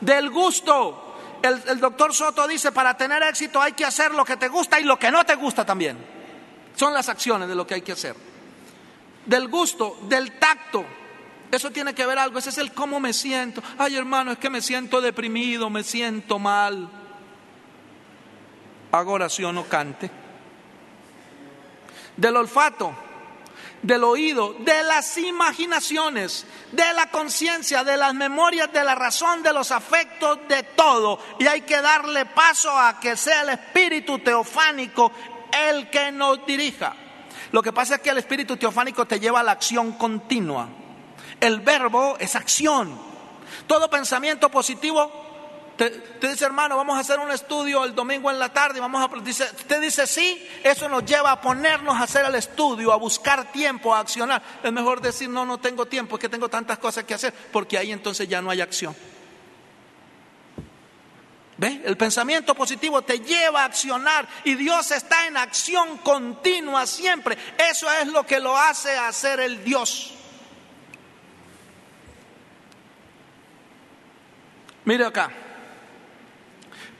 Del 0.00 0.30
gusto. 0.30 1.04
El, 1.42 1.62
el 1.68 1.78
doctor 1.78 2.12
Soto 2.14 2.48
dice, 2.48 2.72
para 2.72 2.96
tener 2.96 3.22
éxito 3.22 3.60
hay 3.60 3.72
que 3.72 3.84
hacer 3.84 4.12
lo 4.12 4.24
que 4.24 4.36
te 4.36 4.48
gusta 4.48 4.80
y 4.80 4.84
lo 4.84 4.98
que 4.98 5.10
no 5.10 5.24
te 5.24 5.34
gusta 5.34 5.64
también. 5.64 5.98
Son 6.74 6.94
las 6.94 7.08
acciones 7.08 7.48
de 7.48 7.54
lo 7.54 7.66
que 7.66 7.74
hay 7.74 7.82
que 7.82 7.92
hacer 7.92 8.27
del 9.28 9.46
gusto, 9.48 9.98
del 10.08 10.38
tacto. 10.38 10.84
Eso 11.52 11.70
tiene 11.70 11.94
que 11.94 12.04
ver 12.04 12.18
algo, 12.18 12.38
ese 12.38 12.50
es 12.50 12.58
el 12.58 12.72
cómo 12.72 12.98
me 12.98 13.12
siento. 13.12 13.62
Ay 13.78 13.96
hermano, 13.96 14.32
es 14.32 14.38
que 14.38 14.50
me 14.50 14.60
siento 14.60 15.00
deprimido, 15.00 15.70
me 15.70 15.84
siento 15.84 16.38
mal. 16.38 16.88
Hago 18.90 19.12
oración 19.12 19.56
o 19.58 19.64
cante. 19.64 20.10
Del 22.16 22.36
olfato. 22.36 23.04
del 23.80 24.02
oído, 24.02 24.56
de 24.58 24.82
las 24.82 25.16
imaginaciones, 25.18 26.44
de 26.72 26.92
la 26.94 27.08
conciencia, 27.10 27.84
de 27.84 27.96
las 27.96 28.12
memorias, 28.12 28.72
de 28.72 28.82
la 28.82 28.96
razón, 28.96 29.40
de 29.40 29.52
los 29.52 29.70
afectos, 29.70 30.40
de 30.48 30.64
todo. 30.64 31.20
Y 31.38 31.46
hay 31.46 31.60
que 31.60 31.80
darle 31.80 32.26
paso 32.26 32.76
a 32.76 32.98
que 32.98 33.16
sea 33.16 33.42
el 33.42 33.50
espíritu 33.50 34.18
teofánico 34.18 35.12
el 35.52 35.88
que 35.90 36.10
nos 36.10 36.44
dirija. 36.44 36.96
Lo 37.52 37.62
que 37.62 37.72
pasa 37.72 37.96
es 37.96 38.00
que 38.00 38.10
el 38.10 38.18
espíritu 38.18 38.56
teofánico 38.56 39.06
te 39.06 39.20
lleva 39.20 39.40
a 39.40 39.42
la 39.42 39.52
acción 39.52 39.92
continua. 39.92 40.68
El 41.40 41.60
verbo 41.60 42.16
es 42.18 42.36
acción. 42.36 42.98
Todo 43.66 43.88
pensamiento 43.88 44.50
positivo 44.50 45.28
te, 45.78 45.90
dice, 46.28 46.44
hermano, 46.44 46.76
vamos 46.76 46.96
a 46.96 47.00
hacer 47.00 47.20
un 47.20 47.30
estudio 47.30 47.84
el 47.84 47.94
domingo 47.94 48.30
en 48.32 48.40
la 48.40 48.48
tarde. 48.48 48.80
Vamos 48.80 49.00
a, 49.00 49.20
dice, 49.20 49.44
usted 49.44 49.80
dice 49.80 50.08
sí, 50.08 50.44
eso 50.64 50.88
nos 50.88 51.04
lleva 51.04 51.30
a 51.30 51.40
ponernos 51.40 51.96
a 51.96 52.02
hacer 52.02 52.26
el 52.26 52.34
estudio, 52.34 52.92
a 52.92 52.96
buscar 52.96 53.52
tiempo, 53.52 53.94
a 53.94 54.00
accionar. 54.00 54.42
Es 54.60 54.72
mejor 54.72 55.00
decir, 55.00 55.28
no, 55.28 55.46
no 55.46 55.58
tengo 55.58 55.86
tiempo, 55.86 56.16
es 56.16 56.20
que 56.20 56.28
tengo 56.28 56.48
tantas 56.48 56.78
cosas 56.78 57.04
que 57.04 57.14
hacer, 57.14 57.32
porque 57.52 57.78
ahí 57.78 57.92
entonces 57.92 58.28
ya 58.28 58.42
no 58.42 58.50
hay 58.50 58.60
acción. 58.60 58.94
¿Ve? 61.58 61.82
El 61.84 61.96
pensamiento 61.96 62.54
positivo 62.54 63.02
te 63.02 63.18
lleva 63.18 63.62
a 63.62 63.64
accionar 63.64 64.28
y 64.44 64.54
Dios 64.54 64.92
está 64.92 65.26
en 65.26 65.36
acción 65.36 65.98
continua 65.98 66.86
siempre. 66.86 67.36
Eso 67.70 67.90
es 68.00 68.06
lo 68.06 68.24
que 68.24 68.38
lo 68.38 68.56
hace 68.56 68.96
hacer 68.96 69.40
el 69.40 69.64
Dios. 69.64 70.14
Mire 74.84 75.04
acá. 75.04 75.32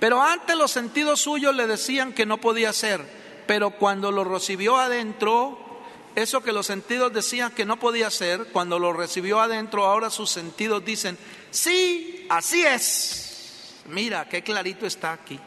Pero 0.00 0.20
antes 0.20 0.56
los 0.56 0.72
sentidos 0.72 1.20
suyos 1.20 1.54
le 1.54 1.68
decían 1.68 2.12
que 2.12 2.26
no 2.26 2.38
podía 2.38 2.72
ser, 2.72 3.00
pero 3.46 3.70
cuando 3.70 4.10
lo 4.10 4.24
recibió 4.24 4.76
adentro, 4.76 5.84
eso 6.16 6.42
que 6.42 6.52
los 6.52 6.66
sentidos 6.66 7.12
decían 7.12 7.52
que 7.52 7.64
no 7.64 7.78
podía 7.78 8.10
ser, 8.10 8.46
cuando 8.52 8.80
lo 8.80 8.92
recibió 8.92 9.40
adentro, 9.40 9.86
ahora 9.86 10.10
sus 10.10 10.30
sentidos 10.30 10.84
dicen, 10.84 11.16
sí, 11.52 12.26
así 12.28 12.66
es. 12.66 13.27
Mira, 13.88 14.28
qué 14.28 14.42
clarito 14.42 14.86
está 14.86 15.12
aquí, 15.12 15.38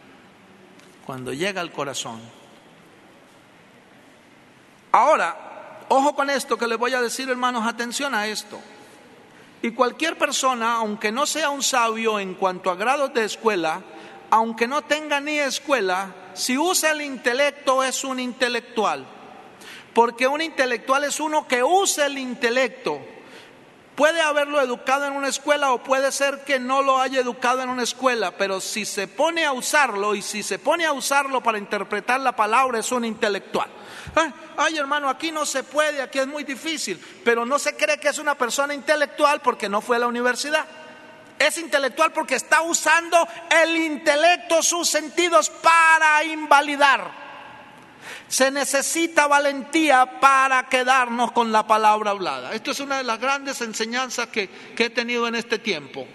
cuando 1.05 1.31
llega 1.31 1.61
al 1.61 1.71
corazón. 1.71 2.19
Ahora, 4.91 5.85
ojo 5.89 6.15
con 6.15 6.29
esto 6.29 6.57
que 6.57 6.67
les 6.67 6.77
voy 6.77 6.93
a 6.93 7.01
decir, 7.01 7.29
hermanos, 7.29 7.65
atención 7.67 8.15
a 8.15 8.27
esto. 8.27 8.59
Y 9.61 9.71
cualquier 9.71 10.17
persona, 10.17 10.73
aunque 10.73 11.11
no 11.11 11.27
sea 11.27 11.51
un 11.51 11.61
sabio 11.61 12.19
en 12.19 12.33
cuanto 12.33 12.71
a 12.71 12.75
grados 12.75 13.13
de 13.13 13.25
escuela, 13.25 13.83
aunque 14.31 14.67
no 14.67 14.81
tenga 14.81 15.21
ni 15.21 15.37
escuela, 15.37 16.15
si 16.33 16.57
usa 16.57 16.91
el 16.91 17.01
intelecto 17.01 17.83
es 17.83 18.03
un 18.03 18.19
intelectual. 18.19 19.05
Porque 19.93 20.27
un 20.27 20.41
intelectual 20.41 21.03
es 21.03 21.19
uno 21.19 21.47
que 21.47 21.63
usa 21.63 22.07
el 22.07 22.17
intelecto. 22.17 22.99
Puede 24.01 24.19
haberlo 24.19 24.59
educado 24.59 25.05
en 25.05 25.13
una 25.13 25.27
escuela 25.27 25.73
o 25.73 25.83
puede 25.83 26.11
ser 26.11 26.43
que 26.43 26.57
no 26.57 26.81
lo 26.81 26.99
haya 26.99 27.19
educado 27.19 27.61
en 27.61 27.69
una 27.69 27.83
escuela, 27.83 28.31
pero 28.31 28.59
si 28.59 28.83
se 28.83 29.07
pone 29.07 29.45
a 29.45 29.53
usarlo 29.53 30.15
y 30.15 30.23
si 30.23 30.41
se 30.41 30.57
pone 30.57 30.87
a 30.87 30.91
usarlo 30.91 31.43
para 31.43 31.59
interpretar 31.59 32.19
la 32.19 32.35
palabra 32.35 32.79
es 32.79 32.91
un 32.91 33.05
intelectual. 33.05 33.69
Ay, 34.57 34.75
hermano, 34.79 35.07
aquí 35.07 35.31
no 35.31 35.45
se 35.45 35.61
puede, 35.61 36.01
aquí 36.01 36.17
es 36.17 36.25
muy 36.25 36.43
difícil, 36.43 36.99
pero 37.23 37.45
no 37.45 37.59
se 37.59 37.75
cree 37.75 37.99
que 37.99 38.09
es 38.09 38.17
una 38.17 38.33
persona 38.33 38.73
intelectual 38.73 39.39
porque 39.39 39.69
no 39.69 39.81
fue 39.81 39.97
a 39.97 39.99
la 39.99 40.07
universidad. 40.07 40.65
Es 41.37 41.59
intelectual 41.59 42.11
porque 42.11 42.33
está 42.33 42.63
usando 42.63 43.27
el 43.51 43.77
intelecto, 43.77 44.63
sus 44.63 44.89
sentidos 44.89 45.51
para 45.51 46.23
invalidar. 46.23 47.20
Se 48.31 48.49
necesita 48.49 49.27
valentía 49.27 50.21
para 50.21 50.69
quedarnos 50.69 51.33
con 51.33 51.51
la 51.51 51.67
palabra 51.67 52.11
hablada. 52.11 52.53
Esto 52.53 52.71
es 52.71 52.79
una 52.79 52.95
de 52.95 53.03
las 53.03 53.19
grandes 53.19 53.59
enseñanzas 53.59 54.27
que, 54.27 54.49
he 54.77 54.89
tenido 54.89 55.27
en 55.27 55.35
este 55.35 55.59
tiempo. 55.59 56.07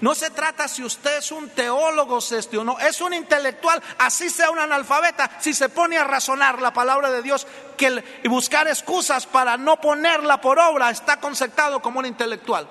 No 0.00 0.14
se 0.14 0.30
trata 0.30 0.68
si 0.68 0.84
usted 0.84 1.18
es 1.18 1.32
un 1.32 1.48
teólogo 1.48 2.18
o 2.18 2.64
no, 2.64 2.78
es 2.78 3.00
un 3.00 3.12
intelectual, 3.12 3.82
así 3.98 4.30
sea 4.30 4.52
un 4.52 4.60
analfabeta, 4.60 5.28
si 5.40 5.52
se 5.52 5.68
pone 5.68 5.98
a 5.98 6.04
razonar 6.04 6.62
la 6.62 6.72
palabra 6.72 7.10
de 7.10 7.22
Dios 7.22 7.44
que, 7.76 8.04
y 8.22 8.28
buscar 8.28 8.68
excusas 8.68 9.26
para 9.26 9.56
no 9.56 9.80
ponerla 9.80 10.40
por 10.40 10.60
obra, 10.60 10.90
está 10.90 11.18
conceptado 11.18 11.82
como 11.82 11.98
un 11.98 12.06
intelectual. 12.06 12.68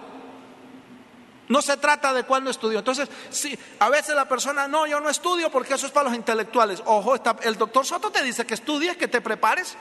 No 1.50 1.62
se 1.62 1.76
trata 1.78 2.14
de 2.14 2.24
cuándo 2.24 2.50
estudió. 2.50 2.80
Entonces, 2.80 3.10
sí, 3.30 3.58
a 3.80 3.90
veces 3.90 4.16
la 4.16 4.28
persona, 4.28 4.68
no, 4.68 4.88
yo 4.88 5.00
no 5.00 5.10
estudio 5.10 5.52
porque 5.52 5.74
eso 5.74 5.86
es 5.86 5.92
para 5.92 6.10
los 6.10 6.16
intelectuales. 6.16 6.82
Ojo, 6.86 7.16
el 7.42 7.58
doctor 7.58 7.86
Soto 7.86 8.12
te 8.12 8.24
dice 8.24 8.46
que 8.46 8.54
estudies, 8.54 8.96
que 8.98 9.08
te 9.08 9.22
prepares. 9.22 9.76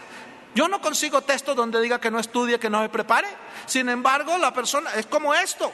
Yo 0.54 0.68
no 0.68 0.80
consigo 0.80 1.22
texto 1.22 1.54
donde 1.54 1.80
diga 1.80 2.00
que 2.00 2.10
no 2.10 2.18
estudie, 2.18 2.58
que 2.58 2.68
no 2.68 2.80
me 2.80 2.88
prepare. 2.88 3.28
Sin 3.66 3.88
embargo, 3.88 4.36
la 4.38 4.52
persona 4.52 4.92
es 4.94 5.06
como 5.06 5.34
esto. 5.34 5.72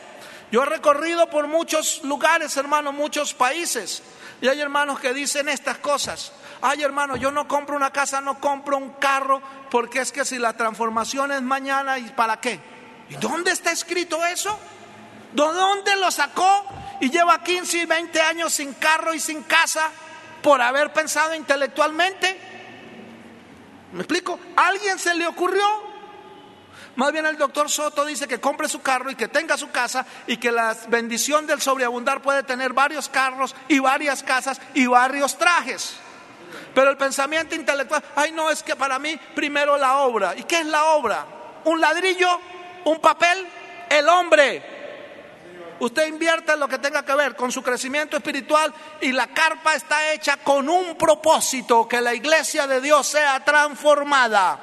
Yo 0.53 0.63
he 0.63 0.67
recorrido 0.67 1.29
por 1.29 1.47
muchos 1.47 2.03
lugares, 2.05 2.57
hermano, 2.57 2.93
muchos 2.93 3.35
países. 3.35 4.03
Y 4.41 4.49
hay 4.49 4.61
hermanos 4.61 5.01
que 5.01 5.13
dicen 5.13 5.49
estas 5.49 5.79
cosas. 5.79 6.33
Ay, 6.61 6.83
hermano, 6.83 7.17
yo 7.17 7.31
no 7.31 7.49
compro 7.49 7.77
una 7.77 7.93
casa, 7.93 8.21
no 8.21 8.41
compro 8.41 8.77
un 8.77 8.91
carro, 8.91 9.43
porque 9.71 10.01
es 10.01 10.13
que 10.13 10.25
si 10.25 10.39
la 10.39 10.57
transformación 10.57 11.33
es 11.33 11.43
mañana, 11.43 11.99
¿y 11.99 12.09
para 12.11 12.41
qué? 12.41 12.61
¿Y 13.11 13.17
dónde 13.17 13.51
está 13.51 13.73
escrito 13.73 14.25
eso? 14.25 14.59
¿De 15.33 15.43
dónde 15.43 15.97
lo 15.97 16.11
sacó? 16.11 16.65
Y 17.01 17.11
lleva 17.11 17.43
15 17.43 17.79
y 17.79 17.87
20 17.87 18.21
años 18.21 18.53
sin 18.53 18.75
carro 18.75 19.15
y 19.15 19.21
sin 19.21 19.43
casa 19.43 19.91
por 20.43 20.61
haber 20.61 20.93
pensado 20.93 21.35
intelectualmente. 21.35 22.39
¿Me 23.93 24.01
explico? 24.01 24.39
¿A 24.57 24.69
alguien 24.69 24.99
se 24.99 25.15
le 25.15 25.27
ocurrió? 25.27 25.89
Más 26.97 27.13
bien 27.13 27.27
el 27.27 27.37
doctor 27.37 27.71
Soto 27.71 28.05
dice 28.05 28.27
que 28.27 28.41
compre 28.41 28.69
su 28.69 28.83
carro 28.83 29.11
y 29.11 29.15
que 29.15 29.29
tenga 29.29 29.57
su 29.57 29.71
casa 29.71 30.05
y 30.27 30.37
que 30.37 30.51
la 30.51 30.77
bendición 30.89 31.47
del 31.47 31.61
sobreabundar 31.61 32.21
puede 32.21 32.43
tener 32.43 32.73
varios 32.73 33.09
carros 33.09 33.55
y 33.69 33.79
varias 33.79 34.23
casas 34.23 34.61
y 34.75 34.87
varios 34.87 35.39
trajes. 35.39 35.97
Pero 36.75 36.91
el 36.91 36.97
pensamiento 36.97 37.55
intelectual, 37.55 38.03
ay 38.17 38.33
no, 38.33 38.51
es 38.51 38.63
que 38.63 38.75
para 38.75 38.99
mí 38.99 39.19
primero 39.35 39.77
la 39.77 39.99
obra. 39.99 40.35
¿Y 40.37 40.43
qué 40.43 40.61
es 40.61 40.67
la 40.67 40.87
obra? 40.87 41.25
¿Un 41.65 41.81
ladrillo? 41.81 42.41
¿Un 42.85 43.01
papel? 43.01 43.47
El 43.89 44.09
hombre. 44.09 44.78
Usted 45.81 46.09
invierte 46.09 46.53
en 46.53 46.61
lo 46.61 46.69
que 46.69 46.79
tenga 46.79 47.05
que 47.05 47.15
ver 47.15 47.37
con 47.37 47.53
su 47.53 47.63
crecimiento 47.63 48.17
espiritual 48.17 48.75
y 49.01 49.13
la 49.13 49.29
carpa 49.29 49.75
está 49.75 50.13
hecha 50.13 50.39
con 50.39 50.69
un 50.69 50.97
propósito, 50.97 51.87
que 51.87 52.01
la 52.01 52.15
iglesia 52.15 52.67
de 52.67 52.81
Dios 52.81 53.07
sea 53.07 53.45
transformada. 53.45 54.59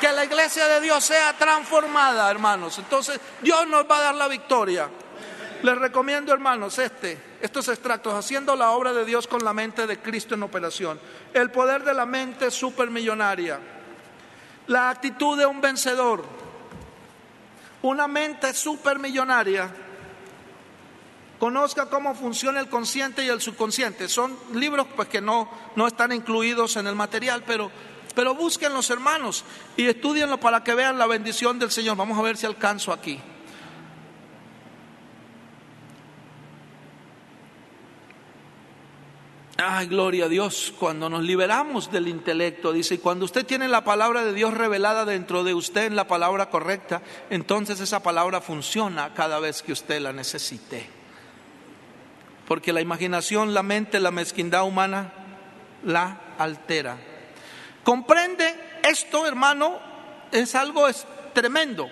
Que 0.00 0.12
la 0.12 0.24
iglesia 0.24 0.66
de 0.68 0.80
Dios 0.80 1.04
sea 1.04 1.32
transformada, 1.36 2.30
hermanos. 2.30 2.78
Entonces, 2.78 3.20
Dios 3.40 3.66
nos 3.68 3.88
va 3.88 3.98
a 3.98 4.02
dar 4.02 4.14
la 4.14 4.28
victoria. 4.28 4.88
Les 5.62 5.76
recomiendo, 5.76 6.32
hermanos, 6.32 6.78
este, 6.78 7.20
estos 7.40 7.68
extractos, 7.68 8.14
haciendo 8.14 8.54
la 8.54 8.70
obra 8.70 8.92
de 8.92 9.04
Dios 9.04 9.26
con 9.26 9.44
la 9.44 9.52
mente 9.52 9.88
de 9.88 9.98
Cristo 9.98 10.36
en 10.36 10.44
operación. 10.44 11.00
El 11.34 11.50
poder 11.50 11.82
de 11.82 11.94
la 11.94 12.06
mente 12.06 12.50
supermillonaria. 12.50 13.58
La 14.68 14.90
actitud 14.90 15.36
de 15.36 15.46
un 15.46 15.60
vencedor 15.60 16.37
una 17.82 18.08
mente 18.08 18.52
supermillonaria 18.54 19.70
conozca 21.38 21.86
cómo 21.86 22.14
funciona 22.14 22.60
el 22.60 22.68
consciente 22.68 23.24
y 23.24 23.28
el 23.28 23.40
subconsciente. 23.40 24.08
Son 24.08 24.36
libros 24.54 24.86
pues, 24.96 25.08
que 25.08 25.20
no, 25.20 25.48
no 25.76 25.86
están 25.86 26.12
incluidos 26.12 26.76
en 26.76 26.86
el 26.86 26.94
material, 26.94 27.44
pero, 27.46 27.70
pero 28.14 28.34
busquen 28.34 28.72
los 28.74 28.90
hermanos 28.90 29.44
y 29.76 29.86
estudienlo 29.86 30.40
para 30.40 30.64
que 30.64 30.74
vean 30.74 30.98
la 30.98 31.06
bendición 31.06 31.58
del 31.58 31.70
Señor. 31.70 31.96
Vamos 31.96 32.18
a 32.18 32.22
ver 32.22 32.36
si 32.36 32.46
alcanzo 32.46 32.92
aquí. 32.92 33.20
Ay, 39.60 39.88
gloria 39.88 40.26
a 40.26 40.28
Dios, 40.28 40.72
cuando 40.78 41.10
nos 41.10 41.24
liberamos 41.24 41.90
del 41.90 42.06
intelecto, 42.06 42.72
dice, 42.72 42.94
y 42.94 42.98
cuando 42.98 43.24
usted 43.24 43.44
tiene 43.44 43.66
la 43.66 43.82
palabra 43.82 44.24
de 44.24 44.32
Dios 44.32 44.54
revelada 44.54 45.04
dentro 45.04 45.42
de 45.42 45.52
usted 45.52 45.86
en 45.86 45.96
la 45.96 46.06
palabra 46.06 46.48
correcta, 46.48 47.02
entonces 47.28 47.80
esa 47.80 48.00
palabra 48.00 48.40
funciona 48.40 49.12
cada 49.14 49.40
vez 49.40 49.64
que 49.64 49.72
usted 49.72 50.00
la 50.00 50.12
necesite. 50.12 50.86
Porque 52.46 52.72
la 52.72 52.80
imaginación, 52.80 53.52
la 53.52 53.64
mente, 53.64 53.98
la 53.98 54.12
mezquindad 54.12 54.62
humana 54.62 55.12
la 55.84 56.20
altera. 56.38 56.96
¿Comprende 57.82 58.78
esto, 58.84 59.26
hermano? 59.26 59.80
Es 60.30 60.54
algo 60.54 60.86
tremendo. 61.32 61.90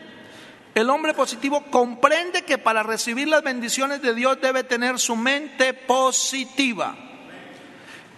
El 0.73 0.89
hombre 0.89 1.14
positivo 1.14 1.64
comprende 1.69 2.43
que 2.43 2.59
para 2.59 2.85
recibir 2.85 3.27
las 3.27 3.43
bendiciones 3.43 4.03
de 4.03 4.14
Dios 4.14 4.41
debe 4.41 4.62
tener 4.62 5.01
su 5.01 5.17
mente 5.17 5.75
positiva. 5.75 7.06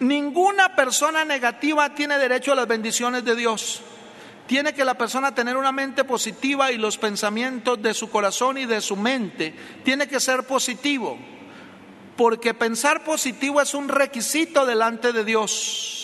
Ninguna 0.00 0.76
persona 0.76 1.24
negativa 1.24 1.94
tiene 1.94 2.18
derecho 2.18 2.52
a 2.52 2.54
las 2.54 2.68
bendiciones 2.68 3.24
de 3.24 3.34
Dios. 3.34 3.82
Tiene 4.46 4.72
que 4.72 4.84
la 4.84 4.96
persona 4.96 5.34
tener 5.34 5.56
una 5.56 5.72
mente 5.72 6.04
positiva 6.04 6.70
y 6.70 6.78
los 6.78 6.96
pensamientos 6.96 7.82
de 7.82 7.92
su 7.92 8.08
corazón 8.08 8.58
y 8.58 8.64
de 8.64 8.80
su 8.80 8.96
mente. 8.96 9.54
Tiene 9.84 10.08
que 10.08 10.20
ser 10.20 10.44
positivo. 10.44 11.18
Porque 12.16 12.54
pensar 12.54 13.04
positivo 13.04 13.60
es 13.60 13.74
un 13.74 13.88
requisito 13.88 14.64
delante 14.64 15.12
de 15.12 15.24
Dios. 15.24 15.98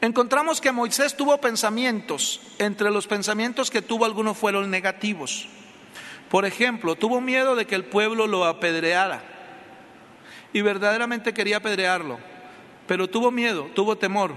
Encontramos 0.00 0.60
que 0.60 0.72
Moisés 0.72 1.16
tuvo 1.16 1.38
pensamientos. 1.38 2.40
Entre 2.58 2.90
los 2.90 3.06
pensamientos 3.06 3.70
que 3.70 3.82
tuvo 3.82 4.04
algunos 4.04 4.36
fueron 4.36 4.70
negativos. 4.70 5.48
Por 6.30 6.44
ejemplo, 6.44 6.96
tuvo 6.96 7.20
miedo 7.20 7.54
de 7.54 7.66
que 7.66 7.74
el 7.74 7.84
pueblo 7.84 8.26
lo 8.26 8.44
apedreara. 8.44 9.22
Y 10.52 10.60
verdaderamente 10.60 11.34
quería 11.34 11.58
apedrearlo. 11.58 12.18
Pero 12.86 13.08
tuvo 13.08 13.30
miedo, 13.30 13.68
tuvo 13.74 13.96
temor. 13.96 14.32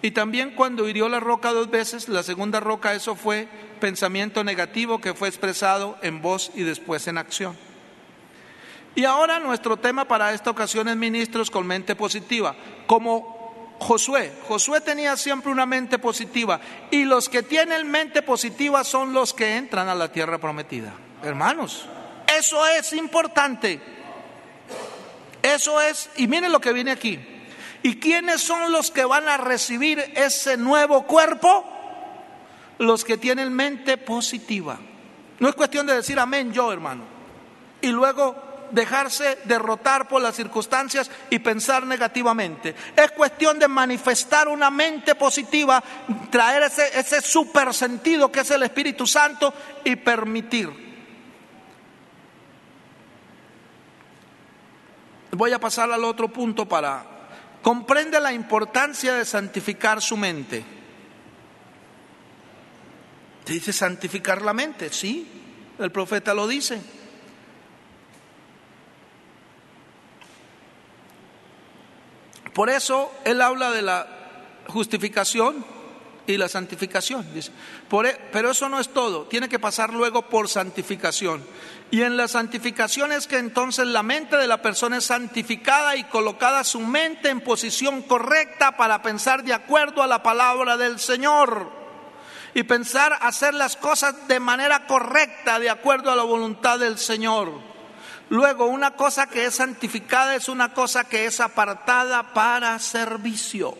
Y 0.00 0.12
también 0.12 0.54
cuando 0.54 0.88
hirió 0.88 1.08
la 1.08 1.20
roca 1.20 1.52
dos 1.52 1.70
veces, 1.70 2.08
la 2.08 2.22
segunda 2.22 2.60
roca, 2.60 2.94
eso 2.94 3.16
fue 3.16 3.48
pensamiento 3.80 4.44
negativo 4.44 5.00
que 5.00 5.14
fue 5.14 5.28
expresado 5.28 5.98
en 6.02 6.22
voz 6.22 6.52
y 6.54 6.62
después 6.62 7.06
en 7.08 7.18
acción. 7.18 7.56
Y 8.94 9.04
ahora 9.04 9.38
nuestro 9.38 9.76
tema 9.76 10.06
para 10.06 10.32
esta 10.32 10.50
ocasión 10.50 10.88
es 10.88 10.96
ministros 10.96 11.50
con 11.50 11.66
mente 11.66 11.94
positiva. 11.94 12.56
Como 12.86 13.37
Josué, 13.78 14.32
Josué 14.48 14.80
tenía 14.80 15.16
siempre 15.16 15.52
una 15.52 15.64
mente 15.64 15.98
positiva 15.98 16.60
y 16.90 17.04
los 17.04 17.28
que 17.28 17.42
tienen 17.42 17.90
mente 17.90 18.22
positiva 18.22 18.82
son 18.82 19.12
los 19.12 19.32
que 19.32 19.56
entran 19.56 19.88
a 19.88 19.94
la 19.94 20.10
tierra 20.10 20.38
prometida. 20.38 20.92
Hermanos, 21.22 21.86
eso 22.36 22.66
es 22.66 22.92
importante. 22.92 23.80
Eso 25.42 25.80
es, 25.80 26.10
y 26.16 26.26
miren 26.26 26.52
lo 26.52 26.60
que 26.60 26.72
viene 26.72 26.90
aquí. 26.90 27.18
¿Y 27.82 27.96
quiénes 27.96 28.40
son 28.42 28.72
los 28.72 28.90
que 28.90 29.04
van 29.04 29.28
a 29.28 29.36
recibir 29.36 29.98
ese 30.16 30.56
nuevo 30.56 31.04
cuerpo? 31.04 31.64
Los 32.78 33.04
que 33.04 33.16
tienen 33.16 33.52
mente 33.52 33.96
positiva. 33.96 34.78
No 35.38 35.48
es 35.48 35.54
cuestión 35.54 35.86
de 35.86 35.94
decir 35.94 36.18
amén 36.18 36.52
yo, 36.52 36.72
hermano. 36.72 37.04
Y 37.80 37.88
luego 37.88 38.47
dejarse 38.70 39.38
derrotar 39.44 40.08
por 40.08 40.22
las 40.22 40.36
circunstancias 40.36 41.10
y 41.30 41.38
pensar 41.38 41.86
negativamente. 41.86 42.74
Es 42.96 43.10
cuestión 43.12 43.58
de 43.58 43.68
manifestar 43.68 44.48
una 44.48 44.70
mente 44.70 45.14
positiva, 45.14 45.82
traer 46.30 46.64
ese, 46.64 46.98
ese 46.98 47.20
super 47.20 47.72
sentido 47.72 48.30
que 48.30 48.40
es 48.40 48.50
el 48.50 48.62
Espíritu 48.62 49.06
Santo 49.06 49.52
y 49.84 49.96
permitir. 49.96 50.88
Voy 55.32 55.52
a 55.52 55.60
pasar 55.60 55.90
al 55.92 56.04
otro 56.04 56.28
punto 56.28 56.66
para... 56.66 57.16
Comprende 57.62 58.20
la 58.20 58.32
importancia 58.32 59.14
de 59.14 59.24
santificar 59.24 60.00
su 60.00 60.16
mente. 60.16 60.64
Dice 63.44 63.72
santificar 63.72 64.42
la 64.42 64.52
mente, 64.52 64.92
sí, 64.92 65.26
el 65.78 65.90
profeta 65.90 66.34
lo 66.34 66.46
dice. 66.46 66.80
Por 72.58 72.70
eso 72.70 73.12
él 73.24 73.40
habla 73.40 73.70
de 73.70 73.82
la 73.82 74.04
justificación 74.66 75.64
y 76.26 76.36
la 76.36 76.48
santificación. 76.48 77.32
Dice. 77.32 77.52
E, 77.52 78.18
pero 78.32 78.50
eso 78.50 78.68
no 78.68 78.80
es 78.80 78.88
todo, 78.88 79.26
tiene 79.26 79.48
que 79.48 79.60
pasar 79.60 79.92
luego 79.92 80.22
por 80.22 80.48
santificación. 80.48 81.44
Y 81.92 82.02
en 82.02 82.16
la 82.16 82.26
santificación 82.26 83.12
es 83.12 83.28
que 83.28 83.38
entonces 83.38 83.86
la 83.86 84.02
mente 84.02 84.36
de 84.36 84.48
la 84.48 84.60
persona 84.60 84.96
es 84.96 85.04
santificada 85.04 85.94
y 85.94 86.02
colocada 86.02 86.64
su 86.64 86.80
mente 86.80 87.28
en 87.28 87.42
posición 87.42 88.02
correcta 88.02 88.76
para 88.76 89.02
pensar 89.02 89.44
de 89.44 89.54
acuerdo 89.54 90.02
a 90.02 90.08
la 90.08 90.24
palabra 90.24 90.76
del 90.76 90.98
Señor. 90.98 91.70
Y 92.54 92.64
pensar 92.64 93.16
hacer 93.20 93.54
las 93.54 93.76
cosas 93.76 94.26
de 94.26 94.40
manera 94.40 94.84
correcta, 94.88 95.60
de 95.60 95.70
acuerdo 95.70 96.10
a 96.10 96.16
la 96.16 96.24
voluntad 96.24 96.80
del 96.80 96.98
Señor. 96.98 97.77
Luego, 98.30 98.66
una 98.66 98.92
cosa 98.92 99.26
que 99.28 99.46
es 99.46 99.54
santificada 99.54 100.34
es 100.34 100.48
una 100.48 100.74
cosa 100.74 101.04
que 101.04 101.24
es 101.24 101.40
apartada 101.40 102.34
para 102.34 102.78
servicio. 102.78 103.76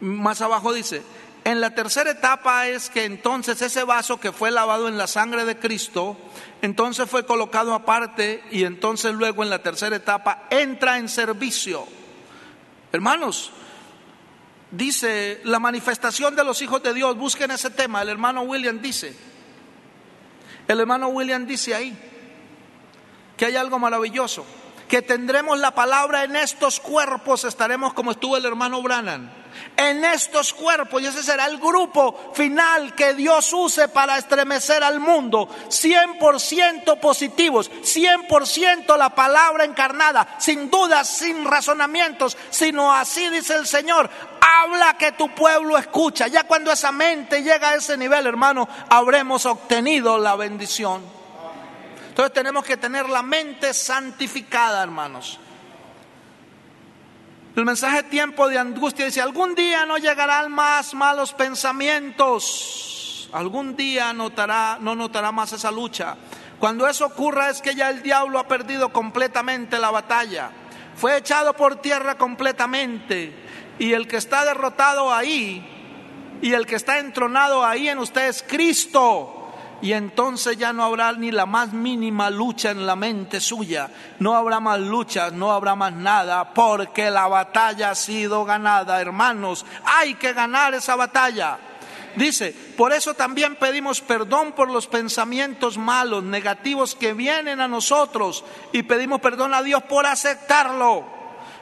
Más 0.00 0.42
abajo 0.42 0.74
dice, 0.74 1.02
en 1.44 1.60
la 1.60 1.74
tercera 1.74 2.10
etapa 2.10 2.68
es 2.68 2.90
que 2.90 3.04
entonces 3.04 3.62
ese 3.62 3.84
vaso 3.84 4.20
que 4.20 4.32
fue 4.32 4.50
lavado 4.50 4.88
en 4.88 4.98
la 4.98 5.06
sangre 5.06 5.44
de 5.44 5.58
Cristo, 5.58 6.16
entonces 6.60 7.08
fue 7.08 7.24
colocado 7.24 7.72
aparte 7.72 8.42
y 8.50 8.64
entonces 8.64 9.14
luego 9.14 9.42
en 9.42 9.50
la 9.50 9.62
tercera 9.62 9.96
etapa 9.96 10.48
entra 10.50 10.98
en 10.98 11.08
servicio. 11.08 11.86
Hermanos, 12.92 13.52
dice 14.70 15.40
la 15.44 15.58
manifestación 15.58 16.36
de 16.36 16.44
los 16.44 16.60
hijos 16.60 16.82
de 16.82 16.92
Dios, 16.92 17.16
busquen 17.16 17.50
ese 17.50 17.70
tema, 17.70 18.02
el 18.02 18.10
hermano 18.10 18.42
William 18.42 18.82
dice, 18.82 19.16
el 20.68 20.80
hermano 20.80 21.08
William 21.08 21.46
dice 21.46 21.74
ahí, 21.74 21.96
que 23.36 23.46
hay 23.46 23.56
algo 23.56 23.78
maravilloso, 23.78 24.44
que 24.88 25.02
tendremos 25.02 25.58
la 25.58 25.74
palabra 25.74 26.24
en 26.24 26.36
estos 26.36 26.80
cuerpos, 26.80 27.44
estaremos 27.44 27.92
como 27.92 28.12
estuvo 28.12 28.36
el 28.36 28.44
hermano 28.44 28.82
Brannan, 28.82 29.30
en 29.76 30.04
estos 30.04 30.52
cuerpos, 30.52 31.02
y 31.02 31.06
ese 31.06 31.22
será 31.22 31.46
el 31.46 31.58
grupo 31.58 32.32
final 32.34 32.94
que 32.94 33.14
Dios 33.14 33.52
use 33.52 33.88
para 33.88 34.16
estremecer 34.16 34.82
al 34.84 35.00
mundo, 35.00 35.48
100% 35.68 37.00
positivos, 37.00 37.70
100% 37.70 38.96
la 38.96 39.14
palabra 39.14 39.64
encarnada, 39.64 40.36
sin 40.38 40.70
dudas, 40.70 41.08
sin 41.08 41.44
razonamientos, 41.44 42.36
sino 42.50 42.92
así 42.92 43.28
dice 43.30 43.54
el 43.54 43.66
Señor, 43.66 44.08
habla 44.40 44.96
que 44.96 45.12
tu 45.12 45.34
pueblo 45.34 45.76
escucha, 45.76 46.28
ya 46.28 46.44
cuando 46.44 46.70
esa 46.70 46.92
mente 46.92 47.42
llega 47.42 47.70
a 47.70 47.74
ese 47.76 47.96
nivel, 47.96 48.26
hermano, 48.26 48.68
habremos 48.88 49.46
obtenido 49.46 50.18
la 50.18 50.36
bendición. 50.36 51.15
Entonces 52.16 52.32
tenemos 52.32 52.64
que 52.64 52.78
tener 52.78 53.10
la 53.10 53.20
mente 53.20 53.74
santificada, 53.74 54.82
hermanos. 54.82 55.38
El 57.54 57.66
mensaje 57.66 58.04
tiempo 58.04 58.48
de 58.48 58.58
angustia 58.58 59.04
dice, 59.04 59.20
algún 59.20 59.54
día 59.54 59.84
no 59.84 59.98
llegarán 59.98 60.50
más 60.50 60.94
malos 60.94 61.34
pensamientos, 61.34 63.28
algún 63.34 63.76
día 63.76 64.14
notará, 64.14 64.78
no 64.80 64.94
notará 64.94 65.30
más 65.30 65.52
esa 65.52 65.70
lucha. 65.70 66.16
Cuando 66.58 66.88
eso 66.88 67.04
ocurra 67.04 67.50
es 67.50 67.60
que 67.60 67.74
ya 67.74 67.90
el 67.90 68.02
diablo 68.02 68.38
ha 68.38 68.48
perdido 68.48 68.90
completamente 68.94 69.78
la 69.78 69.90
batalla, 69.90 70.52
fue 70.96 71.18
echado 71.18 71.52
por 71.52 71.82
tierra 71.82 72.16
completamente 72.16 73.30
y 73.78 73.92
el 73.92 74.08
que 74.08 74.16
está 74.16 74.46
derrotado 74.46 75.12
ahí 75.12 76.38
y 76.40 76.54
el 76.54 76.64
que 76.64 76.76
está 76.76 76.98
entronado 76.98 77.62
ahí 77.62 77.90
en 77.90 77.98
usted 77.98 78.26
es 78.28 78.42
Cristo 78.42 79.35
y 79.82 79.92
entonces 79.92 80.56
ya 80.56 80.72
no 80.72 80.84
habrá 80.84 81.12
ni 81.12 81.30
la 81.30 81.46
más 81.46 81.72
mínima 81.72 82.30
lucha 82.30 82.70
en 82.70 82.86
la 82.86 82.96
mente 82.96 83.40
suya, 83.40 83.90
no 84.18 84.34
habrá 84.34 84.60
más 84.60 84.80
luchas, 84.80 85.32
no 85.32 85.52
habrá 85.52 85.74
más 85.74 85.92
nada, 85.92 86.54
porque 86.54 87.10
la 87.10 87.28
batalla 87.28 87.90
ha 87.90 87.94
sido 87.94 88.44
ganada, 88.44 89.00
hermanos, 89.00 89.66
hay 89.84 90.14
que 90.14 90.32
ganar 90.32 90.74
esa 90.74 90.96
batalla. 90.96 91.58
Dice, 92.16 92.54
por 92.78 92.94
eso 92.94 93.12
también 93.12 93.56
pedimos 93.56 94.00
perdón 94.00 94.52
por 94.52 94.70
los 94.70 94.86
pensamientos 94.86 95.76
malos, 95.76 96.24
negativos 96.24 96.94
que 96.94 97.12
vienen 97.12 97.60
a 97.60 97.68
nosotros 97.68 98.42
y 98.72 98.84
pedimos 98.84 99.20
perdón 99.20 99.52
a 99.52 99.62
Dios 99.62 99.82
por 99.82 100.06
aceptarlo. 100.06 101.04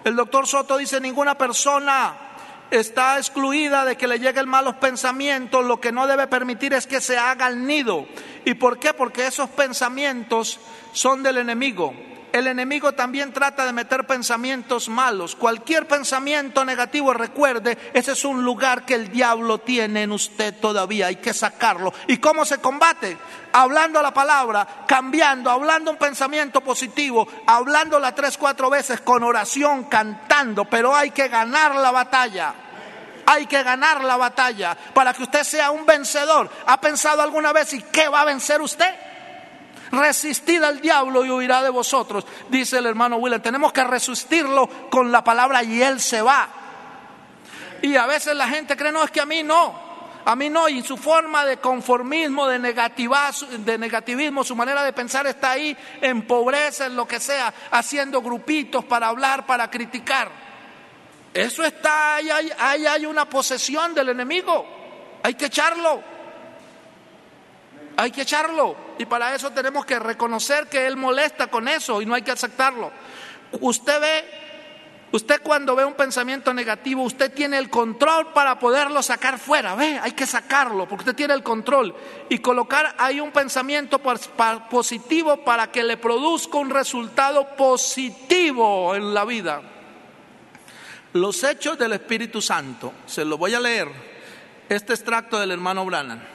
El 0.05 0.15
doctor 0.15 0.47
Soto 0.47 0.77
dice, 0.77 1.01
ninguna 1.01 1.35
persona 1.37 2.34
está 2.71 3.19
excluida 3.19 3.85
de 3.85 3.97
que 3.97 4.09
le 4.09 4.19
lleguen 4.19 4.49
malos 4.49 4.77
pensamientos, 4.77 5.65
lo 5.65 5.81
que 5.81 5.93
no 5.93 6.07
debe 6.07 6.27
permitir 6.27 6.75
es 6.75 6.87
que 6.87 7.01
se 7.01 7.17
haga 7.17 7.49
el 7.49 7.67
nido. 7.67 8.07
¿Y 8.45 8.55
por 8.55 8.79
qué? 8.79 8.93
Porque 8.93 9.27
esos 9.27 9.51
pensamientos 9.51 10.59
son 10.93 11.23
del 11.23 11.39
enemigo. 11.39 11.95
El 12.35 12.49
enemigo 12.49 12.91
también 12.91 13.33
trata 13.33 13.65
de 13.65 13.73
meter 13.73 14.09
pensamientos 14.09 14.89
malos. 14.89 15.37
Cualquier 15.37 15.87
pensamiento 15.87 16.65
negativo, 16.65 17.15
recuerde, 17.15 17.79
ese 17.93 18.11
es 18.11 18.25
un 18.25 18.43
lugar 18.43 18.85
que 18.85 18.95
el 18.95 19.13
diablo 19.13 19.59
tiene 19.59 20.03
en 20.03 20.11
usted 20.11 20.53
todavía. 20.59 21.07
Hay 21.07 21.15
que 21.15 21.33
sacarlo. 21.33 21.95
¿Y 22.09 22.17
cómo 22.17 22.45
se 22.45 22.59
combate? 22.59 23.17
Hablando 23.53 24.03
la 24.03 24.13
palabra, 24.13 24.67
cambiando, 24.85 25.49
hablando 25.49 25.93
un 25.93 25.97
pensamiento 25.97 26.61
positivo, 26.61 27.29
hablándola 27.47 28.13
tres, 28.17 28.37
cuatro 28.37 28.69
veces 28.69 29.01
con 29.03 29.23
oración, 29.23 29.85
cantando. 29.85 30.65
Pero 30.65 30.93
hay 30.93 31.13
que 31.13 31.29
ganar 31.29 31.77
la 31.77 31.93
batalla. 31.93 32.53
Hay 33.27 33.47
que 33.47 33.63
ganar 33.63 34.03
la 34.03 34.17
batalla 34.17 34.77
para 34.93 35.15
que 35.15 35.23
usted 35.23 35.45
sea 35.45 35.71
un 35.71 35.87
vencedor. 35.87 36.51
¿Ha 36.67 36.81
pensado 36.81 37.23
alguna 37.23 37.53
vez 37.53 37.73
y 37.75 37.83
qué 37.83 38.09
va 38.09 38.23
a 38.23 38.25
vencer 38.25 38.61
usted? 38.61 38.93
Resistid 39.95 40.63
al 40.63 40.81
diablo 40.81 41.25
y 41.25 41.31
huirá 41.31 41.63
de 41.63 41.71
vosotros, 41.71 42.27
dice 42.49 42.79
el 42.79 42.87
hermano 42.87 43.17
William. 43.17 43.41
Tenemos 43.41 43.73
que 43.73 43.85
resistirlo 43.85 44.69
con 44.91 45.13
la 45.13 45.23
palabra 45.23 45.63
y 45.63 45.81
él 45.81 46.01
se 46.01 46.21
va. 46.21 46.49
Y 47.83 47.97
a 47.97 48.07
veces 48.07 48.35
la 48.35 48.49
gente 48.49 48.77
cree, 48.77 48.91
no, 48.91 49.05
es 49.05 49.11
que 49.11 49.21
a 49.21 49.27
mí 49.27 49.43
no. 49.43 49.85
A 50.25 50.35
mí 50.35 50.49
no, 50.49 50.69
y 50.69 50.83
su 50.83 50.97
forma 50.97 51.45
de 51.45 51.59
conformismo, 51.59 52.47
de, 52.47 52.59
de 52.59 53.79
negativismo, 53.79 54.43
su 54.43 54.57
manera 54.57 54.83
de 54.83 54.93
pensar 54.95 55.27
está 55.27 55.51
ahí 55.51 55.77
en 56.01 56.27
pobreza, 56.27 56.87
en 56.87 56.97
lo 56.97 57.07
que 57.07 57.21
sea, 57.21 57.53
haciendo 57.71 58.23
grupitos 58.23 58.87
para 58.87 59.09
hablar, 59.09 59.45
para 59.45 59.71
criticar. 59.71 60.31
Eso 61.35 61.63
está 61.63 62.15
ahí, 62.15 62.31
ahí 62.59 62.87
hay 62.87 63.05
una 63.05 63.29
posesión 63.29 63.93
del 63.93 64.09
enemigo. 64.09 64.65
Hay 65.23 65.35
que 65.35 65.47
echarlo. 65.47 66.14
Hay 67.97 68.11
que 68.11 68.23
echarlo. 68.23 68.77
Y 68.99 69.07
para 69.07 69.35
eso 69.35 69.51
tenemos 69.51 69.85
que 69.87 69.99
reconocer 69.99 70.69
que 70.69 70.87
Él 70.87 70.97
molesta 70.97 71.47
con 71.49 71.69
eso 71.69 72.01
y 72.03 72.07
no 72.07 72.15
hay 72.15 72.23
que 72.23 72.33
aceptarlo. 72.33 72.91
Usted 73.61 74.01
ve 74.01 74.45
Usted 75.15 75.43
cuando 75.45 75.77
ve 75.77 75.85
un 75.85 75.95
pensamiento 75.95 76.53
negativo, 76.53 77.05
usted 77.05 77.33
tiene 77.33 77.57
el 77.59 77.71
control 77.71 78.33
para 78.33 78.59
poderlo 78.59 79.01
sacar 79.01 79.39
fuera. 79.39 79.77
Ve, 79.77 79.97
hay 80.03 80.11
que 80.11 80.27
sacarlo 80.27 80.89
porque 80.89 81.03
usted 81.03 81.15
tiene 81.15 81.35
el 81.35 81.45
control 81.45 81.95
y 82.29 82.39
colocar 82.39 82.97
ahí 82.99 83.21
un 83.21 83.31
pensamiento 83.31 84.01
positivo 84.01 85.45
para 85.45 85.71
que 85.71 85.85
le 85.85 85.99
produzca 85.99 86.59
un 86.59 86.69
resultado 86.69 87.55
positivo 87.55 88.97
en 88.97 89.15
la 89.15 89.25
vida. 89.25 89.63
Los 91.13 91.45
hechos 91.45 91.79
del 91.79 91.93
Espíritu 91.93 92.43
Santo, 92.43 92.93
se 93.07 93.25
lo 93.25 93.39
voy 93.39 93.55
a 93.55 93.61
leer, 93.61 93.87
este 94.69 94.95
extracto 94.95 95.39
del 95.39 95.53
hermano 95.53 95.87
Brannan. 95.87 96.34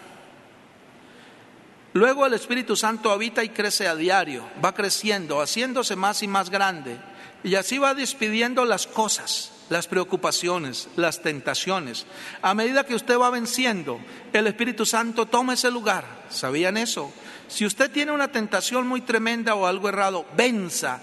Luego 2.00 2.26
el 2.26 2.34
Espíritu 2.34 2.78
Santo 2.78 3.12
habita 3.12 3.43
y 3.43 3.50
crece 3.50 3.86
a 3.86 3.93
diario, 3.93 4.50
va 4.64 4.74
creciendo, 4.74 5.41
haciéndose 5.41 5.97
más 5.97 6.24
y 6.24 6.30
más 6.30 6.50
grande 6.50 6.97
y 7.43 7.56
así 7.56 7.78
va 7.78 7.93
despidiendo 7.93 8.64
las 8.64 8.88
cosas, 8.88 9.52
las 9.68 9.88
preocupaciones, 9.88 10.88
las 10.95 11.22
tentaciones. 11.22 12.06
A 12.41 12.54
medida 12.54 12.86
que 12.86 12.95
usted 12.95 13.20
va 13.20 13.30
venciendo, 13.30 14.00
el 14.32 14.47
Espíritu 14.47 14.86
Santo 14.86 15.26
toma 15.26 15.56
ese 15.56 15.72
lugar. 15.72 16.06
¿Sabían 16.30 16.78
eso? 16.78 17.12
Si 17.50 17.66
usted 17.66 17.91
tiene 17.91 18.14
una 18.14 18.32
tentación 18.32 18.88
muy 18.88 19.02
tremenda 19.02 19.56
o 19.56 19.68
algo 19.68 19.89
errado, 19.89 20.26
venza 20.38 21.02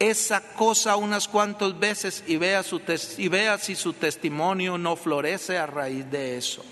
esa 0.00 0.40
cosa 0.54 0.96
unas 0.96 1.28
cuantas 1.28 1.78
veces 1.78 2.24
y 2.26 2.36
vea, 2.36 2.64
y 3.16 3.28
vea 3.28 3.58
si 3.58 3.76
su 3.76 3.92
testimonio 3.92 4.76
no 4.76 4.96
florece 4.96 5.56
a 5.56 5.66
raíz 5.66 6.10
de 6.10 6.36
eso. 6.36 6.64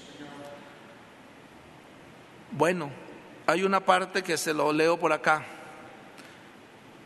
Bueno, 2.50 2.90
hay 3.50 3.62
una 3.62 3.80
parte 3.80 4.22
que 4.22 4.36
se 4.36 4.54
lo 4.54 4.72
leo 4.72 4.98
por 4.98 5.12
acá. 5.12 5.42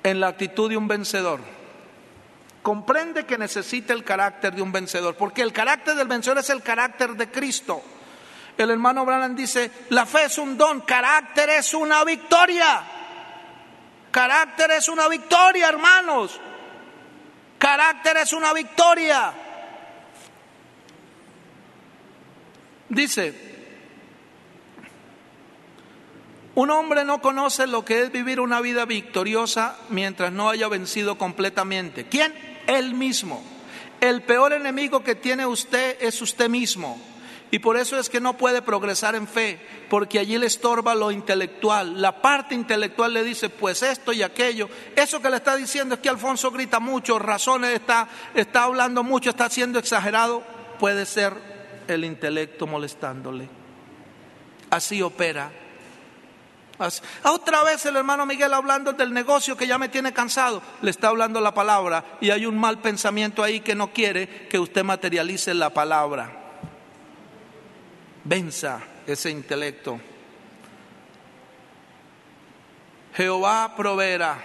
En 0.03 0.21
la 0.21 0.29
actitud 0.29 0.69
de 0.69 0.77
un 0.77 0.87
vencedor 0.87 1.41
comprende 2.63 3.27
que 3.27 3.37
necesita 3.37 3.93
el 3.93 4.05
carácter 4.05 4.55
de 4.55 4.63
un 4.63 4.73
vencedor, 4.73 5.17
porque 5.17 5.43
el 5.43 5.53
carácter 5.53 5.97
del 5.97 6.09
vencedor 6.09 6.39
es 6.39 6.51
el 6.51 6.63
carácter 6.63 7.11
de 7.13 7.31
Cristo. 7.31 7.83
El 8.57 8.71
hermano 8.71 9.05
Branham 9.05 9.35
dice, 9.35 9.71
la 9.91 10.07
fe 10.07 10.25
es 10.25 10.39
un 10.39 10.57
don, 10.57 10.81
carácter 10.83 11.51
es 11.51 11.75
una 11.75 12.05
victoria. 12.05 12.83
Carácter 14.11 14.71
es 14.73 14.89
una 14.89 15.09
victoria, 15.09 15.69
hermanos. 15.69 16.41
Carácter 17.59 18.19
es 18.19 18.33
una 18.33 18.53
victoria. 18.53 19.33
Dice, 22.89 23.54
un 26.55 26.71
hombre 26.71 27.05
no 27.05 27.21
conoce 27.21 27.67
lo 27.67 27.85
que 27.85 28.03
es 28.03 28.13
vivir 28.13 28.39
una 28.39 28.61
vida 28.61 28.85
victoriosa 28.85 29.77
mientras 29.89 30.33
no 30.33 30.49
haya 30.49 30.69
vencido 30.69 31.19
completamente. 31.19 32.07
¿Quién? 32.07 32.33
Él 32.69 32.95
mismo. 32.95 33.43
El 34.01 34.23
peor 34.23 34.53
enemigo 34.53 35.03
que 35.03 35.17
tiene 35.17 35.47
usted 35.47 35.97
es 36.01 36.23
usted 36.23 36.49
mismo. 36.49 37.01
Y 37.51 37.59
por 37.59 37.77
eso 37.77 37.99
es 37.99 38.09
que 38.09 38.21
no 38.21 38.37
puede 38.37 38.63
progresar 38.63 39.15
en 39.15 39.29
fe, 39.29 39.61
porque 39.89 40.19
allí 40.19 40.39
le 40.39 40.47
estorba 40.47 40.95
lo 40.95 41.11
intelectual. 41.11 42.01
La 42.01 42.21
parte 42.21 42.55
intelectual 42.55 43.13
le 43.13 43.23
dice, 43.23 43.49
pues 43.49 43.83
esto 43.83 44.13
y 44.13 44.23
aquello. 44.23 44.69
Eso 44.97 45.21
que 45.21 45.31
le 45.31 45.37
está 45.37 45.57
diciendo 45.57 45.97
es 45.97 46.01
que 46.01 46.09
Alfonso 46.09 46.51
grita 46.51 46.81
mucho, 46.81 47.19
razones 47.19 47.71
está, 47.71 48.09
está 48.35 48.65
hablando 48.65 49.03
mucho, 49.03 49.31
está 49.31 49.49
siendo 49.51 49.79
exagerado. 49.79 50.43
Puede 50.79 51.05
ser 51.07 51.35
el 51.89 52.05
intelecto 52.05 52.67
molestándole. 52.67 53.49
Así 54.71 55.03
opera 55.03 55.64
otra 57.25 57.63
vez 57.63 57.87
el 57.87 57.97
hermano 57.97 58.27
Miguel 58.27 58.53
hablando 58.53 58.93
del 58.93 59.13
negocio 59.13 59.57
que 59.57 59.67
ya 59.67 59.79
me 59.79 59.89
tiene 59.89 60.13
cansado. 60.13 60.63
Le 60.83 60.91
está 60.91 61.09
hablando 61.09 61.41
la 61.41 61.55
palabra 61.55 62.05
y 62.21 62.31
hay 62.31 62.47
un 62.47 62.59
mal 62.59 62.79
pensamiento 62.79 63.43
ahí 63.43 63.61
que 63.61 63.75
no 63.75 63.93
quiere 63.93 64.49
que 64.49 64.59
usted 64.59 64.85
materialice 64.85 65.55
la 65.55 65.71
palabra. 65.71 66.31
Venza 68.25 68.81
ese 69.07 69.31
intelecto. 69.31 70.01
Jehová 73.15 73.75
proveerá. 73.77 74.43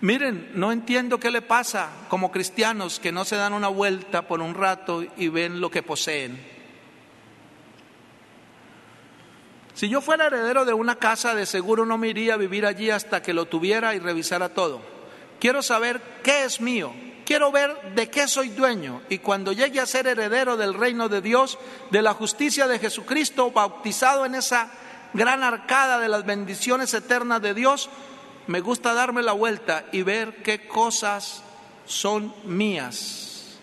Miren, 0.00 0.50
no 0.54 0.72
entiendo 0.72 1.18
qué 1.18 1.30
le 1.30 1.42
pasa 1.42 1.90
como 2.08 2.30
cristianos 2.30 3.00
que 3.00 3.12
no 3.12 3.24
se 3.24 3.36
dan 3.36 3.52
una 3.52 3.68
vuelta 3.68 4.22
por 4.22 4.40
un 4.40 4.54
rato 4.54 5.04
y 5.16 5.28
ven 5.28 5.60
lo 5.60 5.70
que 5.70 5.82
poseen. 5.82 6.51
Si 9.74 9.88
yo 9.88 10.00
fuera 10.00 10.26
heredero 10.26 10.64
de 10.64 10.74
una 10.74 10.96
casa, 10.96 11.34
de 11.34 11.46
seguro 11.46 11.86
no 11.86 11.98
me 11.98 12.08
iría 12.08 12.34
a 12.34 12.38
vivir 12.38 12.66
allí 12.66 12.90
hasta 12.90 13.22
que 13.22 13.32
lo 13.32 13.46
tuviera 13.46 13.94
y 13.94 13.98
revisara 13.98 14.50
todo. 14.50 14.80
Quiero 15.40 15.62
saber 15.62 16.00
qué 16.22 16.44
es 16.44 16.60
mío, 16.60 16.92
quiero 17.24 17.50
ver 17.50 17.94
de 17.94 18.10
qué 18.10 18.28
soy 18.28 18.50
dueño 18.50 19.02
y 19.08 19.18
cuando 19.18 19.52
llegue 19.52 19.80
a 19.80 19.86
ser 19.86 20.06
heredero 20.06 20.56
del 20.56 20.74
reino 20.74 21.08
de 21.08 21.20
Dios, 21.20 21.58
de 21.90 22.02
la 22.02 22.14
justicia 22.14 22.68
de 22.68 22.78
Jesucristo, 22.78 23.50
bautizado 23.50 24.26
en 24.26 24.34
esa 24.34 24.70
gran 25.14 25.42
arcada 25.42 25.98
de 25.98 26.08
las 26.08 26.24
bendiciones 26.24 26.94
eternas 26.94 27.42
de 27.42 27.54
Dios, 27.54 27.90
me 28.46 28.60
gusta 28.60 28.94
darme 28.94 29.22
la 29.22 29.32
vuelta 29.32 29.84
y 29.92 30.02
ver 30.02 30.42
qué 30.42 30.66
cosas 30.66 31.42
son 31.86 32.34
mías. 32.44 33.58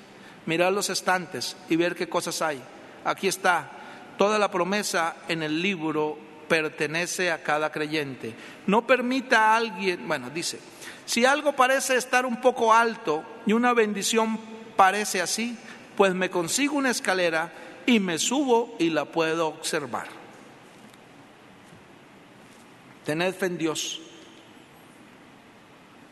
Mirar 0.45 0.74
los 0.74 0.89
estantes 0.89 1.55
y 1.70 1.76
ver 1.76 1.95
qué 1.95 2.10
cosas 2.10 2.41
hay. 2.41 2.62
Aquí 3.05 3.28
está 3.28 3.78
Toda 4.20 4.38
la 4.38 4.51
promesa 4.51 5.15
en 5.30 5.43
el 5.43 5.61
libro 5.61 6.17
pertenece 6.49 7.32
a 7.32 7.41
cada 7.41 7.72
creyente. 7.72 8.36
No 8.67 8.86
permita 8.86 9.53
a 9.53 9.55
alguien, 9.55 10.05
bueno, 10.05 10.30
dice, 10.30 10.59
si 11.05 11.24
algo 11.24 11.53
parece 11.53 11.95
estar 11.95 12.26
un 12.26 12.41
poco 12.41 12.74
alto 12.74 13.24
y 13.45 13.53
una 13.53 13.72
bendición 13.72 14.38
parece 14.76 15.22
así, 15.22 15.57
pues 15.95 16.13
me 16.13 16.30
consigo 16.30 16.76
una 16.76 16.89
escalera 16.89 17.53
y 17.86 18.01
me 18.01 18.20
subo 18.20 18.76
y 18.78 18.89
la 18.89 19.05
puedo 19.05 19.47
observar. 19.47 20.07
Tened 23.05 23.34
fe 23.36 23.45
en 23.45 23.57
Dios. 23.57 24.01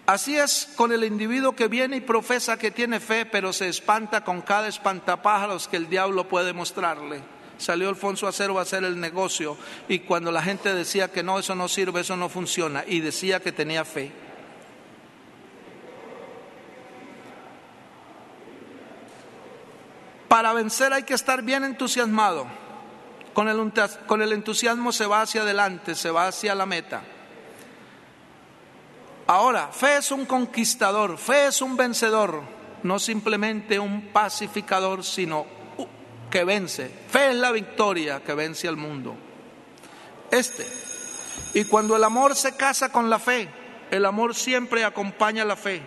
Así 0.06 0.38
es 0.38 0.72
con 0.78 0.94
el 0.94 1.04
individuo 1.04 1.58
que 1.58 1.68
viene 1.68 1.98
y 1.98 2.00
profesa 2.00 2.58
que 2.58 2.72
tiene 2.72 3.02
fe, 3.02 3.26
pero 3.26 3.52
se 3.52 3.68
espanta 3.68 4.24
con 4.24 4.42
cada 4.42 4.70
espantapájaros 4.70 5.68
que 5.68 5.76
el 5.76 5.90
diablo 5.90 6.30
puede 6.30 6.54
mostrarle. 6.54 7.36
Salió 7.58 7.90
Alfonso 7.90 8.28
Acero 8.28 8.60
a 8.60 8.62
hacer 8.62 8.84
el 8.84 9.00
negocio 9.00 9.58
y 9.88 10.00
cuando 10.00 10.32
la 10.32 10.42
gente 10.42 10.74
decía 10.74 11.12
que 11.12 11.24
no, 11.24 11.40
eso 11.40 11.56
no 11.56 11.68
sirve, 11.68 12.02
eso 12.02 12.16
no 12.16 12.30
funciona, 12.30 12.84
y 12.86 13.00
decía 13.00 13.40
que 13.40 13.52
tenía 13.52 13.84
fe. 13.84 14.12
Para 20.28 20.54
vencer 20.54 20.94
hay 20.94 21.04
que 21.04 21.14
estar 21.14 21.42
bien 21.42 21.64
entusiasmado. 21.64 22.46
Con 23.34 23.48
el, 23.48 23.72
con 24.08 24.22
el 24.22 24.34
entusiasmo 24.34 24.92
se 24.92 25.06
va 25.06 25.22
hacia 25.22 25.42
adelante, 25.42 25.96
se 25.96 26.10
va 26.10 26.28
hacia 26.28 26.56
la 26.56 26.66
meta. 26.66 27.04
Ahora, 29.28 29.68
fe 29.68 29.98
es 29.98 30.12
un 30.12 30.26
conquistador, 30.26 31.18
fe 31.18 31.48
es 31.48 31.62
un 31.62 31.76
vencedor, 31.76 32.42
no 32.84 32.98
simplemente 32.98 33.78
un 33.78 34.08
pacificador, 34.14 35.04
sino 35.04 35.57
que 36.38 36.44
vence. 36.44 36.92
Fe 37.10 37.32
es 37.32 37.36
la 37.36 37.52
victoria 37.52 38.22
que 38.24 38.36
vence 38.36 38.68
al 38.68 38.78
mundo. 38.78 39.16
Este. 40.30 40.68
Y 41.56 41.64
cuando 41.64 41.96
el 41.96 42.04
amor 42.04 42.36
se 42.36 42.56
casa 42.56 42.92
con 42.92 43.10
la 43.10 43.18
fe, 43.18 43.50
el 43.90 44.06
amor 44.06 44.36
siempre 44.36 44.84
acompaña 44.84 45.44
la 45.46 45.56
fe. 45.56 45.82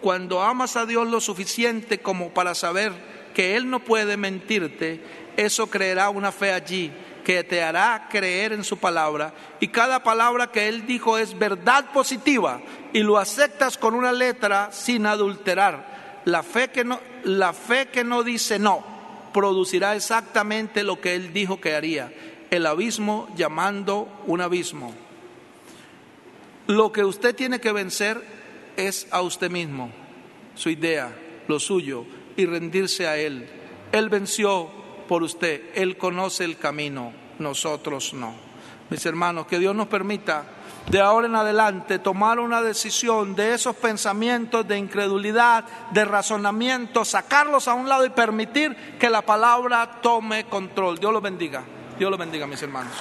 Cuando 0.00 0.40
amas 0.44 0.76
a 0.76 0.86
Dios 0.86 1.08
lo 1.08 1.20
suficiente 1.20 1.98
como 1.98 2.28
para 2.32 2.54
saber 2.54 2.92
que 3.34 3.56
Él 3.56 3.68
no 3.68 3.80
puede 3.80 4.16
mentirte, 4.16 5.02
eso 5.36 5.66
creerá 5.68 6.08
una 6.08 6.30
fe 6.30 6.52
allí 6.52 6.92
que 7.24 7.42
te 7.42 7.60
hará 7.60 8.06
creer 8.08 8.52
en 8.52 8.62
su 8.62 8.76
palabra 8.76 9.34
y 9.58 9.68
cada 9.68 10.04
palabra 10.04 10.52
que 10.52 10.68
Él 10.68 10.86
dijo 10.86 11.18
es 11.18 11.36
verdad 11.36 11.90
positiva 11.92 12.60
y 12.92 13.00
lo 13.00 13.18
aceptas 13.18 13.76
con 13.76 13.94
una 13.94 14.12
letra 14.12 14.70
sin 14.70 15.04
adulterar. 15.04 16.22
La 16.26 16.44
fe 16.44 16.68
que 16.68 16.84
no, 16.84 17.00
la 17.24 17.52
fe 17.52 17.88
que 17.88 18.04
no 18.04 18.22
dice 18.22 18.60
no, 18.60 18.93
producirá 19.34 19.96
exactamente 19.96 20.84
lo 20.84 21.00
que 21.00 21.16
él 21.16 21.32
dijo 21.32 21.60
que 21.60 21.74
haría, 21.74 22.14
el 22.50 22.64
abismo 22.66 23.28
llamando 23.36 24.08
un 24.26 24.40
abismo. 24.40 24.94
Lo 26.68 26.92
que 26.92 27.04
usted 27.04 27.34
tiene 27.34 27.60
que 27.60 27.72
vencer 27.72 28.22
es 28.76 29.08
a 29.10 29.20
usted 29.22 29.50
mismo, 29.50 29.90
su 30.54 30.70
idea, 30.70 31.14
lo 31.48 31.58
suyo, 31.58 32.06
y 32.36 32.46
rendirse 32.46 33.08
a 33.08 33.18
Él. 33.18 33.46
Él 33.92 34.08
venció 34.08 34.70
por 35.08 35.24
usted, 35.24 35.62
Él 35.74 35.98
conoce 35.98 36.44
el 36.44 36.56
camino, 36.56 37.12
nosotros 37.40 38.14
no. 38.14 38.34
Mis 38.88 39.04
hermanos, 39.04 39.46
que 39.46 39.58
Dios 39.58 39.74
nos 39.74 39.88
permita 39.88 40.46
de 40.90 41.00
ahora 41.00 41.26
en 41.26 41.34
adelante 41.34 41.98
tomar 41.98 42.38
una 42.38 42.62
decisión 42.62 43.34
de 43.34 43.54
esos 43.54 43.74
pensamientos 43.76 44.66
de 44.66 44.78
incredulidad, 44.78 45.64
de 45.92 46.04
razonamiento, 46.04 47.04
sacarlos 47.04 47.68
a 47.68 47.74
un 47.74 47.88
lado 47.88 48.04
y 48.04 48.10
permitir 48.10 48.76
que 48.98 49.10
la 49.10 49.22
palabra 49.22 50.00
tome 50.02 50.44
control. 50.44 50.98
Dios 50.98 51.12
los 51.12 51.22
bendiga. 51.22 51.64
Dios 51.98 52.10
los 52.10 52.18
bendiga, 52.18 52.46
mis 52.46 52.62
hermanos. 52.62 52.92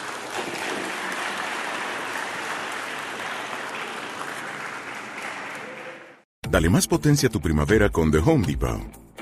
Dale 6.49 6.69
más 6.69 6.87
potencia 6.87 7.29
a 7.29 7.31
tu 7.31 7.41
primavera 7.41 7.89
con 7.89 8.11
The 8.11 8.19
Home 8.19 8.45
Depot. 8.45 9.02